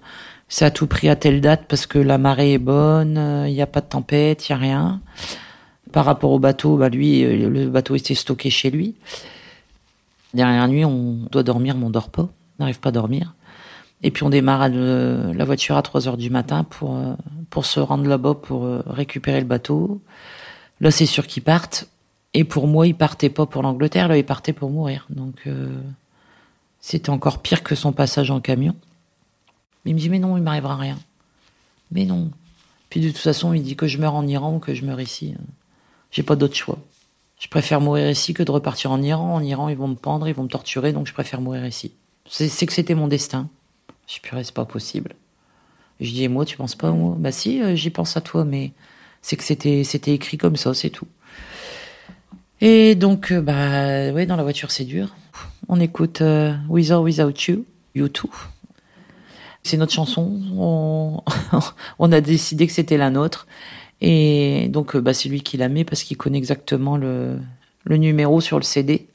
c'est 0.47 0.63
à 0.63 0.71
tout 0.71 0.87
prix 0.87 1.09
à 1.09 1.17
telle 1.17 1.41
date 1.41 1.65
parce 1.67 1.85
que 1.85 1.99
la 1.99 2.17
marée 2.17 2.53
est 2.53 2.59
bonne, 2.59 3.45
il 3.45 3.51
n'y 3.51 3.61
a 3.61 3.67
pas 3.67 3.81
de 3.81 3.87
tempête, 3.87 4.47
il 4.47 4.53
n'y 4.53 4.55
a 4.55 4.57
rien. 4.57 5.01
Par 5.91 6.05
rapport 6.05 6.31
au 6.31 6.39
bateau, 6.39 6.77
bah 6.77 6.87
lui, 6.87 7.25
euh, 7.25 7.49
le 7.49 7.67
bateau 7.67 7.95
était 7.95 8.15
stocké 8.15 8.49
chez 8.49 8.71
lui. 8.71 8.95
Dernière 10.33 10.65
nuit, 10.69 10.85
on 10.85 11.27
doit 11.29 11.43
dormir, 11.43 11.75
mais 11.75 11.83
on 11.83 11.89
dort 11.89 12.09
pas, 12.09 12.29
n'arrive 12.57 12.79
pas 12.79 12.87
à 12.87 12.93
dormir. 12.93 13.35
Et 14.01 14.11
puis 14.11 14.23
on 14.23 14.29
démarre 14.29 14.69
la 14.69 15.43
voiture 15.43 15.75
à 15.75 15.81
3 15.81 16.07
heures 16.07 16.15
du 16.15 16.29
matin 16.29 16.63
pour, 16.63 16.95
euh, 16.95 17.15
pour 17.49 17.65
se 17.65 17.81
rendre 17.81 18.07
là-bas 18.07 18.35
pour 18.35 18.65
récupérer 18.87 19.41
le 19.41 19.45
bateau. 19.45 19.99
Là, 20.79 20.89
c'est 20.89 21.05
sûr 21.05 21.27
qu'ils 21.27 21.43
partent. 21.43 21.89
Et 22.37 22.43
pour 22.43 22.67
moi, 22.67 22.85
il 22.85 22.95
partait 22.95 23.29
pas 23.29 23.45
pour 23.45 23.61
l'Angleterre, 23.61 24.09
là, 24.09 24.17
il 24.17 24.25
partait 24.25 24.51
pour 24.51 24.69
mourir. 24.69 25.07
Donc, 25.09 25.43
euh, 25.47 25.73
c'était 26.81 27.09
encore 27.09 27.41
pire 27.41 27.63
que 27.63 27.75
son 27.75 27.93
passage 27.93 28.29
en 28.29 28.41
camion. 28.41 28.75
Il 29.85 29.95
me 29.95 29.99
dit, 29.99 30.09
mais 30.09 30.19
non, 30.19 30.35
il 30.35 30.43
m'arrivera 30.43 30.75
rien. 30.75 30.99
Mais 31.91 32.03
non. 32.03 32.29
Puis 32.89 32.99
de 32.99 33.07
toute 33.07 33.19
façon, 33.19 33.53
il 33.53 33.63
dit 33.63 33.77
que 33.77 33.87
je 33.87 33.99
meurs 33.99 34.15
en 34.15 34.27
Iran 34.27 34.55
ou 34.55 34.59
que 34.59 34.73
je 34.73 34.83
meurs 34.83 34.99
ici. 34.99 35.33
J'ai 36.11 36.23
pas 36.23 36.35
d'autre 36.35 36.55
choix. 36.55 36.77
Je 37.39 37.47
préfère 37.47 37.79
mourir 37.79 38.09
ici 38.09 38.33
que 38.33 38.43
de 38.43 38.51
repartir 38.51 38.91
en 38.91 39.01
Iran. 39.01 39.35
En 39.35 39.41
Iran, 39.41 39.69
ils 39.69 39.77
vont 39.77 39.87
me 39.87 39.95
pendre, 39.95 40.27
ils 40.27 40.35
vont 40.35 40.43
me 40.43 40.49
torturer, 40.49 40.91
donc 40.91 41.07
je 41.07 41.13
préfère 41.13 41.39
mourir 41.39 41.65
ici. 41.65 41.93
C'est 42.27 42.65
que 42.65 42.73
c'était 42.73 42.95
mon 42.95 43.07
destin. 43.07 43.47
Je 44.07 44.19
purée, 44.19 44.43
c'est 44.43 44.53
pas 44.53 44.65
possible. 44.65 45.15
Je 46.01 46.11
dis, 46.11 46.27
moi, 46.27 46.43
tu 46.43 46.57
penses 46.57 46.75
pas 46.75 46.89
à 46.89 46.91
moi? 46.91 47.15
Bah 47.17 47.31
si, 47.31 47.61
euh, 47.61 47.75
j'y 47.75 47.91
pense 47.91 48.17
à 48.17 48.21
toi, 48.21 48.43
mais 48.43 48.73
c'est 49.21 49.37
que 49.37 49.43
c'était 49.43 50.13
écrit 50.13 50.37
comme 50.37 50.57
ça, 50.57 50.73
c'est 50.73 50.89
tout. 50.89 51.07
Et 52.67 52.95
donc, 52.95 53.31
euh, 53.31 53.41
bah, 53.41 54.11
ouais, 54.11 54.25
dans 54.25 54.35
la 54.35 54.41
voiture, 54.41 54.71
c'est 54.71 54.85
dur. 54.85 55.15
On 55.69 55.79
écoute 55.79 56.21
euh, 56.21 56.55
With 56.67 56.89
or 56.89 57.03
Without 57.03 57.31
You, 57.47 57.63
You 57.93 58.07
Too. 58.07 58.31
C'est 59.61 59.77
notre 59.77 59.91
chanson. 59.91 60.41
On, 60.57 61.21
a 62.11 62.21
décidé 62.21 62.65
que 62.65 62.73
c'était 62.73 62.97
la 62.97 63.11
nôtre. 63.11 63.45
Et 64.01 64.67
donc, 64.69 64.97
bah, 64.97 65.13
c'est 65.13 65.29
lui 65.29 65.41
qui 65.41 65.57
la 65.57 65.69
met 65.69 65.83
parce 65.83 66.01
qu'il 66.01 66.17
connaît 66.17 66.39
exactement 66.39 66.97
le, 66.97 67.37
numéro 67.87 68.41
sur 68.41 68.57
le 68.57 68.63
CD. 68.63 69.09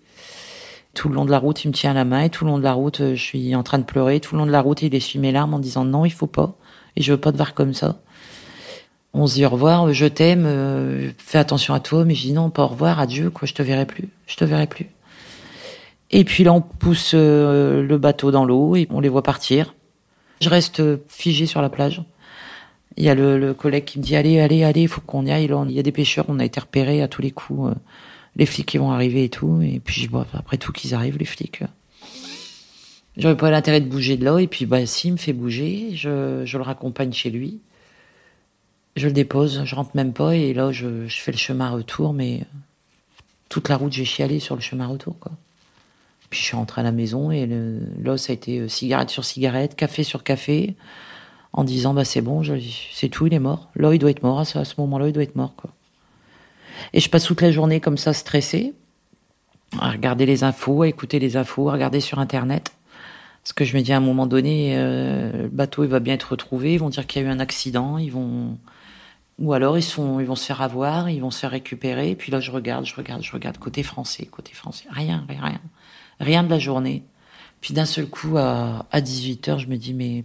Tout 0.94 1.08
le 1.08 1.16
long 1.16 1.24
de 1.24 1.32
la 1.32 1.40
route, 1.40 1.64
il 1.64 1.68
me 1.68 1.72
tient 1.72 1.92
la 1.92 2.04
main 2.04 2.22
et 2.22 2.30
tout 2.30 2.44
le 2.44 2.52
long 2.52 2.58
de 2.58 2.62
la 2.62 2.74
route, 2.74 2.98
je 2.98 3.20
suis 3.20 3.56
en 3.56 3.64
train 3.64 3.78
de 3.78 3.84
pleurer. 3.84 4.20
Tout 4.20 4.36
le 4.36 4.42
long 4.42 4.46
de 4.46 4.52
la 4.52 4.60
route, 4.60 4.80
il 4.82 4.94
essuie 4.94 5.18
mes 5.18 5.32
larmes 5.32 5.54
en 5.54 5.58
disant 5.58 5.84
non, 5.84 6.04
il 6.04 6.12
faut 6.12 6.28
pas. 6.28 6.56
Et 6.94 7.02
je 7.02 7.10
veux 7.10 7.20
pas 7.20 7.32
te 7.32 7.36
voir 7.36 7.54
comme 7.54 7.74
ça. 7.74 8.00
On 9.12 9.26
se 9.26 9.34
dit 9.34 9.44
au 9.44 9.48
revoir, 9.48 9.92
je 9.92 10.06
t'aime, 10.06 10.44
euh, 10.46 11.10
fais 11.18 11.38
attention 11.38 11.74
à 11.74 11.80
toi, 11.80 12.04
mais 12.04 12.14
je 12.14 12.22
dis 12.22 12.32
non, 12.32 12.50
pas 12.50 12.62
au 12.62 12.68
revoir, 12.68 13.00
adieu, 13.00 13.30
quoi, 13.30 13.46
je 13.46 13.54
te 13.54 13.62
verrai 13.62 13.86
plus, 13.86 14.08
je 14.26 14.36
te 14.36 14.44
verrai 14.44 14.66
plus. 14.66 14.86
Et 16.12 16.24
puis 16.24 16.44
là, 16.44 16.52
on 16.52 16.60
pousse 16.60 17.12
euh, 17.14 17.82
le 17.82 17.98
bateau 17.98 18.30
dans 18.30 18.44
l'eau 18.44 18.76
et 18.76 18.86
on 18.90 19.00
les 19.00 19.08
voit 19.08 19.22
partir. 19.22 19.74
Je 20.40 20.48
reste 20.48 20.82
figé 21.08 21.46
sur 21.46 21.60
la 21.62 21.68
plage. 21.68 22.02
Il 22.96 23.04
y 23.04 23.08
a 23.08 23.14
le, 23.14 23.54
collègue 23.54 23.84
qui 23.84 23.98
me 23.98 24.04
dit 24.04 24.16
allez, 24.16 24.40
allez, 24.40 24.64
allez, 24.64 24.82
il 24.82 24.88
faut 24.88 25.00
qu'on 25.00 25.24
y 25.24 25.30
aille. 25.30 25.50
Il 25.68 25.72
y 25.72 25.78
a 25.78 25.82
des 25.82 25.92
pêcheurs, 25.92 26.24
on 26.28 26.38
a 26.38 26.44
été 26.44 26.60
repérés 26.60 27.02
à 27.02 27.08
tous 27.08 27.22
les 27.22 27.30
coups. 27.30 27.70
Euh, 27.70 27.74
les 28.36 28.46
flics 28.46 28.66
qui 28.66 28.78
vont 28.78 28.90
arriver 28.90 29.24
et 29.24 29.28
tout. 29.28 29.60
Et 29.62 29.80
puis, 29.80 30.08
bon, 30.08 30.24
après 30.34 30.56
tout 30.56 30.72
qu'ils 30.72 30.94
arrivent, 30.94 31.18
les 31.18 31.24
flics. 31.24 31.62
J'aurais 33.16 33.36
pas 33.36 33.50
l'intérêt 33.50 33.80
de 33.80 33.88
bouger 33.88 34.16
de 34.16 34.24
là. 34.24 34.38
Et 34.38 34.46
puis, 34.46 34.66
bah, 34.66 34.86
si, 34.86 35.08
il 35.08 35.12
me 35.12 35.16
fait 35.16 35.32
bouger. 35.32 35.90
Je, 35.94 36.42
je 36.44 36.56
le 36.56 36.62
raccompagne 36.62 37.12
chez 37.12 37.30
lui. 37.30 37.60
Je 38.96 39.06
le 39.06 39.12
dépose, 39.12 39.62
je 39.64 39.74
rentre 39.74 39.90
même 39.94 40.12
pas. 40.12 40.34
Et 40.34 40.52
là, 40.52 40.72
je, 40.72 41.06
fais 41.08 41.32
le 41.32 41.38
chemin 41.38 41.70
retour. 41.70 42.12
Mais 42.12 42.44
toute 43.48 43.68
la 43.68 43.76
route, 43.76 43.92
j'ai 43.92 44.04
chialé 44.04 44.40
sur 44.40 44.54
le 44.54 44.60
chemin 44.60 44.86
retour, 44.86 45.18
quoi. 45.18 45.32
Puis 46.30 46.38
je 46.38 46.44
suis 46.44 46.56
rentré 46.56 46.80
à 46.80 46.84
la 46.84 46.92
maison 46.92 47.32
et 47.32 47.44
là, 48.00 48.16
ça 48.16 48.30
a 48.30 48.34
été 48.34 48.60
euh, 48.60 48.68
cigarette 48.68 49.10
sur 49.10 49.24
cigarette, 49.24 49.74
café 49.74 50.04
sur 50.04 50.22
café, 50.22 50.76
en 51.52 51.64
disant 51.64 51.92
bah 51.92 52.04
c'est 52.04 52.20
bon, 52.20 52.42
c'est 52.92 53.08
tout, 53.08 53.26
il 53.26 53.34
est 53.34 53.40
mort. 53.40 53.68
Là, 53.74 53.92
il 53.92 53.98
doit 53.98 54.12
être 54.12 54.22
mort. 54.22 54.38
À 54.38 54.44
ce, 54.44 54.74
moment-là, 54.78 55.08
il 55.08 55.12
doit 55.12 55.24
être 55.24 55.34
mort, 55.34 55.54
quoi. 55.56 55.70
Et 56.92 57.00
je 57.00 57.10
passe 57.10 57.24
toute 57.24 57.40
la 57.42 57.50
journée 57.50 57.80
comme 57.80 57.98
ça, 57.98 58.12
stressée, 58.12 58.74
à 59.80 59.90
regarder 59.90 60.24
les 60.24 60.44
infos, 60.44 60.82
à 60.82 60.88
écouter 60.88 61.18
les 61.18 61.36
infos, 61.36 61.68
à 61.68 61.72
regarder 61.72 61.98
sur 61.98 62.20
Internet. 62.20 62.72
Parce 63.42 63.52
que 63.52 63.64
je 63.64 63.76
me 63.76 63.82
dis 63.82 63.92
à 63.92 63.96
un 63.96 64.00
moment 64.00 64.26
donné, 64.26 64.74
euh, 64.76 65.42
le 65.42 65.48
bateau 65.48 65.82
il 65.82 65.90
va 65.90 65.98
bien 65.98 66.14
être 66.14 66.30
retrouvé, 66.30 66.74
ils 66.74 66.78
vont 66.78 66.90
dire 66.90 67.08
qu'il 67.08 67.22
y 67.22 67.24
a 67.24 67.28
eu 67.28 67.30
un 67.30 67.40
accident, 67.40 67.98
ils 67.98 68.12
vont, 68.12 68.56
ou 69.40 69.52
alors 69.52 69.78
ils 69.78 69.82
sont, 69.82 70.20
ils 70.20 70.26
vont 70.26 70.36
se 70.36 70.46
faire 70.46 70.62
avoir, 70.62 71.10
ils 71.10 71.20
vont 71.20 71.30
se 71.30 71.40
faire 71.40 71.50
récupérer. 71.50 72.14
Puis 72.14 72.30
là 72.30 72.40
je 72.40 72.50
regarde, 72.50 72.84
je 72.84 72.94
regarde, 72.94 73.22
je 73.22 73.32
regarde 73.32 73.58
côté 73.58 73.82
français, 73.82 74.26
côté 74.26 74.52
français, 74.52 74.84
rien, 74.90 75.24
rien, 75.28 75.40
rien, 75.42 75.60
rien 76.20 76.42
de 76.44 76.50
la 76.50 76.58
journée. 76.58 77.02
Puis 77.60 77.74
d'un 77.74 77.86
seul 77.86 78.06
coup 78.06 78.38
à, 78.38 78.86
à 78.90 79.00
18 79.00 79.48
h 79.48 79.58
je 79.58 79.66
me 79.66 79.76
dis 79.76 79.94
mais 79.94 80.24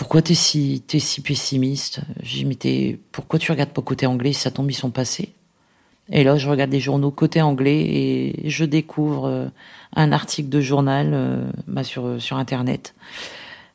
pourquoi 0.00 0.22
t'es 0.22 0.34
si, 0.34 0.82
es 0.94 0.98
si 0.98 1.20
pessimiste? 1.20 2.00
J'ai 2.22 2.44
mais 2.44 2.98
pourquoi 3.12 3.38
tu 3.38 3.52
regardes 3.52 3.68
pas 3.68 3.82
côté 3.82 4.06
anglais? 4.06 4.32
Ça 4.32 4.50
tombe, 4.50 4.70
ils 4.70 4.74
sont 4.74 4.90
passés. 4.90 5.34
Et 6.10 6.24
là, 6.24 6.38
je 6.38 6.48
regarde 6.48 6.70
les 6.70 6.80
journaux 6.80 7.10
côté 7.10 7.42
anglais 7.42 7.82
et 7.82 8.48
je 8.48 8.64
découvre 8.64 9.26
euh, 9.26 9.46
un 9.94 10.10
article 10.10 10.48
de 10.48 10.62
journal 10.62 11.10
euh, 11.12 11.44
bah, 11.68 11.84
sur, 11.84 12.18
sur 12.18 12.38
Internet. 12.38 12.94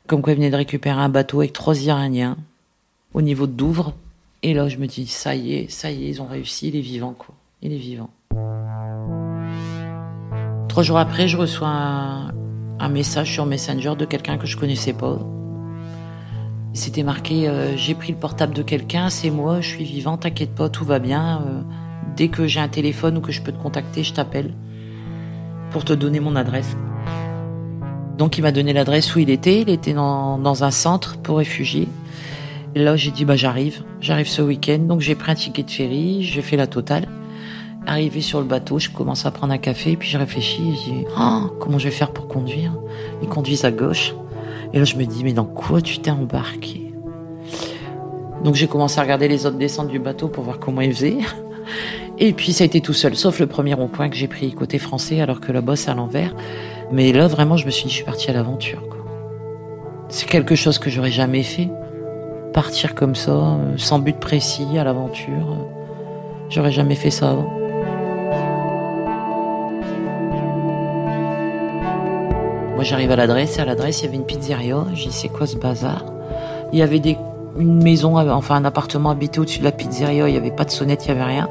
Comme 0.08 0.20
quoi, 0.20 0.32
ils 0.32 0.36
venaient 0.36 0.50
de 0.50 0.56
récupérer 0.56 1.00
un 1.00 1.08
bateau 1.08 1.38
avec 1.38 1.52
trois 1.52 1.80
Iraniens 1.80 2.36
au 3.16 3.22
niveau 3.22 3.46
de 3.46 3.52
Douvres. 3.52 3.94
Et 4.42 4.52
là, 4.54 4.68
je 4.68 4.76
me 4.76 4.86
dis, 4.86 5.06
ça 5.06 5.34
y 5.34 5.54
est, 5.54 5.70
ça 5.70 5.90
y 5.90 6.04
est, 6.04 6.10
ils 6.10 6.22
ont 6.22 6.26
réussi, 6.26 6.68
il 6.68 6.76
est 6.76 6.80
vivant, 6.80 7.14
quoi. 7.18 7.34
Il 7.62 7.72
est 7.72 7.78
vivant. 7.78 8.10
Trois 10.68 10.82
jours 10.82 10.98
après, 10.98 11.26
je 11.26 11.38
reçois 11.38 11.68
un, 11.68 12.88
message 12.90 13.32
sur 13.32 13.46
Messenger 13.46 13.94
de 13.98 14.04
quelqu'un 14.04 14.36
que 14.38 14.46
je 14.46 14.56
connaissais 14.56 14.92
pas 14.92 15.18
c'était 16.72 17.02
marqué 17.02 17.48
euh, 17.48 17.74
J'ai 17.74 17.94
pris 17.94 18.12
le 18.12 18.18
portable 18.18 18.52
de 18.52 18.62
quelqu'un, 18.62 19.08
c'est 19.08 19.30
moi, 19.30 19.62
je 19.62 19.68
suis 19.68 19.84
vivant, 19.84 20.18
t'inquiète 20.18 20.54
pas, 20.54 20.68
tout 20.68 20.84
va 20.84 20.98
bien. 20.98 21.42
Euh, 21.46 21.62
dès 22.16 22.28
que 22.28 22.46
j'ai 22.46 22.60
un 22.60 22.68
téléphone 22.68 23.16
ou 23.16 23.22
que 23.22 23.32
je 23.32 23.40
peux 23.40 23.50
te 23.50 23.56
contacter, 23.56 24.04
je 24.04 24.12
t'appelle 24.12 24.52
pour 25.70 25.86
te 25.86 25.94
donner 25.94 26.20
mon 26.20 26.36
adresse. 26.36 26.76
Donc 28.18 28.36
il 28.36 28.42
m'a 28.42 28.52
donné 28.52 28.74
l'adresse 28.74 29.16
où 29.16 29.18
il 29.18 29.30
était. 29.30 29.62
Il 29.62 29.70
était 29.70 29.94
dans 29.94 30.64
un 30.64 30.70
centre 30.70 31.16
pour 31.16 31.38
réfugiés. 31.38 31.88
Et 32.76 32.78
là, 32.78 32.94
j'ai 32.94 33.10
dit 33.10 33.24
bah 33.24 33.36
j'arrive, 33.36 33.82
j'arrive 34.02 34.28
ce 34.28 34.42
week-end. 34.42 34.80
Donc 34.80 35.00
j'ai 35.00 35.14
pris 35.14 35.32
un 35.32 35.34
ticket 35.34 35.62
de 35.62 35.70
ferry, 35.70 36.22
j'ai 36.22 36.42
fait 36.42 36.58
la 36.58 36.66
totale. 36.66 37.08
Arrivé 37.86 38.20
sur 38.20 38.38
le 38.38 38.44
bateau, 38.44 38.78
je 38.78 38.90
commence 38.90 39.24
à 39.24 39.30
prendre 39.30 39.54
un 39.54 39.58
café, 39.58 39.96
puis 39.96 40.10
je 40.10 40.18
réfléchis, 40.18 40.76
je 40.76 40.90
dis 40.90 41.04
oh, 41.18 41.46
comment 41.58 41.78
je 41.78 41.84
vais 41.86 41.90
faire 41.90 42.10
pour 42.10 42.28
conduire? 42.28 42.72
Ils 43.22 43.28
conduisent 43.28 43.64
à 43.64 43.70
gauche. 43.70 44.14
Et 44.74 44.78
là, 44.78 44.84
je 44.84 44.96
me 44.96 45.06
dis, 45.06 45.24
mais 45.24 45.32
dans 45.32 45.46
quoi 45.46 45.80
tu 45.80 46.00
t'es 46.00 46.10
embarqué? 46.10 46.92
Donc 48.44 48.56
j'ai 48.56 48.66
commencé 48.66 48.98
à 48.98 49.04
regarder 49.04 49.26
les 49.26 49.46
autres 49.46 49.56
descentes 49.56 49.88
du 49.88 49.98
bateau 49.98 50.28
pour 50.28 50.44
voir 50.44 50.58
comment 50.58 50.82
ils 50.82 50.92
faisaient. 50.92 51.16
Et 52.18 52.34
puis 52.34 52.52
ça 52.52 52.64
a 52.64 52.66
été 52.66 52.82
tout 52.82 52.92
seul, 52.92 53.16
sauf 53.16 53.40
le 53.40 53.46
premier 53.46 53.72
rond-point 53.72 54.10
que 54.10 54.16
j'ai 54.16 54.28
pris 54.28 54.52
côté 54.52 54.78
français, 54.78 55.22
alors 55.22 55.40
que 55.40 55.50
la 55.50 55.62
bosse 55.62 55.88
à 55.88 55.94
l'envers. 55.94 56.34
Mais 56.92 57.10
là, 57.12 57.26
vraiment, 57.26 57.56
je 57.56 57.64
me 57.64 57.70
suis 57.70 57.84
dit, 57.84 57.90
je 57.90 57.94
suis 57.94 58.04
partie 58.04 58.28
à 58.28 58.34
l'aventure. 58.34 58.82
C'est 60.10 60.28
quelque 60.28 60.54
chose 60.54 60.78
que 60.78 60.90
j'aurais 60.90 61.10
jamais 61.10 61.42
fait. 61.42 61.70
Partir 62.56 62.94
comme 62.94 63.14
ça, 63.14 63.32
euh, 63.32 63.74
sans 63.76 63.98
but 63.98 64.18
précis, 64.18 64.78
à 64.78 64.84
l'aventure. 64.84 65.58
J'aurais 66.48 66.72
jamais 66.72 66.94
fait 66.94 67.10
ça 67.10 67.32
avant. 67.32 67.50
Moi, 72.74 72.82
j'arrive 72.82 73.12
à 73.12 73.16
l'adresse, 73.16 73.58
et 73.58 73.60
à 73.60 73.66
l'adresse, 73.66 74.00
il 74.00 74.06
y 74.06 74.08
avait 74.08 74.16
une 74.16 74.24
pizzeria. 74.24 74.86
J'ai 74.94 75.10
dit, 75.10 75.14
c'est 75.14 75.28
quoi 75.28 75.46
ce 75.46 75.58
bazar? 75.58 76.06
Il 76.72 76.78
y 76.78 76.82
avait 76.82 77.02
une 77.58 77.82
maison, 77.82 78.16
enfin 78.16 78.54
un 78.54 78.64
appartement 78.64 79.10
habité 79.10 79.38
au-dessus 79.38 79.58
de 79.58 79.64
la 79.64 79.72
pizzeria. 79.72 80.26
Il 80.26 80.32
n'y 80.32 80.38
avait 80.38 80.50
pas 80.50 80.64
de 80.64 80.70
sonnette, 80.70 81.04
il 81.04 81.12
n'y 81.12 81.20
avait 81.20 81.30
rien. 81.30 81.50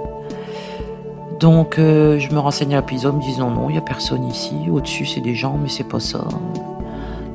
Donc, 1.40 1.78
euh, 1.78 2.18
je 2.18 2.34
me 2.34 2.40
renseigne 2.40 2.74
à 2.74 2.78
la 2.78 2.82
pizza, 2.82 3.12
me 3.12 3.22
disant 3.22 3.52
non, 3.52 3.70
il 3.70 3.74
n'y 3.74 3.78
a 3.78 3.82
personne 3.82 4.24
ici. 4.24 4.56
Au-dessus, 4.72 5.06
c'est 5.06 5.22
des 5.22 5.36
gens, 5.36 5.60
mais 5.62 5.70
c'est 5.70 5.88
pas 5.88 6.00
ça. 6.00 6.24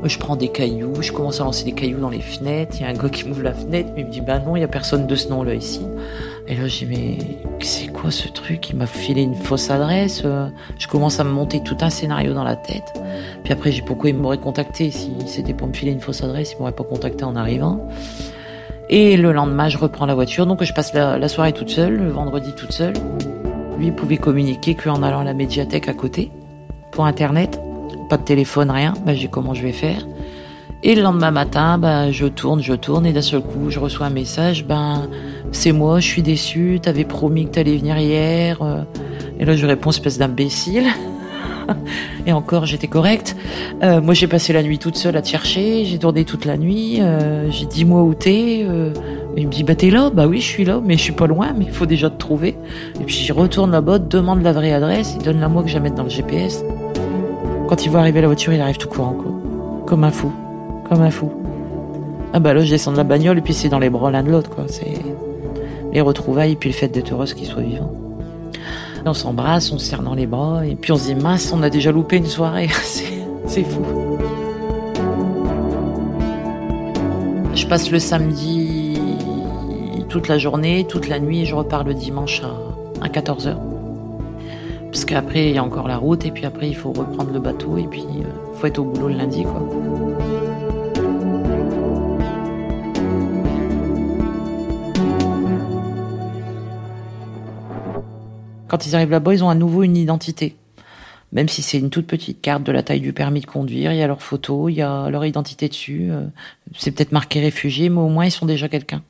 Je 0.08 0.18
prends 0.18 0.36
des 0.36 0.48
cailloux, 0.48 0.94
je 1.00 1.12
commence 1.12 1.40
à 1.40 1.44
lancer 1.44 1.64
des 1.64 1.72
cailloux 1.72 2.00
dans 2.00 2.10
les 2.10 2.20
fenêtres. 2.20 2.76
Il 2.76 2.82
y 2.82 2.84
a 2.84 2.88
un 2.88 2.94
gars 2.94 3.08
qui 3.08 3.28
m'ouvre 3.28 3.42
la 3.42 3.52
fenêtre, 3.52 3.90
mais 3.94 4.02
il 4.02 4.06
me 4.06 4.10
dit, 4.10 4.20
bah 4.20 4.38
non, 4.38 4.56
il 4.56 4.60
n'y 4.60 4.64
a 4.64 4.68
personne 4.68 5.06
de 5.06 5.14
ce 5.14 5.28
nom-là 5.28 5.54
ici. 5.54 5.82
Et 6.48 6.56
là, 6.56 6.66
j'ai 6.66 6.86
mais 6.86 7.18
c'est 7.60 7.88
quoi 7.88 8.10
ce 8.10 8.28
truc? 8.28 8.70
Il 8.70 8.76
m'a 8.76 8.86
filé 8.86 9.22
une 9.22 9.34
fausse 9.34 9.70
adresse. 9.70 10.22
Euh. 10.24 10.48
Je 10.78 10.88
commence 10.88 11.20
à 11.20 11.24
me 11.24 11.30
monter 11.30 11.62
tout 11.62 11.76
un 11.80 11.90
scénario 11.90 12.34
dans 12.34 12.42
la 12.44 12.56
tête. 12.56 13.00
Puis 13.44 13.52
après, 13.52 13.70
j'ai 13.70 13.82
pourquoi 13.82 14.10
il 14.10 14.16
m'aurait 14.16 14.38
contacté? 14.38 14.90
Si 14.90 15.12
c'était 15.26 15.54
pour 15.54 15.68
me 15.68 15.72
filer 15.72 15.92
une 15.92 16.00
fausse 16.00 16.22
adresse, 16.24 16.52
il 16.52 16.58
m'aurait 16.58 16.72
pas 16.72 16.84
contacté 16.84 17.24
en 17.24 17.36
arrivant. 17.36 17.88
Et 18.88 19.16
le 19.16 19.30
lendemain, 19.30 19.68
je 19.68 19.78
reprends 19.78 20.06
la 20.06 20.16
voiture, 20.16 20.46
donc 20.46 20.64
je 20.64 20.72
passe 20.72 20.92
la, 20.92 21.28
soirée 21.28 21.52
toute 21.52 21.70
seule, 21.70 21.96
le 21.96 22.10
vendredi 22.10 22.52
toute 22.56 22.72
seule. 22.72 22.94
Lui 23.78 23.86
il 23.86 23.94
pouvait 23.94 24.16
communiquer 24.16 24.74
qu'en 24.74 25.04
allant 25.04 25.20
à 25.20 25.24
la 25.24 25.34
médiathèque 25.34 25.88
à 25.88 25.94
côté, 25.94 26.32
pour 26.90 27.04
Internet. 27.04 27.60
Pas 28.10 28.16
de 28.16 28.24
téléphone, 28.24 28.72
rien. 28.72 28.92
Ben, 29.06 29.14
j'ai 29.14 29.28
comment 29.28 29.54
je 29.54 29.62
vais 29.62 29.70
faire? 29.70 30.04
Et 30.82 30.96
le 30.96 31.02
lendemain 31.02 31.30
matin, 31.30 31.78
ben, 31.78 32.10
je 32.10 32.26
tourne, 32.26 32.60
je 32.60 32.74
tourne, 32.74 33.06
et 33.06 33.12
d'un 33.12 33.22
seul 33.22 33.40
coup, 33.40 33.70
je 33.70 33.78
reçois 33.78 34.06
un 34.06 34.10
message, 34.10 34.64
ben, 34.64 35.08
c'est 35.52 35.70
moi, 35.70 36.00
je 36.00 36.08
suis 36.08 36.22
déçu, 36.22 36.80
t'avais 36.82 37.04
promis 37.04 37.44
que 37.44 37.50
t'allais 37.50 37.76
venir 37.76 37.96
hier. 37.98 38.62
Euh. 38.62 38.82
Et 39.38 39.44
là, 39.44 39.54
je 39.54 39.64
réponds, 39.64 39.90
espèce 39.90 40.18
d'imbécile. 40.18 40.88
et 42.26 42.32
encore, 42.32 42.66
j'étais 42.66 42.88
correcte. 42.88 43.36
Euh, 43.84 44.00
moi, 44.00 44.14
j'ai 44.14 44.26
passé 44.26 44.52
la 44.52 44.64
nuit 44.64 44.78
toute 44.78 44.96
seule 44.96 45.16
à 45.16 45.22
te 45.22 45.28
chercher, 45.28 45.84
j'ai 45.84 45.98
tourné 45.98 46.24
toute 46.24 46.46
la 46.46 46.56
nuit, 46.56 47.00
euh, 47.00 47.48
j'ai 47.52 47.66
dit 47.66 47.84
moi 47.84 48.02
où 48.02 48.14
t'es. 48.14 48.66
il 49.36 49.46
me 49.46 49.52
dit, 49.52 49.62
bah 49.62 49.76
t'es 49.76 49.90
là 49.90 50.10
Bah 50.10 50.26
oui, 50.26 50.40
je 50.40 50.46
suis 50.48 50.64
là, 50.64 50.80
mais 50.84 50.94
je 50.94 51.02
suis 51.02 51.12
pas 51.12 51.28
loin, 51.28 51.52
mais 51.56 51.66
il 51.66 51.72
faut 51.72 51.86
déjà 51.86 52.10
te 52.10 52.18
trouver. 52.18 52.56
Et 53.00 53.04
puis, 53.04 53.14
j'y 53.14 53.30
retourne 53.30 53.70
là-bas, 53.70 54.00
demande 54.00 54.42
la 54.42 54.52
vraie 54.52 54.72
adresse, 54.72 55.14
il 55.16 55.24
donne 55.24 55.38
la 55.38 55.48
moi 55.48 55.62
que 55.62 55.68
j'aime 55.68 55.84
mettre 55.84 55.94
dans 55.94 56.02
le 56.02 56.10
GPS. 56.10 56.64
Quand 57.70 57.84
il 57.84 57.88
voit 57.88 58.00
arriver 58.00 58.20
la 58.20 58.26
voiture, 58.26 58.52
il 58.52 58.60
arrive 58.60 58.78
tout 58.78 58.88
courant, 58.88 59.12
quoi. 59.12 59.30
Comme 59.86 60.02
un 60.02 60.10
fou. 60.10 60.32
Comme 60.88 61.02
un 61.02 61.10
fou. 61.12 61.30
Ah 62.32 62.40
bah 62.40 62.52
là, 62.52 62.64
je 62.64 62.70
descends 62.70 62.90
de 62.90 62.96
la 62.96 63.04
bagnole 63.04 63.38
et 63.38 63.42
puis 63.42 63.54
c'est 63.54 63.68
dans 63.68 63.78
les 63.78 63.90
bras 63.90 64.10
l'un 64.10 64.24
de 64.24 64.28
l'autre, 64.28 64.50
quoi. 64.50 64.64
C'est 64.66 64.98
les 65.92 66.00
retrouvailles 66.00 66.52
et 66.52 66.56
puis 66.56 66.70
le 66.70 66.74
fait 66.74 66.88
d'être 66.88 67.12
heureuse 67.12 67.32
qu'il 67.32 67.46
soit 67.46 67.62
vivant. 67.62 67.92
on 69.06 69.14
s'embrasse, 69.14 69.70
on 69.70 69.78
se 69.78 69.86
serre 69.86 70.02
dans 70.02 70.16
les 70.16 70.26
bras 70.26 70.66
et 70.66 70.74
puis 70.74 70.90
on 70.90 70.96
se 70.96 71.04
dit 71.04 71.14
mince, 71.14 71.52
on 71.52 71.62
a 71.62 71.70
déjà 71.70 71.92
loupé 71.92 72.16
une 72.16 72.26
soirée. 72.26 72.68
c'est 73.46 73.62
fou. 73.62 73.82
Je 77.54 77.66
passe 77.66 77.88
le 77.92 78.00
samedi 78.00 79.00
toute 80.08 80.26
la 80.26 80.38
journée, 80.38 80.86
toute 80.88 81.06
la 81.06 81.20
nuit 81.20 81.42
et 81.42 81.44
je 81.44 81.54
repars 81.54 81.84
le 81.84 81.94
dimanche 81.94 82.42
à, 83.00 83.06
14h. 83.06 83.69
Parce 84.90 85.04
qu'après, 85.04 85.50
il 85.50 85.54
y 85.54 85.58
a 85.58 85.64
encore 85.64 85.86
la 85.86 85.96
route 85.96 86.24
et 86.26 86.32
puis 86.32 86.44
après, 86.44 86.68
il 86.68 86.74
faut 86.74 86.92
reprendre 86.92 87.32
le 87.32 87.38
bateau 87.38 87.78
et 87.78 87.84
puis 87.84 88.02
il 88.12 88.24
euh, 88.24 88.54
faut 88.54 88.66
être 88.66 88.80
au 88.80 88.84
boulot 88.84 89.08
le 89.08 89.14
lundi, 89.14 89.44
quoi. 89.44 89.64
Quand 98.66 98.86
ils 98.86 98.94
arrivent 98.94 99.10
là-bas, 99.10 99.34
ils 99.34 99.44
ont 99.44 99.48
à 99.48 99.54
nouveau 99.54 99.82
une 99.82 99.96
identité. 99.96 100.56
même 101.32 101.48
si 101.48 101.62
c'est 101.62 101.78
une 101.78 101.90
toute 101.90 102.08
petite 102.08 102.40
carte 102.40 102.64
de 102.64 102.72
la 102.72 102.82
taille 102.82 103.00
du 103.00 103.12
permis 103.12 103.40
de 103.40 103.46
conduire, 103.46 103.92
il 103.92 103.98
y 103.98 104.02
a 104.02 104.06
leur 104.08 104.22
photo, 104.22 104.68
il 104.68 104.74
y 104.74 104.82
a 104.82 105.08
leur 105.10 105.24
identité 105.24 105.68
dessus. 105.68 106.08
Euh, 106.10 106.26
c'est 106.76 106.90
peut-être 106.90 107.12
marqué 107.12 107.40
réfugié, 107.40 107.88
mais 107.88 108.00
au 108.00 108.08
moins 108.08 108.24
ils 108.24 108.32
sont 108.32 108.46
déjà 108.46 108.68
quelqu'un. 108.68 109.02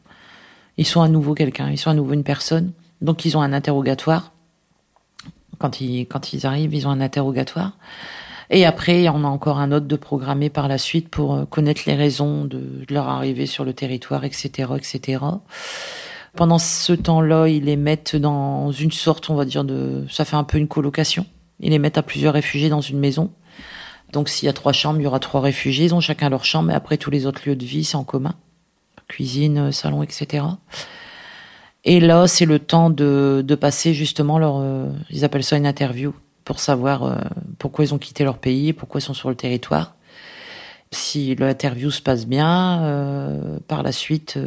Ils 0.77 0.87
sont 0.87 1.01
à 1.01 1.09
nouveau 1.09 1.35
quelqu'un, 1.35 1.71
ils 1.71 1.79
sont 1.79 1.91
à 1.91 1.95
nouveau 1.95 2.13
une 2.13 2.25
personne. 2.25 2.73
Donc 3.01 3.25
ils 3.25 3.37
ont 3.39 3.43
un 3.43 3.55
interrogatoire. 3.55 4.33
Quand 5.61 5.81
ils, 5.81 6.07
quand 6.07 6.33
ils 6.33 6.47
arrivent, 6.47 6.75
ils 6.75 6.89
ont 6.89 6.91
un 6.91 7.01
interrogatoire. 7.01 7.73
Et 8.51 8.67
après, 8.67 9.09
on 9.09 9.23
a 9.25 9.29
encore 9.29 9.59
un 9.59 9.71
autre 9.71 9.87
de 9.87 9.97
programmé 9.97 10.51
par 10.51 10.67
la 10.67 10.77
suite 10.77 11.09
pour 11.09 11.35
euh, 11.35 11.45
connaître 11.45 11.83
les 11.87 11.95
raisons 11.95 12.45
de, 12.45 12.85
leur 12.91 13.09
arrivée 13.09 13.47
sur 13.47 13.65
le 13.65 13.73
territoire, 13.73 14.25
etc., 14.25 14.71
etc. 14.77 15.25
Pendant 16.35 16.59
ce 16.59 16.93
temps-là, 16.93 17.47
ils 17.47 17.65
les 17.65 17.77
mettent 17.77 18.17
dans 18.17 18.73
une 18.73 18.91
sorte, 18.91 19.31
on 19.31 19.35
va 19.37 19.45
dire, 19.45 19.63
de, 19.65 20.05
ça 20.11 20.25
fait 20.25 20.37
un 20.37 20.45
peu 20.45 20.59
une 20.59 20.67
colocation. 20.67 21.27
Ils 21.61 21.71
les 21.71 21.79
mettent 21.79 21.99
à 21.99 22.03
plusieurs 22.03 22.35
réfugiés 22.35 22.69
dans 22.69 22.81
une 22.81 22.99
maison. 22.99 23.31
Donc 24.13 24.29
s'il 24.29 24.47
y 24.47 24.49
a 24.49 24.53
trois 24.53 24.73
chambres, 24.73 24.99
il 24.99 25.05
y 25.05 25.07
aura 25.07 25.21
trois 25.21 25.41
réfugiés. 25.41 25.87
Ils 25.87 25.95
ont 25.95 26.01
chacun 26.01 26.29
leur 26.29 26.45
chambre, 26.45 26.71
et 26.71 26.75
après 26.75 26.97
tous 26.97 27.11
les 27.11 27.27
autres 27.27 27.43
lieux 27.47 27.57
de 27.57 27.65
vie, 27.65 27.85
c'est 27.85 27.97
en 27.97 28.05
commun. 28.05 28.35
Cuisine, 29.07 29.71
salon, 29.71 30.03
etc. 30.03 30.45
Et 31.85 32.01
là, 32.01 32.27
c'est 32.27 32.45
le 32.45 32.59
temps 32.59 32.91
de, 32.91 33.57
passer 33.59 33.95
justement 33.95 34.39
leur, 34.39 34.59
euh, 34.59 34.87
ils 35.11 35.25
appellent 35.25 35.45
ça 35.45 35.57
une 35.57 35.67
interview, 35.67 36.15
pour 36.45 36.61
savoir 36.61 37.05
euh, 37.05 37.17
pourquoi 37.59 37.85
ils 37.85 37.95
ont 37.95 37.99
quitté 37.99 38.25
leur 38.25 38.39
pays, 38.39 38.73
pourquoi 38.73 39.01
ils 39.01 39.05
sont 39.05 39.15
sur 39.15 39.31
le 39.31 39.35
territoire. 39.35 39.95
Si 40.93 41.35
l'interview 41.37 41.91
se 41.91 42.03
passe 42.03 42.27
bien, 42.27 42.83
euh, 42.83 43.59
par 43.69 43.83
la 43.83 43.93
suite, 43.93 44.39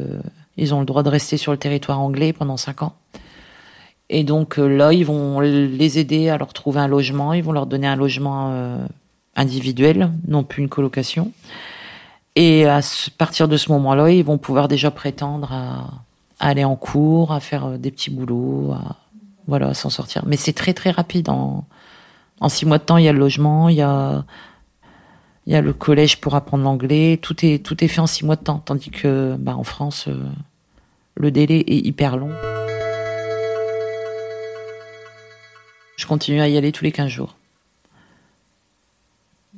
ils 0.57 0.73
ont 0.75 0.79
le 0.79 0.85
droit 0.85 1.01
de 1.01 1.09
rester 1.09 1.37
sur 1.37 1.51
le 1.51 1.57
territoire 1.57 1.99
anglais 1.99 2.33
pendant 2.33 2.57
cinq 2.57 2.83
ans. 2.83 2.95
Et 4.09 4.23
donc 4.23 4.57
là, 4.57 4.91
ils 4.91 5.05
vont 5.05 5.39
les 5.39 5.97
aider 5.97 6.29
à 6.29 6.37
leur 6.37 6.51
trouver 6.53 6.81
un 6.81 6.87
logement. 6.87 7.33
Ils 7.33 7.43
vont 7.43 7.53
leur 7.53 7.65
donner 7.65 7.87
un 7.87 7.95
logement 7.95 8.85
individuel, 9.35 10.11
non 10.27 10.43
plus 10.43 10.61
une 10.61 10.69
colocation. 10.69 11.31
Et 12.35 12.65
à 12.65 12.81
partir 13.17 13.47
de 13.47 13.55
ce 13.55 13.71
moment-là, 13.71 14.11
ils 14.11 14.25
vont 14.25 14.37
pouvoir 14.37 14.67
déjà 14.67 14.91
prétendre 14.91 15.53
à, 15.53 15.87
aller 16.47 16.63
en 16.63 16.75
cours, 16.75 17.31
à 17.31 17.39
faire 17.39 17.65
euh, 17.65 17.77
des 17.77 17.91
petits 17.91 18.09
boulots, 18.09 18.71
à 18.71 18.97
voilà, 19.47 19.73
s'en 19.73 19.89
sortir. 19.89 20.23
Mais 20.25 20.37
c'est 20.37 20.53
très 20.53 20.73
très 20.73 20.91
rapide. 20.91 21.29
En, 21.29 21.65
six 22.47 22.65
mois 22.65 22.77
de 22.77 22.83
temps, 22.83 22.97
il 22.97 23.05
y 23.05 23.07
a 23.07 23.13
le 23.13 23.19
logement, 23.19 23.69
il 23.69 23.75
y 23.75 23.81
a 23.81 24.25
le 25.47 25.73
collège 25.73 26.19
pour 26.19 26.35
apprendre 26.35 26.63
l'anglais. 26.63 27.19
Tout 27.21 27.45
est 27.45 27.63
tout 27.63 27.83
est 27.83 27.87
fait 27.87 28.01
en 28.01 28.07
six 28.07 28.25
mois 28.25 28.35
de 28.35 28.43
temps, 28.43 28.61
tandis 28.63 28.89
que 28.89 29.35
bah, 29.39 29.55
en 29.55 29.63
France, 29.63 30.09
le 31.15 31.31
délai 31.31 31.63
est 31.67 31.77
hyper 31.77 32.17
long. 32.17 32.31
Je 35.97 36.07
continue 36.07 36.41
à 36.41 36.49
y 36.49 36.57
aller 36.57 36.71
tous 36.71 36.83
les 36.83 36.91
15 36.91 37.07
jours. 37.07 37.37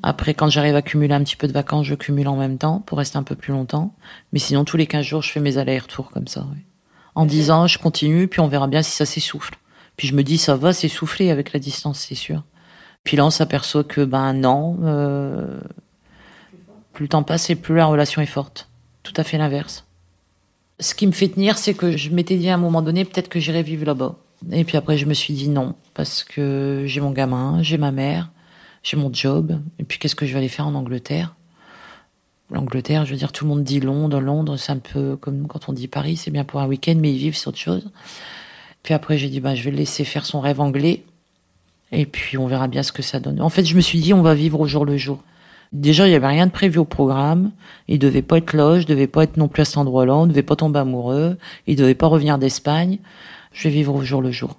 Après, 0.03 0.33
quand 0.35 0.49
j'arrive 0.49 0.75
à 0.75 0.81
cumuler 0.81 1.13
un 1.13 1.23
petit 1.23 1.35
peu 1.35 1.47
de 1.47 1.53
vacances, 1.53 1.87
je 1.87 1.95
cumule 1.95 2.27
en 2.27 2.35
même 2.35 2.59
temps 2.59 2.81
pour 2.81 2.97
rester 2.97 3.17
un 3.17 3.23
peu 3.23 3.35
plus 3.35 3.51
longtemps. 3.51 3.95
Mais 4.33 4.39
sinon, 4.39 4.65
tous 4.65 4.77
les 4.77 4.85
15 4.85 5.03
jours, 5.03 5.21
je 5.23 5.31
fais 5.31 5.39
mes 5.39 5.57
allers-retours 5.57 6.11
comme 6.11 6.27
ça. 6.27 6.45
En 7.15 7.25
10 7.25 7.51
ans, 7.51 7.67
je 7.67 7.79
continue, 7.79 8.27
puis 8.27 8.41
on 8.41 8.47
verra 8.47 8.67
bien 8.67 8.81
si 8.81 8.91
ça 8.91 9.05
s'essouffle. 9.05 9.57
Puis 9.97 10.07
je 10.07 10.13
me 10.13 10.23
dis, 10.23 10.37
ça 10.37 10.55
va 10.55 10.73
s'essouffler 10.73 11.31
avec 11.31 11.53
la 11.53 11.59
distance, 11.59 11.99
c'est 11.99 12.15
sûr. 12.15 12.43
Puis 13.03 13.15
là, 13.17 13.25
on 13.25 13.29
s'aperçoit 13.29 13.83
que, 13.83 14.03
ben 14.03 14.33
non, 14.33 14.77
euh, 14.83 15.59
plus 16.91 17.03
le 17.03 17.09
temps 17.09 17.23
passe 17.23 17.49
et 17.49 17.55
plus 17.55 17.75
la 17.75 17.85
relation 17.85 18.21
est 18.21 18.25
forte. 18.25 18.67
Tout 19.03 19.13
à 19.15 19.23
fait 19.23 19.37
l'inverse. 19.37 19.85
Ce 20.79 20.93
qui 20.93 21.07
me 21.07 21.11
fait 21.13 21.29
tenir, 21.29 21.57
c'est 21.57 21.73
que 21.73 21.95
je 21.95 22.09
m'étais 22.09 22.35
dit 22.35 22.49
à 22.49 22.55
un 22.55 22.57
moment 22.57 22.81
donné, 22.81 23.05
peut-être 23.05 23.29
que 23.29 23.39
j'irai 23.39 23.63
vivre 23.63 23.85
là-bas. 23.85 24.15
Et 24.51 24.63
puis 24.65 24.75
après, 24.75 24.97
je 24.97 25.05
me 25.05 25.13
suis 25.13 25.33
dit 25.33 25.47
non, 25.47 25.75
parce 25.93 26.23
que 26.23 26.83
j'ai 26.85 26.99
mon 26.99 27.11
gamin, 27.11 27.61
j'ai 27.61 27.77
ma 27.77 27.91
mère, 27.91 28.31
j'ai 28.83 28.97
mon 28.97 29.13
job. 29.13 29.61
Et 29.79 29.83
puis 29.83 29.99
qu'est-ce 29.99 30.15
que 30.15 30.25
je 30.25 30.33
vais 30.33 30.39
aller 30.39 30.49
faire 30.49 30.67
en 30.67 30.75
Angleterre? 30.75 31.35
L'Angleterre, 32.51 33.05
je 33.05 33.11
veux 33.11 33.17
dire, 33.17 33.31
tout 33.31 33.45
le 33.45 33.49
monde 33.49 33.63
dit 33.63 33.79
Londres. 33.79 34.19
Londres, 34.19 34.57
c'est 34.57 34.71
un 34.71 34.77
peu 34.77 35.15
comme 35.15 35.47
quand 35.47 35.67
on 35.67 35.73
dit 35.73 35.87
Paris, 35.87 36.15
c'est 36.15 36.31
bien 36.31 36.43
pour 36.43 36.61
un 36.61 36.67
week-end, 36.67 36.95
mais 36.99 37.11
ils 37.11 37.17
vivent, 37.17 37.35
c'est 37.35 37.47
autre 37.47 37.57
chose. 37.57 37.89
Puis 38.83 38.93
après, 38.93 39.17
j'ai 39.17 39.29
dit, 39.29 39.39
bah, 39.39 39.55
je 39.55 39.63
vais 39.63 39.71
le 39.71 39.77
laisser 39.77 40.03
faire 40.03 40.25
son 40.25 40.39
rêve 40.39 40.61
anglais. 40.61 41.03
Et 41.91 42.05
puis, 42.05 42.37
on 42.37 42.45
verra 42.45 42.67
bien 42.67 42.83
ce 42.83 42.91
que 42.91 43.01
ça 43.01 43.19
donne. 43.19 43.41
En 43.41 43.49
fait, 43.49 43.65
je 43.65 43.75
me 43.75 43.81
suis 43.81 43.99
dit, 43.99 44.13
on 44.13 44.21
va 44.21 44.35
vivre 44.35 44.59
au 44.59 44.67
jour 44.67 44.85
le 44.85 44.95
jour. 44.95 45.23
Déjà, 45.73 46.05
il 46.05 46.11
n'y 46.11 46.15
avait 46.15 46.27
rien 46.27 46.45
de 46.45 46.51
prévu 46.51 46.77
au 46.77 46.85
programme. 46.85 47.51
Il 47.87 47.99
devait 47.99 48.21
pas 48.21 48.37
être 48.37 48.53
là, 48.53 48.79
je 48.79 48.85
devais 48.85 49.07
pas 49.07 49.23
être 49.23 49.37
non 49.37 49.47
plus 49.47 49.61
à 49.61 49.65
cet 49.65 49.77
endroit-là, 49.77 50.15
on 50.15 50.27
devait 50.27 50.43
pas 50.43 50.55
tomber 50.55 50.79
amoureux. 50.79 51.37
Il 51.67 51.75
devait 51.75 51.95
pas 51.95 52.07
revenir 52.07 52.37
d'Espagne. 52.37 52.99
Je 53.51 53.67
vais 53.67 53.73
vivre 53.73 53.95
au 53.95 54.03
jour 54.03 54.21
le 54.21 54.31
jour. 54.31 54.55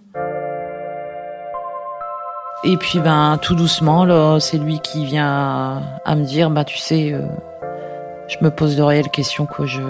Et 2.64 2.76
puis 2.78 2.98
ben 2.98 3.38
tout 3.40 3.54
doucement 3.54 4.40
c'est 4.40 4.58
lui 4.58 4.80
qui 4.80 5.04
vient 5.04 5.82
à, 6.04 6.16
me 6.16 6.24
dire 6.24 6.50
bah 6.50 6.64
tu 6.64 6.78
sais, 6.78 7.12
euh, 7.12 7.20
je 8.28 8.36
me 8.40 8.50
pose 8.50 8.76
de 8.76 8.82
réelles 8.82 9.10
questions 9.10 9.46
quoi. 9.46 9.66
Je 9.66 9.82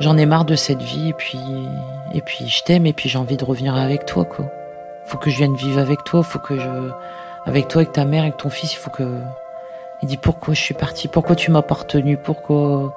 j'en 0.00 0.16
ai 0.16 0.26
marre 0.26 0.44
de 0.44 0.56
cette 0.56 0.82
vie 0.82 1.08
et 1.08 1.12
puis 1.12 1.40
et 2.12 2.20
puis 2.20 2.48
je 2.48 2.62
t'aime 2.64 2.86
et 2.86 2.92
puis 2.92 3.08
j'ai 3.08 3.18
envie 3.18 3.36
de 3.36 3.44
revenir 3.44 3.74
avec 3.76 4.06
toi 4.06 4.24
quoi. 4.24 4.46
Faut 5.04 5.18
que 5.18 5.30
je 5.30 5.38
vienne 5.38 5.54
vivre 5.54 5.80
avec 5.80 6.04
toi, 6.04 6.22
faut 6.22 6.38
que 6.38 6.58
je 6.58 6.90
avec 7.46 7.68
toi, 7.68 7.82
avec 7.82 7.92
ta 7.92 8.04
mère, 8.04 8.22
avec 8.22 8.36
ton 8.36 8.50
fils, 8.50 8.72
il 8.74 8.76
faut 8.76 8.90
que 8.90 9.20
il 10.02 10.08
dit 10.08 10.16
pourquoi 10.16 10.54
je 10.54 10.60
suis 10.60 10.74
parti, 10.74 11.08
pourquoi 11.08 11.36
tu 11.36 11.50
m'as 11.50 11.62
partenu, 11.62 12.16
pourquoi 12.16 12.92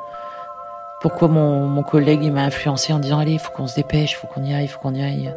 pourquoi 1.02 1.28
mon, 1.28 1.68
mon 1.68 1.84
collègue 1.84 2.24
il 2.24 2.32
m'a 2.32 2.44
influencé 2.44 2.92
en 2.94 3.00
disant 3.00 3.20
allez, 3.20 3.38
faut 3.38 3.52
qu'on 3.52 3.68
se 3.68 3.76
dépêche, 3.76 4.16
faut 4.18 4.28
qu'on 4.28 4.44
y 4.44 4.54
aille, 4.54 4.66
il 4.66 4.68
faut 4.68 4.80
qu'on 4.80 4.96
y 4.96 5.04
aille. 5.04 5.34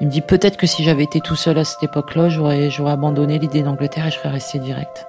Il 0.00 0.08
me 0.08 0.12
dit 0.12 0.22
peut-être 0.22 0.56
que 0.56 0.66
si 0.66 0.82
j'avais 0.82 1.04
été 1.04 1.20
tout 1.20 1.36
seul 1.36 1.58
à 1.58 1.64
cette 1.64 1.82
époque-là, 1.82 2.28
j'aurais, 2.28 2.70
j'aurais 2.70 2.92
abandonné 2.92 3.38
l'idée 3.38 3.62
d'Angleterre 3.62 4.06
et 4.06 4.10
je 4.10 4.16
serais 4.16 4.30
resté 4.30 4.58
direct. 4.58 5.06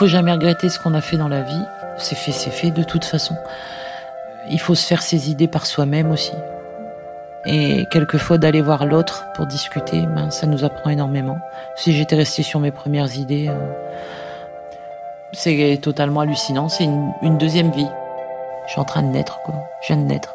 Faut 0.00 0.06
jamais 0.06 0.32
regretter 0.32 0.70
ce 0.70 0.78
qu'on 0.78 0.94
a 0.94 1.02
fait 1.02 1.18
dans 1.18 1.28
la 1.28 1.42
vie. 1.42 1.62
C'est 1.98 2.14
fait, 2.14 2.32
c'est 2.32 2.50
fait 2.50 2.70
de 2.70 2.82
toute 2.82 3.04
façon. 3.04 3.36
Il 4.48 4.58
faut 4.58 4.74
se 4.74 4.86
faire 4.86 5.02
ses 5.02 5.30
idées 5.30 5.46
par 5.46 5.66
soi-même 5.66 6.10
aussi. 6.10 6.32
Et 7.44 7.84
quelquefois 7.90 8.38
d'aller 8.38 8.62
voir 8.62 8.86
l'autre 8.86 9.26
pour 9.34 9.44
discuter, 9.44 10.06
ben, 10.06 10.30
ça 10.30 10.46
nous 10.46 10.64
apprend 10.64 10.88
énormément. 10.88 11.38
Si 11.76 11.92
j'étais 11.92 12.16
resté 12.16 12.42
sur 12.42 12.60
mes 12.60 12.70
premières 12.70 13.14
idées, 13.14 13.48
euh, 13.48 13.58
c'est 15.34 15.78
totalement 15.82 16.20
hallucinant. 16.20 16.70
C'est 16.70 16.84
une, 16.84 17.36
deuxième 17.36 17.70
vie. 17.70 17.90
Je 18.68 18.72
suis 18.72 18.80
en 18.80 18.86
train 18.86 19.02
de 19.02 19.08
naître, 19.08 19.40
quoi. 19.44 19.54
Je 19.82 19.88
viens 19.88 20.02
de 20.02 20.08
naître. 20.08 20.34